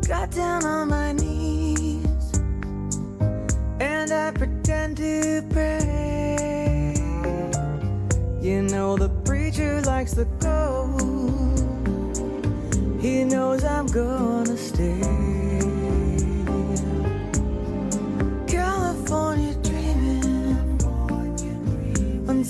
Got 0.06 0.32
down 0.32 0.66
on 0.66 0.90
my 0.90 1.14
knees 1.14 2.34
and 3.80 4.12
I 4.12 4.32
pretend 4.32 4.98
to 4.98 5.48
pray. 5.50 6.94
You 8.42 8.64
know, 8.64 8.98
the 8.98 9.08
preacher 9.24 9.82
likes 9.84 10.12
the 10.12 10.26
go. 10.42 10.98
He 13.00 13.24
knows 13.24 13.64
I'm 13.64 13.86
gonna 13.86 14.58
stay. 14.58 15.75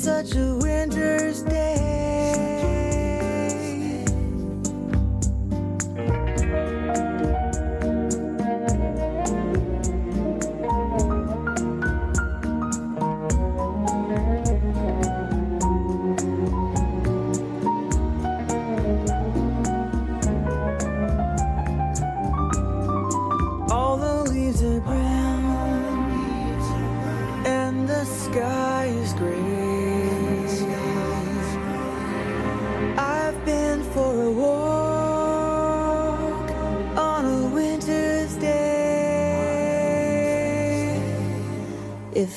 Such 0.06 0.36
a 0.36 0.56
winter's 0.62 1.42
day. 1.42 1.75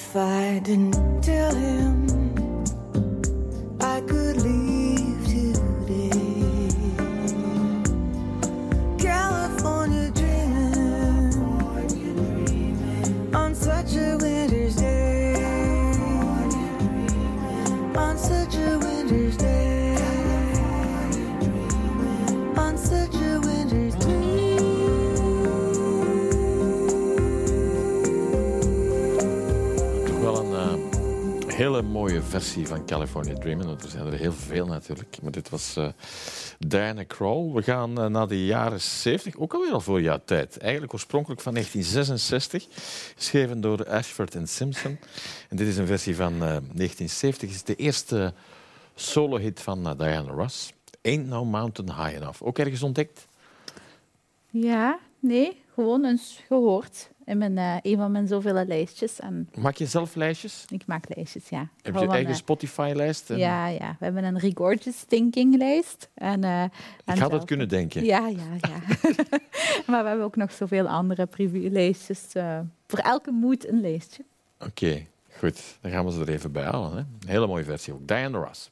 If 0.08 0.16
I 0.16 0.58
didn't 0.60 1.22
tell 1.22 1.54
him 1.54 1.87
hele 31.68 31.82
mooie 31.82 32.22
versie 32.22 32.66
van 32.66 32.86
California 32.86 33.34
Dreaming. 33.34 33.68
Want 33.68 33.82
er 33.82 33.90
zijn 33.90 34.06
er 34.06 34.12
heel 34.12 34.32
veel 34.32 34.66
natuurlijk. 34.66 35.22
Maar 35.22 35.32
dit 35.32 35.48
was 35.48 35.76
eh 35.76 35.88
Diana 36.58 37.02
Krall. 37.02 37.52
We 37.52 37.62
gaan 37.62 38.00
eh, 38.00 38.06
naar 38.06 38.28
de 38.28 38.44
jaren 38.46 38.80
70, 38.80 39.36
ook 39.36 39.54
alweer 39.54 39.72
al 39.72 39.80
voor 39.80 40.00
jouw 40.00 40.20
tijd. 40.24 40.58
Eigenlijk 40.58 40.92
oorspronkelijk 40.92 41.40
van 41.40 41.52
1966, 41.52 42.66
geschreven 43.16 43.60
door 43.60 43.88
Ashford 43.88 44.34
en 44.34 44.48
Simpson. 44.48 44.98
En 45.48 45.56
dit 45.56 45.66
is 45.66 45.76
een 45.76 45.86
versie 45.86 46.16
van 46.16 46.32
eh, 46.32 46.38
1970. 46.38 47.48
Het 47.48 47.56
is 47.56 47.64
de 47.64 47.76
eerste 47.76 48.34
solo-hit 48.94 49.60
van 49.60 49.88
eh, 49.88 49.98
Diana 49.98 50.30
Ross. 50.30 50.72
Ain't 51.02 51.26
No 51.26 51.44
Mountain 51.44 52.04
High 52.04 52.16
Enough. 52.16 52.42
Ook 52.42 52.58
ergens 52.58 52.82
ontdekt? 52.82 53.26
Ja, 54.50 54.98
nee, 55.20 55.62
gewoon 55.84 56.04
eens 56.04 56.42
gehoord 56.46 57.10
in 57.24 57.38
mijn, 57.38 57.58
eh, 57.58 57.74
een 57.82 57.96
van 57.96 58.12
mijn 58.12 58.26
zoveel 58.28 58.52
lijstjes. 58.64 59.20
En 59.20 59.48
Maak 59.58 59.76
je 59.76 59.86
zelf 59.86 60.14
lijstjes? 60.14 60.64
ik 60.68 60.86
maak 60.86 61.14
lijstjes, 61.14 61.48
ja. 61.48 61.68
Heb 61.82 61.94
je 61.94 62.00
je 62.00 62.06
eigen 62.08 62.34
Spotify-lijst? 62.34 63.30
En 63.30 63.38
Ja, 63.38 63.66
ja, 63.66 63.96
we 63.98 64.04
hebben 64.04 64.24
een 64.24 64.38
Regorgeous 64.38 65.02
Thinking 65.08 65.56
lijst. 65.56 66.08
En, 66.14 66.44
eh, 66.44 66.62
en 66.62 66.66
Ik 66.66 66.72
had 67.04 67.18
het 67.18 67.30
zelf- 67.30 67.44
kunnen 67.44 67.68
denken. 67.68 68.04
Ja, 68.04 68.26
ja, 68.28 68.56
ja. 68.60 68.96
maar 69.86 70.02
we 70.02 70.08
hebben 70.08 70.24
ook 70.26 70.36
nog 70.36 70.52
zoveel 70.52 70.86
andere 70.88 71.26
preview-lijstjes. 71.26 72.32
eh, 72.32 72.60
voor 72.86 72.98
elke 72.98 73.30
moed 73.30 73.68
een 73.68 73.80
lijstje. 73.80 74.24
Oké, 74.60 75.06
goed. 75.38 75.78
Dan 75.80 75.90
gaan 75.90 76.04
we 76.04 76.12
ze 76.12 76.20
er 76.20 76.28
even 76.28 76.52
bij 76.52 76.64
halen. 76.64 76.90
Hè. 76.92 76.98
Een 76.98 77.08
hele 77.28 77.46
mooie 77.46 77.64
versie 77.64 77.92
ook. 77.92 78.08
Diana 78.08 78.38
Ross. 78.38 78.70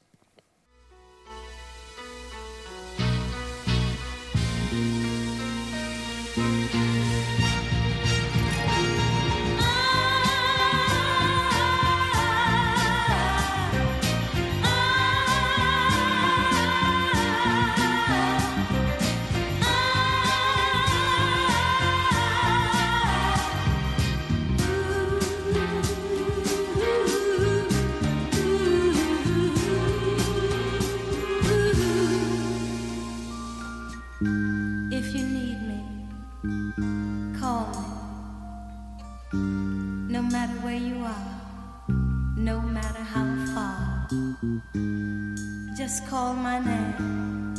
Call 46.08 46.34
my 46.34 46.60
name. 46.60 47.54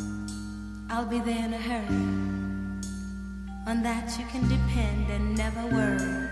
I'll 0.90 1.06
be 1.06 1.20
there 1.20 1.46
in 1.46 1.54
a 1.54 1.58
hurry. 1.58 2.04
On 3.68 3.84
that 3.84 4.18
you 4.18 4.26
can 4.28 4.48
depend 4.48 5.10
and 5.10 5.38
never 5.38 5.66
worry. 5.68 6.28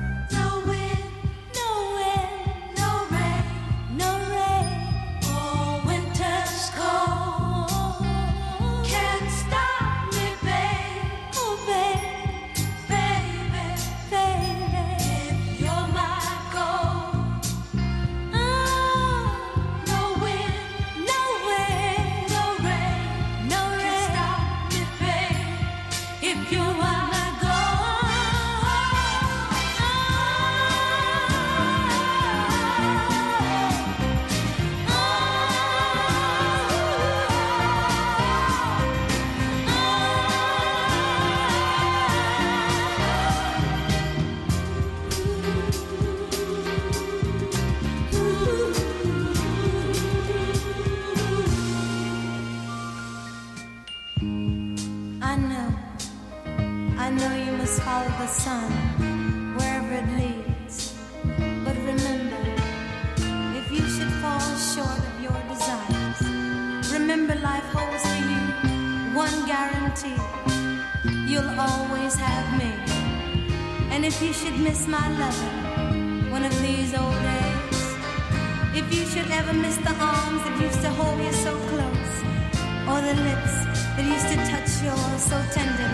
so 85.35 85.41
tender. 85.51 85.84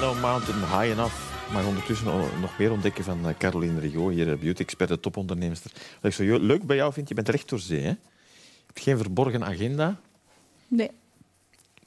Mountain 0.00 0.58
High 0.60 0.90
Enough. 0.92 1.52
Maar 1.52 1.66
ondertussen 1.66 2.06
nog 2.40 2.58
meer 2.58 2.72
ontdekken 2.72 3.04
van 3.04 3.28
eh, 3.28 3.34
Caroline 3.38 3.80
Rigaud, 3.80 4.12
hier 4.12 4.38
beauty-expert, 4.38 4.88
de 4.88 5.00
topondernemster. 5.00 5.70
Wat 6.00 6.10
ik 6.10 6.12
zo 6.12 6.38
leuk 6.38 6.66
bij 6.66 6.76
jou 6.76 6.92
vind, 6.92 7.08
je 7.08 7.14
bent 7.14 7.28
recht 7.28 7.48
door 7.48 7.58
zee. 7.58 7.80
Hè? 7.80 7.88
Je 7.88 7.96
hebt 8.66 8.80
geen 8.80 8.96
verborgen 8.98 9.44
agenda, 9.44 10.00
Nee. 10.68 10.90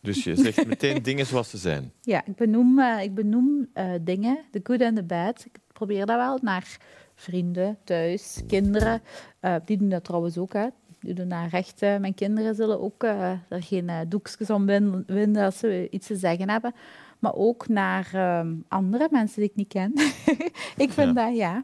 dus 0.01 0.24
je 0.24 0.36
zegt 0.36 0.66
meteen 0.74 1.03
dingen 1.03 1.26
zoals 1.26 1.49
ze 1.49 1.57
zijn. 1.57 1.91
Ja, 2.01 2.26
ik 2.26 2.36
benoem, 2.36 2.80
eh, 2.80 3.03
ik 3.03 3.14
benoem 3.16 3.68
eh, 3.74 3.91
dingen, 4.01 4.39
de 4.51 4.59
good 4.64 4.82
en 4.82 4.95
de 4.95 5.03
bad. 5.03 5.45
Ik 5.45 5.59
probeer 5.74 6.05
dat 6.05 6.18
wel 6.18 6.39
naar 6.41 6.78
vrienden, 7.16 7.78
thuis, 7.84 8.39
kinderen. 8.47 9.01
Eh, 9.39 9.55
die 9.66 9.78
doen 9.78 9.89
dat 9.89 10.03
trouwens 10.03 10.38
ook. 10.38 10.53
Hè. 10.53 10.68
Die 10.99 11.14
doen 11.14 11.28
daar 11.30 11.49
recht. 11.49 11.82
eh, 11.82 11.97
mijn 11.97 12.14
kinderen 12.14 12.55
zullen 12.55 12.82
ook 12.82 13.03
eh, 13.03 13.32
er 13.49 13.64
geen 13.64 13.89
eh, 13.89 13.99
doekjes 14.07 14.49
om 14.49 14.66
win- 14.66 15.03
winden 15.07 15.43
als 15.45 15.57
ze 15.57 15.88
iets 15.91 16.07
te 16.07 16.16
zeggen 16.16 16.49
hebben. 16.49 16.74
Maar 17.24 17.36
ook 17.36 17.68
naar 17.68 18.10
ehm, 18.14 18.54
andere 18.68 19.08
mensen 19.12 19.42
die 19.42 19.50
ik 19.50 19.56
niet 19.56 19.68
ken. 19.68 19.94
ik 20.86 20.92
vind 20.92 21.16
dat, 21.16 21.36
ja. 21.36 21.64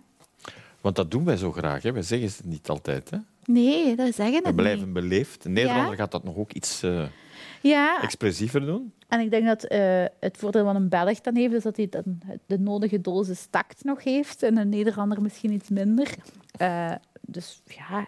Want 0.82 0.96
dat 0.96 1.12
doen 1.12 1.26
wij 1.26 1.38
zo 1.38 1.52
graag. 1.52 1.84
Hè? 1.84 1.92
Wij 1.92 2.02
zeggen 2.02 2.28
het 2.28 2.46
niet 2.46 2.70
altijd. 2.70 3.10
Hè? 3.10 3.18
Nee, 3.46 3.96
dat 3.96 4.16
zeggen 4.16 4.42
We 4.42 4.48
het 4.48 4.56
blijven 4.56 4.84
niet. 4.86 4.94
beleefd. 4.94 5.46
Een 5.46 5.54
Nederlander 5.54 5.92
Ja. 5.92 5.96
gaat 5.98 6.12
dat 6.12 6.24
nog 6.24 6.36
ook 6.36 6.52
iets 6.54 6.84
eh, 6.84 7.04
Ja, 7.62 8.02
expressiever 8.02 8.66
doen. 8.66 8.94
En 9.08 9.20
ik 9.20 9.30
denk 9.32 9.46
dat 9.46 9.64
eh, 9.64 10.06
het 10.20 10.38
voordeel 10.38 10.64
van 10.64 10.76
een 10.76 10.90
Belg 10.90 11.22
dan 11.22 11.36
heeft, 11.36 11.54
is 11.54 11.64
dat 11.64 11.78
hij 11.78 11.90
dan 11.90 12.20
de 12.46 12.60
nodige 12.60 13.02
dosis 13.02 13.48
tact 13.50 13.84
nog 13.84 14.04
heeft. 14.04 14.44
En 14.44 14.58
een 14.58 14.70
Nederlander 14.70 15.22
misschien 15.22 15.52
iets 15.52 15.70
minder. 15.70 16.16
Eh, 16.58 16.92
dus 17.22 17.62
ja, 17.66 18.08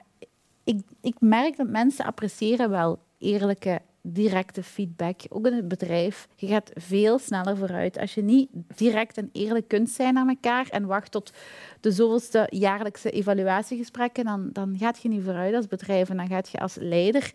ik, 0.64 0.80
ik 1.02 1.16
merk 1.20 1.58
dat 1.58 1.68
mensen 1.68 2.06
appreciëren 2.06 2.70
wel 2.70 2.99
eerlijke, 3.18 3.82
directe 4.02 4.64
feedback. 4.64 5.22
Ook 5.30 5.47
in 5.47 5.54
het 5.54 5.68
bedrijf. 5.68 6.28
Je 6.36 6.47
gaat 6.47 6.72
veel 6.74 7.20
sneller 7.20 7.58
vooruit. 7.58 7.97
Als 7.97 8.14
je 8.14 8.22
niet 8.22 8.49
direct 8.76 9.18
en 9.18 9.30
eerlijk 9.32 9.68
kunt 9.68 9.89
zijn 9.89 10.18
aan 10.18 10.30
elkaar 10.30 10.68
en 10.70 10.86
wacht 10.86 11.12
tot 11.12 11.34
de 11.80 11.91
zoveelste 11.91 12.47
jaarlijkse 12.49 13.10
evaluatiegesprekken, 13.10 14.26
dan, 14.26 14.49
dan 14.52 14.76
gaat 14.78 15.02
je 15.02 15.10
niet 15.10 15.24
vooruit 15.24 15.56
als 15.56 15.68
bedrijf. 15.68 16.10
En 16.10 16.18
dan 16.18 16.28
gaat 16.28 16.49
je 16.49 16.60
als 16.60 16.76
leider 16.76 17.34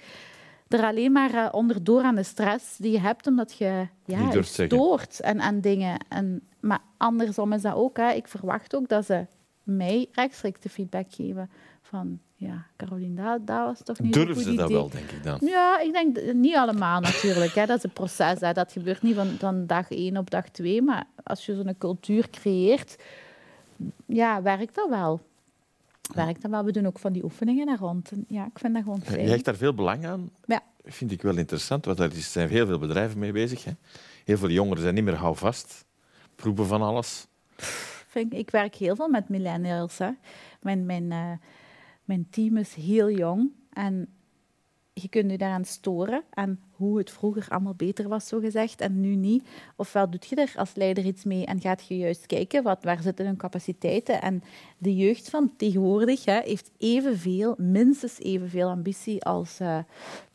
er 0.69 0.85
alleen 0.85 1.13
maar 1.13 1.35
eh, 1.35 1.49
onderdoor 1.51 2.03
aan 2.03 2.15
de 2.15 2.23
stress 2.23 2.77
die 2.77 2.93
je 2.93 3.01
hebt, 3.01 3.27
omdat 3.27 3.57
je 3.59 3.87
ja, 4.05 4.43
stoort 4.43 5.23
aan, 5.23 5.41
aan 5.41 5.61
dingen. 5.61 6.05
En, 6.09 6.43
maar 6.61 6.81
andersom 6.97 7.53
is 7.53 7.63
dat 7.63 7.75
ook. 7.75 7.97
Hè. 7.97 8.11
Ik 8.11 8.29
verwacht 8.29 8.77
ook 8.77 8.89
dat 8.89 9.07
ze 9.07 9.27
mij 9.63 10.09
rechtstreeks 10.13 10.61
de 10.61 10.69
feedback 10.69 11.07
geven 11.09 11.51
van 11.89 12.21
ja, 12.35 12.67
Caroline, 12.77 13.23
dat, 13.23 13.47
dat 13.47 13.65
was 13.67 13.83
toch 13.85 13.99
niet 13.99 14.17
goed 14.17 14.39
ze 14.39 14.55
dat 14.55 14.65
idee. 14.65 14.77
wel, 14.77 14.91
denk 14.91 15.11
ik 15.11 15.23
dan? 15.23 15.39
Ja, 15.41 15.81
ik 15.81 15.93
denk 15.93 16.33
niet 16.35 16.55
allemaal 16.55 17.01
natuurlijk. 17.01 17.53
Hè. 17.53 17.67
Dat 17.67 17.77
is 17.77 17.85
een 17.85 17.93
proces. 17.93 18.41
Hè. 18.41 18.53
Dat 18.53 18.73
gebeurt 18.73 19.03
niet 19.03 19.15
van, 19.15 19.29
van 19.39 19.67
dag 19.67 19.91
één 19.91 20.17
op 20.17 20.31
dag 20.31 20.49
twee. 20.49 20.83
Maar 20.83 21.07
als 21.23 21.47
je 21.47 21.55
zo'n 21.55 21.75
cultuur 21.79 22.31
creëert, 22.31 22.97
ja, 24.07 24.43
werkt 24.43 24.75
dat 24.75 24.89
wel. 24.89 25.21
Werkt 26.15 26.43
dat 26.43 26.51
wel. 26.51 26.65
We 26.65 26.73
doen 26.73 26.87
ook 26.87 26.99
van 26.99 27.13
die 27.13 27.25
oefeningen 27.25 27.67
daar 27.67 27.79
rond. 27.79 28.11
En 28.11 28.25
ja, 28.29 28.47
ik 28.47 28.59
vind 28.59 28.75
dat 28.75 28.83
gewoon 28.83 29.01
Je 29.05 29.11
fijn. 29.11 29.29
hecht 29.29 29.45
daar 29.45 29.57
veel 29.57 29.75
belang 29.75 30.07
aan. 30.07 30.31
Ja. 30.45 30.63
Vind 30.85 31.13
ik 31.13 31.23
wel 31.23 31.37
interessant, 31.37 31.85
want 31.85 31.99
daar 31.99 32.13
zijn 32.13 32.49
heel 32.49 32.67
veel 32.67 32.79
bedrijven 32.79 33.19
mee 33.19 33.33
bezig. 33.33 33.65
Hè? 33.65 33.73
Heel 34.25 34.37
veel 34.37 34.51
jongeren 34.51 34.83
zijn 34.83 34.95
niet 34.95 35.05
meer 35.05 35.15
houvast, 35.15 35.85
proeven 36.35 36.67
van 36.67 36.83
alles. 36.83 37.27
Vind 38.07 38.33
ik, 38.33 38.39
ik 38.39 38.51
werk 38.51 38.75
heel 38.75 38.97
veel 38.97 39.09
met 39.09 39.29
millennials. 39.29 39.99
Hè. 39.99 40.11
Mijn, 40.63 40.87
mijn, 40.87 41.13
eh, 41.13 41.33
mijn 42.07 42.27
team 42.31 42.57
is 42.57 42.75
heel 42.75 43.11
jong 43.11 43.51
en 43.73 44.09
je 44.93 45.09
kunt 45.09 45.31
je 45.31 45.39
daaraan 45.39 45.65
storen 45.65 46.23
aan 46.31 46.61
hoe 46.71 46.99
het 46.99 47.11
vroeger 47.11 47.47
allemaal 47.49 47.75
beter 47.75 48.09
was, 48.09 48.29
zo 48.29 48.41
gezegd, 48.41 48.81
en 48.81 49.01
nu 49.01 49.15
niet. 49.15 49.49
Ofwel 49.77 50.11
doet 50.11 50.27
je 50.27 50.37
er 50.37 50.53
als 50.57 50.75
leider 50.75 51.05
iets 51.05 51.25
mee 51.25 51.47
en 51.47 51.61
gaat 51.61 51.87
je 51.87 51.97
juist 51.97 52.27
kijken 52.27 52.63
wat, 52.63 52.85
waar 52.85 53.03
zitten 53.03 53.27
hun 53.27 53.37
capaciteiten. 53.37 54.23
En 54.23 54.43
de 54.79 54.97
jeugd 54.97 55.31
van 55.31 55.57
tegenwoordig 55.57 56.25
hè, 56.25 56.41
heeft 56.41 56.71
evenveel, 56.79 57.55
minstens 57.59 58.19
evenveel 58.19 58.69
ambitie 58.69 59.23
als 59.23 59.61
eh, 59.61 59.79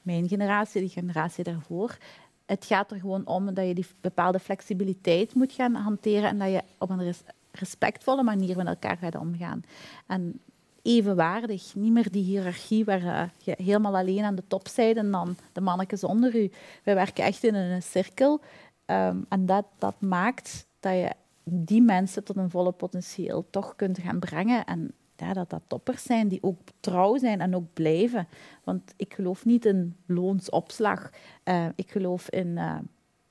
mijn 0.01 0.27
generatie, 0.27 0.81
de 0.81 0.89
generatie 0.89 1.43
daarvoor. 1.43 1.97
Het 2.45 2.65
gaat 2.65 2.91
er 2.91 2.99
gewoon 2.99 3.27
om 3.27 3.53
dat 3.53 3.67
je 3.67 3.73
die 3.73 3.87
bepaalde 4.01 4.39
flexibiliteit 4.39 5.33
moet 5.33 5.51
gaan 5.53 5.75
hanteren 5.75 6.29
en 6.29 6.37
dat 6.37 6.51
je 6.51 6.61
op 6.77 6.89
een 6.89 7.03
res- 7.03 7.23
respectvolle 7.51 8.23
manier 8.23 8.57
met 8.57 8.67
elkaar 8.67 8.97
gaat 8.97 9.15
omgaan. 9.15 9.63
En 10.07 10.39
evenwaardig, 10.81 11.75
niet 11.75 11.91
meer 11.91 12.11
die 12.11 12.23
hiërarchie 12.23 12.85
waar 12.85 13.05
eh, 13.05 13.29
je 13.37 13.55
helemaal 13.57 13.97
alleen 13.97 14.23
aan 14.23 14.35
de 14.35 14.47
top 14.47 14.67
bent 14.75 14.97
en 14.97 15.11
dan 15.11 15.35
de 15.53 15.61
mannetjes 15.61 16.03
onder 16.03 16.35
u. 16.35 16.51
Wij 16.83 16.95
werken 16.95 17.23
echt 17.23 17.43
in 17.43 17.55
een 17.55 17.81
cirkel 17.81 18.41
ehm, 18.85 19.17
en 19.29 19.45
dat, 19.45 19.65
dat 19.77 19.95
maakt 19.99 20.67
dat 20.79 20.93
je 20.93 21.11
die 21.43 21.81
mensen 21.81 22.23
tot 22.23 22.37
een 22.37 22.49
volle 22.49 22.71
potentieel 22.71 23.45
toch 23.49 23.75
kunt 23.75 23.99
gaan 23.99 24.19
brengen 24.19 24.65
en 24.65 24.93
ja, 25.21 25.33
dat 25.33 25.49
dat 25.49 25.61
toppers 25.67 26.03
zijn 26.03 26.27
die 26.27 26.43
ook 26.43 26.59
trouw 26.79 27.17
zijn 27.17 27.41
en 27.41 27.55
ook 27.55 27.73
blijven. 27.73 28.27
Want 28.63 28.93
ik 28.97 29.13
geloof 29.13 29.45
niet 29.45 29.65
in 29.65 29.95
loonsopslag. 30.05 31.09
Eh, 31.43 31.65
ik 31.75 31.91
geloof 31.91 32.29
in, 32.29 32.57
eh, 32.57 32.77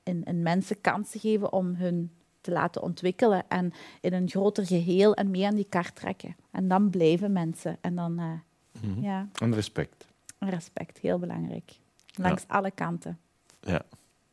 in, 0.03 0.23
in 0.23 0.41
mensen 0.41 0.81
kansen 0.81 1.19
geven 1.19 1.53
om 1.53 1.75
hun 1.75 2.11
te 2.41 2.51
laten 2.51 2.81
ontwikkelen 2.81 3.43
en 3.47 3.73
in 4.01 4.13
een 4.13 4.29
groter 4.29 4.65
geheel 4.65 5.13
en 5.13 5.31
mee 5.31 5.45
aan 5.45 5.55
die 5.55 5.67
kar 5.69 5.93
trekken. 5.93 6.35
En 6.51 6.67
dan 6.67 6.89
blijven 6.89 7.31
mensen. 7.31 7.77
En 7.81 7.95
dan, 7.95 8.19
eh, 8.19 9.03
ja, 9.03 9.27
En 9.33 9.53
respect. 9.53 10.05
respect, 10.39 10.97
heel 10.97 11.19
belangrijk. 11.19 11.71
Langs 12.15 12.43
alle 12.47 12.71
kanten. 12.71 13.19
Ja. 13.59 13.81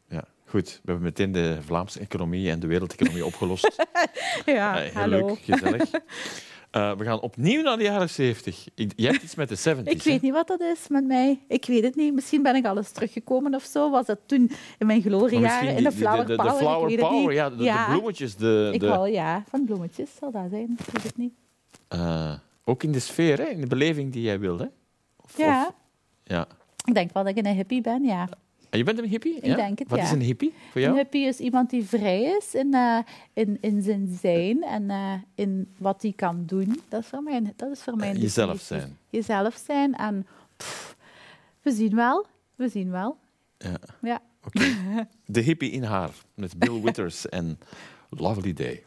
ja. 0.08 0.24
Goed, 0.46 0.68
we 0.70 0.90
hebben 0.90 1.02
meteen 1.02 1.32
de 1.32 1.58
Vlaamse 1.60 2.00
economie 2.00 2.50
en 2.50 2.60
de 2.60 2.66
wereldeconomie 2.66 3.24
opgelost. 3.30 3.84
Ja, 4.44 4.74
heel 4.74 5.06
leuk, 5.06 5.38
gezellig. 5.38 5.90
Eh, 6.70 6.92
we 6.96 7.04
gaan 7.04 7.20
opnieuw 7.20 7.62
naar 7.62 7.76
de 7.76 7.82
jaren 7.82 8.10
70. 8.10 8.66
Ik- 8.74 8.92
Je 8.96 9.06
hebt 9.06 9.22
iets 9.22 9.34
met 9.34 9.48
de 9.48 9.56
70s. 9.76 9.82
Ik 9.90 10.02
weet 10.02 10.22
niet 10.22 10.32
wat 10.32 10.46
dat 10.48 10.60
is 10.60 10.88
met 10.88 11.04
mij. 11.06 11.38
Ik 11.48 11.64
weet 11.64 11.82
het 11.82 11.96
niet. 11.96 12.14
Misschien 12.14 12.42
ben 12.42 12.54
ik 12.56 12.66
al 12.66 12.76
eens 12.76 12.90
teruggekomen 12.90 13.54
of 13.54 13.62
zo. 13.62 13.90
Was 13.90 14.06
dat 14.06 14.18
toen 14.26 14.50
in 14.78 14.86
mijn 14.86 15.02
gloriejaren 15.02 15.76
in 15.76 15.82
de 15.84 15.92
flower 15.92 16.26
de, 16.26 16.34
power? 16.36 16.52
de 16.52 16.58
flower 16.58 16.98
power, 16.98 17.32
ja, 17.32 17.50
de, 17.50 17.84
bloemetjes. 17.90 18.36
De, 18.36 18.70
Ik 18.72 18.80
wel, 18.80 19.06
ja. 19.06 19.44
Van 19.48 19.64
bloemetjes 19.64 20.10
zal 20.20 20.30
dat 20.30 20.42
zijn. 20.50 20.76
Ik 20.78 20.92
weet 20.92 21.02
het 21.02 21.16
niet. 21.16 21.32
eh, 21.88 22.32
ook 22.64 22.82
in 22.82 22.92
de 22.92 23.00
sfeer, 23.00 23.38
hè, 23.38 23.44
in 23.44 23.60
de 23.60 23.66
beleving 23.66 24.12
die 24.12 24.22
jij 24.22 24.38
wilde. 24.38 24.70
Of, 25.24 25.38
Ja. 25.38 25.66
of- 25.66 25.74
ja. 26.24 26.46
Ik 26.84 26.94
denk 26.94 27.12
wel 27.12 27.24
dat 27.24 27.36
ik 27.36 27.46
een 27.46 27.54
hippie 27.54 27.80
ben, 27.80 28.02
ja. 28.04 28.28
En 28.70 28.78
je 28.78 28.84
bent 28.84 28.98
een 28.98 29.04
hippie? 29.08 29.36
Ik 29.36 29.44
ja? 29.44 29.56
denk 29.56 29.78
het, 29.78 29.88
Wat 29.88 29.98
ja. 29.98 30.04
is 30.04 30.10
een 30.10 30.20
hippie 30.20 30.52
voor 30.70 30.80
Een 30.80 30.86
jou? 30.86 30.96
hippie 30.96 31.26
is 31.26 31.38
iemand 31.38 31.70
die 31.70 31.84
vrij 31.84 32.22
is 32.22 32.54
in, 32.54 32.74
eh, 32.74 32.98
in, 33.32 33.58
in 33.60 33.82
zijn 33.82 34.18
zijn 34.20 34.62
en 34.62 34.90
eh, 34.90 35.12
in 35.34 35.68
wat 35.78 36.02
hij 36.02 36.12
kan 36.16 36.42
doen. 36.46 36.80
Dat 36.88 37.00
is 37.02 37.06
voor 37.08 37.22
mij, 37.22 37.52
dat 37.56 37.70
is 37.70 37.80
voor 37.82 37.96
mij 37.96 38.08
een 38.10 38.16
Eh, 38.16 38.22
jezelf 38.22 38.50
definitie. 38.58 38.78
zijn. 38.86 38.98
Jezelf 39.10 39.62
zijn 39.66 39.94
en 39.94 40.26
pff, 40.56 40.96
we 41.62 41.72
zien 41.72 41.94
wel. 41.94 42.26
We 42.54 42.68
zien 42.68 42.90
wel. 42.90 43.16
Ja. 43.58 43.78
Ja. 44.02 44.20
Oké. 44.44 44.64
De 45.26 45.40
hippie 45.40 45.70
in 45.70 45.82
haar, 45.82 46.10
met 46.34 46.58
Bill 46.58 46.80
Withers 46.80 47.28
en 47.28 47.58
Lovely 48.10 48.52
Day. 48.52 48.82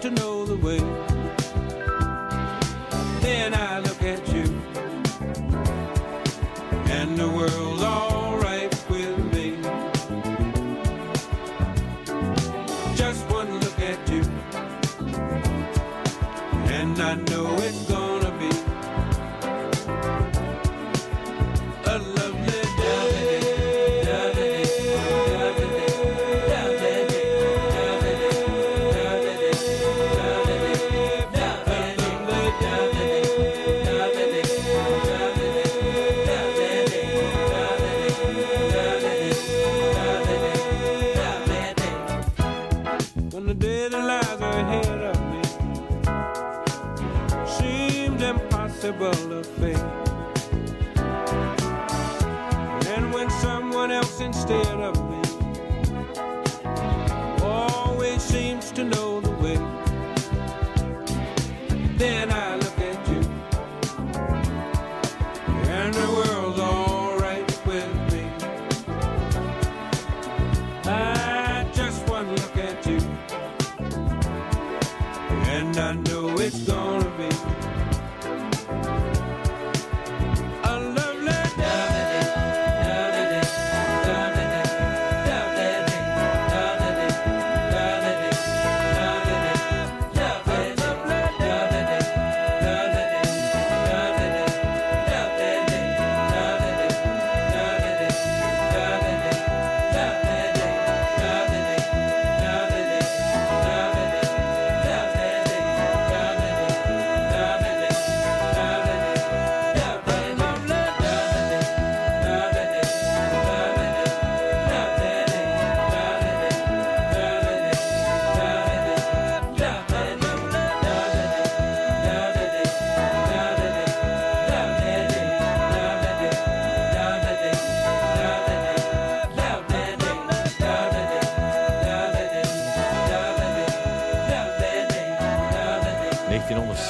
To 0.00 0.10
know 0.10 0.44
the 0.44 0.56
way. 0.56 1.07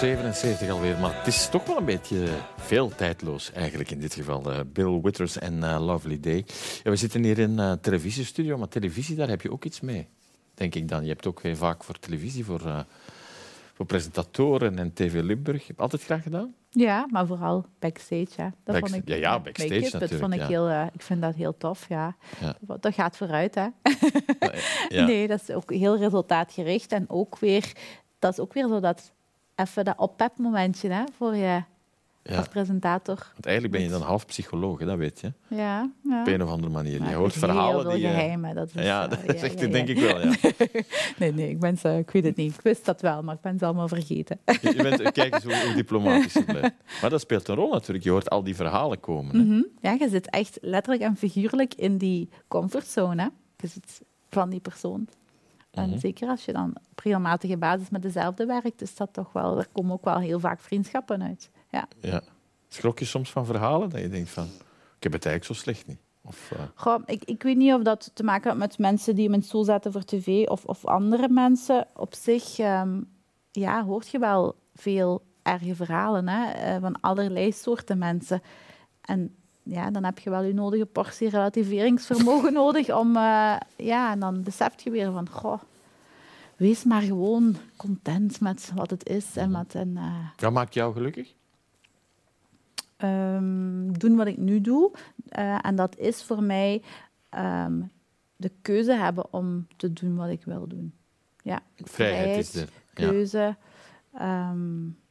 1977 0.00 0.68
alweer, 0.70 0.98
maar 0.98 1.18
het 1.18 1.26
is 1.26 1.48
toch 1.48 1.66
wel 1.66 1.76
een 1.76 1.84
beetje 1.84 2.26
veel 2.56 2.88
tijdloos 2.88 3.52
eigenlijk 3.52 3.90
in 3.90 4.00
dit 4.00 4.14
geval. 4.14 4.52
Eh, 4.52 4.60
Bill 4.72 5.00
Withers 5.02 5.38
en 5.38 5.62
eh, 5.62 5.84
Lovely 5.86 6.20
Day. 6.20 6.44
Ja, 6.82 6.90
we 6.90 6.96
zitten 6.96 7.24
hier 7.24 7.38
in 7.38 7.58
een 7.58 7.80
televisiestudio, 7.80 8.58
maar 8.58 8.68
televisie, 8.68 9.16
daar 9.16 9.28
heb 9.28 9.42
je 9.42 9.52
ook 9.52 9.64
iets 9.64 9.80
mee, 9.80 10.08
denk 10.54 10.74
ik 10.74 10.88
dan. 10.88 11.02
Je 11.02 11.08
hebt 11.08 11.26
ook 11.26 11.42
heel 11.42 11.56
vaak 11.56 11.84
voor 11.84 11.98
televisie, 11.98 12.44
voor, 12.44 12.66
eh, 12.66 12.80
voor 13.74 13.86
presentatoren 13.86 14.78
en 14.78 14.92
TV 14.92 15.20
Limburg. 15.22 15.66
Heb 15.66 15.76
je 15.76 15.82
altijd 15.82 16.04
graag 16.04 16.22
gedaan? 16.22 16.54
Ja, 16.70 17.06
maar 17.10 17.26
vooral 17.26 17.64
backstage. 17.78 18.28
Ja. 18.36 18.52
Dat 18.64 18.78
vond 18.78 18.94
ik, 18.94 19.08
ja, 19.08 19.14
ja, 19.16 19.40
backstage 19.40 19.74
make-up, 19.74 19.92
Dat 19.92 20.00
natuurlijk, 20.00 20.20
vond 20.20 20.34
ik, 20.34 20.40
ja. 20.40 20.46
heel, 20.46 20.68
eh, 20.68 20.86
ik 20.92 21.02
vind 21.02 21.22
dat 21.22 21.34
heel 21.34 21.56
tof, 21.56 21.88
ja. 21.88 22.16
Ja. 22.40 22.56
Dat, 22.80 22.94
gaat 22.94 23.16
vooruit, 23.16 23.54
hè. 23.54 23.66
Ja. 24.88 25.04
Nee, 25.06 25.28
dat 25.28 25.42
is 25.42 25.50
ook 25.50 25.72
heel 25.72 25.98
resultaatgericht. 25.98 26.92
En 26.92 27.04
ook 27.08 27.38
weer, 27.38 27.72
dat 28.18 28.32
is 28.32 28.38
ook 28.38 28.52
weer 28.52 28.68
zo 28.68 28.80
dat, 28.80 29.12
even 29.58 29.84
dat 29.84 29.98
oppep 29.98 30.32
momentje 30.36 30.88
hè, 30.90 31.02
voor 31.16 31.36
je 31.36 31.62
Ja. 32.22 32.36
als 32.36 32.48
presentator. 32.48 33.16
Want 33.32 33.46
eigenlijk 33.46 33.74
ben 33.76 33.84
je 33.84 33.90
dan 33.90 34.02
half 34.02 34.26
psycholoog, 34.26 34.78
hè, 34.78 34.86
dat 34.86 34.96
weet 34.96 35.20
je. 35.20 35.32
Ja, 35.48 35.90
ja. 36.04 36.20
Op 36.20 36.26
een 36.26 36.42
of 36.42 36.50
andere 36.50 36.72
manier. 36.72 37.00
Maar 37.00 37.10
Je 37.10 37.14
hoort 37.16 37.32
verhalen 37.32 37.94
die... 37.94 38.06
geheimen. 38.06 38.54
Dat 38.54 38.68
is, 38.74 38.82
Ja, 38.84 39.10
eh, 39.10 39.26
dat 39.26 39.38
zegt 39.38 39.60
ja, 39.60 39.66
denk 39.66 39.88
ik 39.88 39.98
wel, 39.98 40.20
ja. 40.20 40.34
Nee, 41.18 41.32
nee, 41.32 41.48
ik, 41.48 41.60
ben 41.60 41.78
zo, 41.78 41.98
ik 41.98 42.10
weet 42.10 42.24
het 42.24 42.36
niet. 42.36 42.54
Ik 42.54 42.60
wist 42.60 42.84
dat 42.84 43.00
wel, 43.00 43.22
maar 43.22 43.34
ik 43.34 43.40
ben 43.40 43.58
ze 43.58 43.64
allemaal 43.64 43.88
vergeten. 43.88 44.38
Je 44.44 44.58
je 44.76 44.82
bent, 44.82 45.12
kijk 45.12 45.34
eens 45.34 45.44
hoe, 45.44 45.64
hoe 45.66 45.74
diplomatisch 45.74 46.32
je 46.32 46.44
blijft. 46.44 46.74
Maar 47.00 47.10
dat 47.10 47.20
speelt 47.20 47.48
een 47.48 47.54
rol 47.54 47.72
natuurlijk. 47.72 48.04
Je 48.04 48.10
hoort 48.10 48.30
al 48.30 48.42
die 48.42 48.56
verhalen 48.56 49.00
komen. 49.00 49.36
Hè. 49.36 49.42
Mhm. 49.42 49.62
Ja, 49.80 49.92
je 49.92 50.08
zit 50.08 50.30
echt 50.30 50.58
letterlijk 50.60 51.04
en 51.04 51.16
figuurlijk 51.16 51.74
in 51.74 51.98
die 51.98 52.28
comfortzone. 52.48 53.22
Hè. 53.22 53.28
Je 53.56 53.66
zit 53.66 54.00
van 54.30 54.50
die 54.50 54.60
persoon. 54.60 55.08
En 55.82 55.88
Mhm. 55.90 55.98
zeker 55.98 56.28
als 56.28 56.44
je 56.44 56.52
dan 56.52 56.74
op 56.90 56.98
regelmatige 56.98 57.56
basis 57.56 57.90
met 57.90 58.02
dezelfde 58.02 58.46
werkt, 58.46 58.82
is 58.82 58.94
dat 58.96 59.12
toch 59.12 59.32
wel, 59.32 59.58
er 59.58 59.68
komen 59.72 59.92
ook 59.92 60.04
wel 60.04 60.18
heel 60.18 60.40
vaak 60.40 60.60
vriendschappen 60.60 61.22
uit. 61.22 61.50
Ja. 61.70 61.88
Ja. 62.00 62.22
Schrok 62.68 62.98
je 62.98 63.04
soms 63.04 63.30
van 63.30 63.46
verhalen 63.46 63.90
dat 63.90 64.00
je 64.00 64.08
denkt 64.08 64.30
van... 64.30 64.44
Ik 64.96 65.02
heb 65.02 65.12
het 65.12 65.26
eigenlijk 65.26 65.44
zo 65.44 65.64
slecht 65.64 65.86
niet. 65.86 65.98
Of, 66.22 66.50
eh, 66.52 66.58
Goh, 66.74 67.02
ik, 67.06 67.24
ik 67.24 67.42
weet 67.42 67.56
niet 67.56 67.72
of 67.72 67.82
dat 67.82 68.10
te 68.14 68.22
maken 68.22 68.48
had 68.50 68.58
met 68.58 68.78
mensen 68.78 69.14
die 69.14 69.32
in 69.32 69.42
stoel 69.42 69.64
zetten 69.64 69.92
voor 69.92 70.04
tv 70.04 70.46
of, 70.46 70.64
of 70.64 70.84
andere 70.86 71.28
mensen. 71.28 71.86
Op 71.96 72.14
zich 72.14 72.58
ehm, 72.58 73.00
ja, 73.50 73.84
hoort 73.84 74.08
je 74.08 74.18
wel 74.18 74.54
veel 74.74 75.22
erge 75.42 75.74
verhalen 75.74 76.28
hè, 76.28 76.50
eh, 76.50 76.80
van 76.80 77.00
allerlei 77.00 77.52
soorten 77.52 77.98
mensen. 77.98 78.42
En 79.00 79.34
ja, 79.68 79.90
dan 79.90 80.04
heb 80.04 80.18
je 80.18 80.30
wel 80.30 80.42
je 80.42 80.54
nodige 80.54 80.86
portie 80.86 81.28
relativeringsvermogen 81.28 82.52
nodig 82.62 82.94
om... 82.94 83.16
eh, 83.16 83.56
ja, 83.76 84.12
en 84.12 84.20
dan 84.20 84.42
besef 84.42 84.80
je 84.80 84.90
weer 84.90 85.12
van... 85.12 85.28
Goh, 85.28 85.60
wees 86.56 86.84
maar 86.84 87.02
gewoon 87.02 87.56
content 87.76 88.40
met 88.40 88.72
wat 88.74 88.90
het 88.90 89.08
is. 89.08 89.36
En 89.36 89.66
een, 89.72 89.96
eh, 89.96 90.28
wat 90.36 90.52
maakt 90.52 90.74
jou 90.74 90.92
gelukkig? 90.92 91.36
ehm, 92.98 93.92
doen 93.92 94.16
wat 94.16 94.26
ik 94.26 94.36
nu 94.36 94.60
doe. 94.60 94.92
Eh, 95.28 95.58
en 95.62 95.76
dat 95.76 95.96
is 95.96 96.22
voor 96.22 96.42
mij 96.42 96.82
ehm, 97.28 97.80
de 98.36 98.50
keuze 98.62 98.92
hebben 98.92 99.32
om 99.32 99.66
te 99.76 99.92
doen 99.92 100.16
wat 100.16 100.28
ik 100.28 100.44
wil 100.44 100.66
doen. 100.66 100.92
Ja, 101.42 101.60
Vrijheid 101.76 102.36
is 102.36 102.54
er. 102.54 102.68
Ja. 102.94 103.08
keuze. 103.08 103.56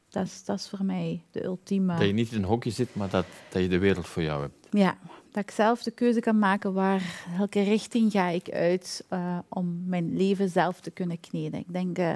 Dat, 0.08 0.26
is, 0.26 0.44
dat 0.44 0.58
is 0.58 0.68
voor 0.68 0.84
mij 0.84 1.22
de 1.30 1.44
ultieme... 1.44 1.96
Dat 1.96 2.06
je 2.06 2.12
niet 2.12 2.32
in 2.32 2.38
een 2.38 2.48
hokje 2.48 2.70
zit, 2.70 2.94
maar 2.94 3.10
dat, 3.10 3.26
dat 3.48 3.62
je 3.62 3.68
de 3.68 3.78
wereld 3.78 4.06
voor 4.06 4.22
jou 4.22 4.40
hebt. 4.40 4.66
Ja, 4.70 4.96
dat 5.30 5.42
ik 5.42 5.50
zelf 5.50 5.82
de 5.82 5.90
keuze 5.90 6.20
kan 6.20 6.38
maken 6.38 6.72
waar, 6.72 7.24
welke 7.36 7.62
richting 7.62 8.12
ga 8.12 8.28
ik 8.28 8.50
uit 8.50 9.04
eh, 9.08 9.38
om 9.48 9.82
mijn 9.86 10.16
leven 10.16 10.48
zelf 10.48 10.80
te 10.80 10.90
kunnen 10.90 11.20
kneden. 11.20 11.60
Ik 11.60 11.72
denk, 11.72 11.98
eh, 11.98 12.14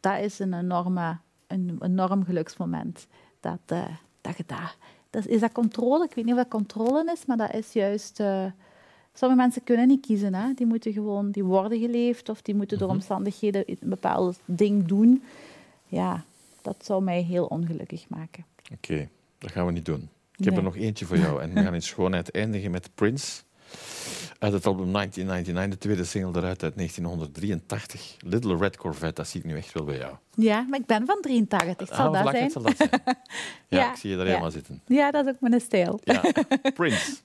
dat 0.00 0.20
is 0.20 0.38
een 0.38 0.54
enorme, 0.54 1.18
een 1.46 1.78
enorm 1.80 2.24
geluksmoment. 2.24 3.06
Dat, 3.40 3.60
eh, 3.66 3.84
dat 4.20 4.36
je 4.36 4.44
daar... 4.46 4.76
Dat 5.10 5.26
is, 5.26 5.40
dat 5.40 5.52
controle? 5.52 6.04
Ik 6.04 6.14
weet 6.14 6.24
niet 6.24 6.34
of 6.34 6.40
dat 6.40 6.50
controle 6.50 7.12
is, 7.12 7.26
maar 7.26 7.36
dat 7.36 7.54
is 7.54 7.72
juist... 7.72 8.16
sommige 9.12 9.40
mensen 9.40 9.64
kunnen 9.64 9.88
niet 9.88 10.06
kiezen. 10.06 10.34
Hè? 10.34 10.52
Die 10.54 10.66
moeten 10.66 10.92
gewoon... 10.92 11.30
Die 11.30 11.44
worden 11.44 11.78
geleefd 11.80 12.28
of 12.28 12.42
die 12.42 12.54
moeten 12.54 12.78
door 12.78 12.88
omstandigheden 12.88 13.62
een 13.66 13.88
bepaald 13.88 14.40
ding 14.44 14.86
doen. 14.86 15.22
Ja, 15.86 16.24
dat 16.64 16.84
zou 16.84 17.02
mij 17.02 17.22
heel 17.22 17.44
ongelukkig 17.46 18.08
maken. 18.08 18.44
Oké, 18.72 19.08
dat 19.38 19.50
gaan 19.50 19.66
we 19.66 19.72
niet 19.72 19.84
doen. 19.84 20.08
Ik 20.36 20.44
heb 20.44 20.56
er 20.56 20.62
nog 20.62 20.76
eentje 20.76 21.04
voor 21.06 21.18
jou. 21.18 21.42
En 21.42 21.54
we 21.54 21.62
gaan 21.62 21.74
in 21.74 21.82
schoonheid 21.82 22.30
eindigen 22.30 22.70
met 22.70 22.90
Prince. 22.94 23.42
Uit 24.38 24.52
het 24.52 24.66
album 24.66 24.92
1999, 24.92 25.78
de 25.78 25.78
tweede 25.78 26.04
single 26.04 26.40
eruit 26.40 26.62
uit 26.62 26.76
1983. 26.76 28.16
Little 28.18 28.56
Red 28.56 28.76
Corvette, 28.76 29.14
dat 29.14 29.28
zie 29.28 29.40
ik 29.40 29.46
nu 29.46 29.56
echt 29.56 29.72
wel 29.72 29.84
bij 29.84 29.98
jou. 29.98 30.14
Ja, 30.34 30.66
maar 30.70 30.80
ik 30.80 30.86
ben 30.86 31.06
van 31.06 31.18
83. 31.20 31.88
Zal 31.88 31.96
Ah, 32.06 32.12
dat 32.12 32.20
vlak 32.20 32.32
zijn? 32.32 32.42
het 32.44 32.52
zal 32.52 32.62
dat 32.62 32.76
zijn. 32.76 32.90
Ja, 33.68 33.78
Ja, 33.80 33.90
ik 33.90 33.96
zie 33.96 34.10
je 34.10 34.16
daar 34.16 34.24
ja. 34.24 34.30
helemaal 34.30 34.50
zitten. 34.52 34.82
Ja, 34.86 35.10
dat 35.10 35.26
is 35.26 35.32
ook 35.32 35.40
mijn 35.40 35.60
stijl. 35.60 36.00
Ja. 36.04 36.22
Prince. 36.74 37.14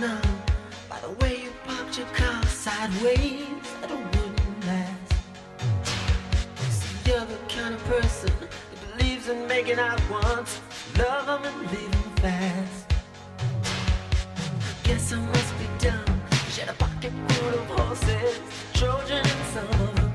know 0.00 0.20
by 0.90 0.98
the 1.00 1.10
way 1.20 1.44
you 1.44 1.50
parked 1.66 1.96
your 1.96 2.06
car 2.08 2.42
sideways 2.44 3.46
it 3.82 3.90
wouldn't 3.90 4.66
last. 4.66 5.12
You're 7.06 7.24
the 7.24 7.38
kind 7.48 7.74
of 7.74 7.84
person 7.84 8.30
that 8.40 8.98
believes 8.98 9.28
in 9.28 9.46
making 9.46 9.78
out 9.78 10.00
once, 10.10 10.60
love 10.98 11.28
'em 11.28 11.44
and 11.44 11.70
leave 11.70 11.94
'em 11.94 12.16
fast. 12.16 12.92
I 14.70 14.88
guess 14.88 15.12
I 15.12 15.16
must 15.16 15.52
be 15.58 15.66
dumb. 15.78 16.20
She 16.50 16.60
had 16.60 16.70
a 16.70 16.74
pocket 16.74 17.12
full 17.28 17.54
of 17.60 17.66
horses, 17.78 18.38
Trojan 18.74 19.24
and 19.24 19.46
some 19.54 20.05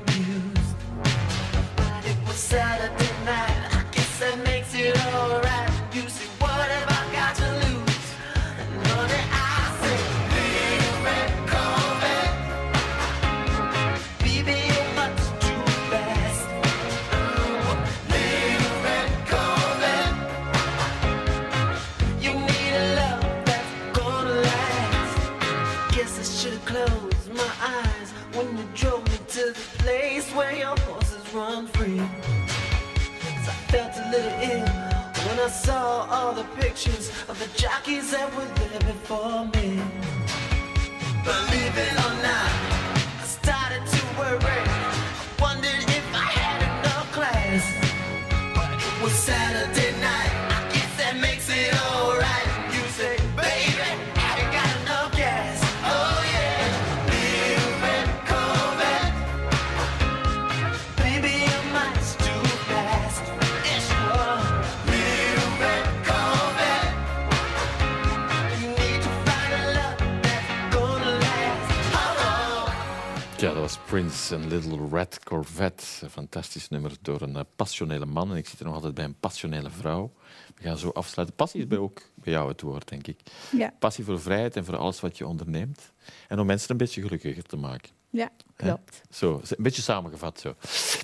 Corvette. 75.42 75.84
Een 76.00 76.10
fantastisch 76.10 76.68
nummer 76.68 76.92
door 77.00 77.22
een 77.22 77.36
eh, 77.36 77.42
passionele 77.56 78.06
man. 78.06 78.30
En 78.30 78.36
ik 78.36 78.48
zit 78.48 78.58
er 78.58 78.64
nog 78.64 78.74
altijd 78.74 78.94
bij 78.94 79.04
een 79.04 79.18
passionele 79.20 79.70
vrouw. 79.70 80.12
We 80.54 80.62
gaan 80.62 80.78
zo 80.78 80.88
afsluiten. 80.88 81.36
Passie 81.36 81.60
is 81.60 81.66
bij 81.66 81.78
ook 81.78 82.02
bij 82.14 82.32
jou 82.32 82.48
het 82.48 82.60
woord, 82.60 82.88
denk 82.88 83.06
ik. 83.06 83.20
Ja, 83.56 83.74
Passie 83.78 84.04
voor 84.04 84.20
vrijheid 84.20 84.56
en 84.56 84.64
voor 84.64 84.76
alles 84.76 85.00
wat 85.00 85.18
je 85.18 85.26
onderneemt. 85.26 85.92
En 86.28 86.38
om 86.38 86.46
mensen 86.46 86.70
een 86.70 86.76
beetje 86.76 87.02
gelukkiger 87.02 87.42
te 87.42 87.56
maken. 87.56 87.90
ja 88.10 88.30
klopt. 88.56 89.02
Zo, 89.10 89.40
een 89.48 89.62
beetje 89.62 89.82
samengevat 89.82 90.40
zo. 90.40 90.54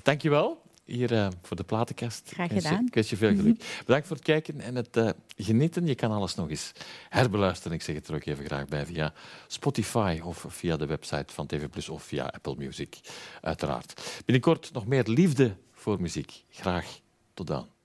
Dankjewel 0.03 0.61
hier 0.89 1.13
eh, 1.13 1.27
voor 1.41 1.57
de 1.57 1.63
platenkast. 1.63 2.29
Graag 2.33 2.51
gedaan. 2.53 2.85
Ik 2.85 2.93
wens 2.93 3.09
je 3.09 3.17
veel 3.17 3.35
geluk. 3.35 3.63
Bedankt 3.85 4.07
voor 4.07 4.15
het 4.15 4.25
kijken 4.25 4.61
en 4.61 4.75
het 4.75 4.97
eh, 4.97 5.09
genieten. 5.37 5.87
Je 5.87 5.95
kan 5.95 6.11
alles 6.11 6.35
nog 6.35 6.49
eens 6.49 6.71
herbeluisteren. 7.09 7.77
Ik 7.77 7.83
zeg 7.83 7.95
het 7.95 8.07
er 8.07 8.15
ook 8.15 8.25
even 8.25 8.45
graag 8.45 8.67
bij 8.67 8.85
via 8.85 9.13
Spotify 9.47 10.19
of 10.23 10.45
via 10.47 10.77
de 10.77 10.85
website 10.85 11.33
van 11.33 11.47
TV 11.47 11.69
Plus 11.69 11.89
of 11.89 12.03
via 12.03 12.25
Apple 12.25 12.55
Music, 12.57 12.99
uiteraard. 13.41 14.21
Binnenkort 14.25 14.73
nog 14.73 14.87
meer 14.87 15.03
liefde 15.07 15.55
voor 15.73 16.01
muziek. 16.01 16.43
Graag 16.49 16.99
tot 17.33 17.47
dan. 17.47 17.78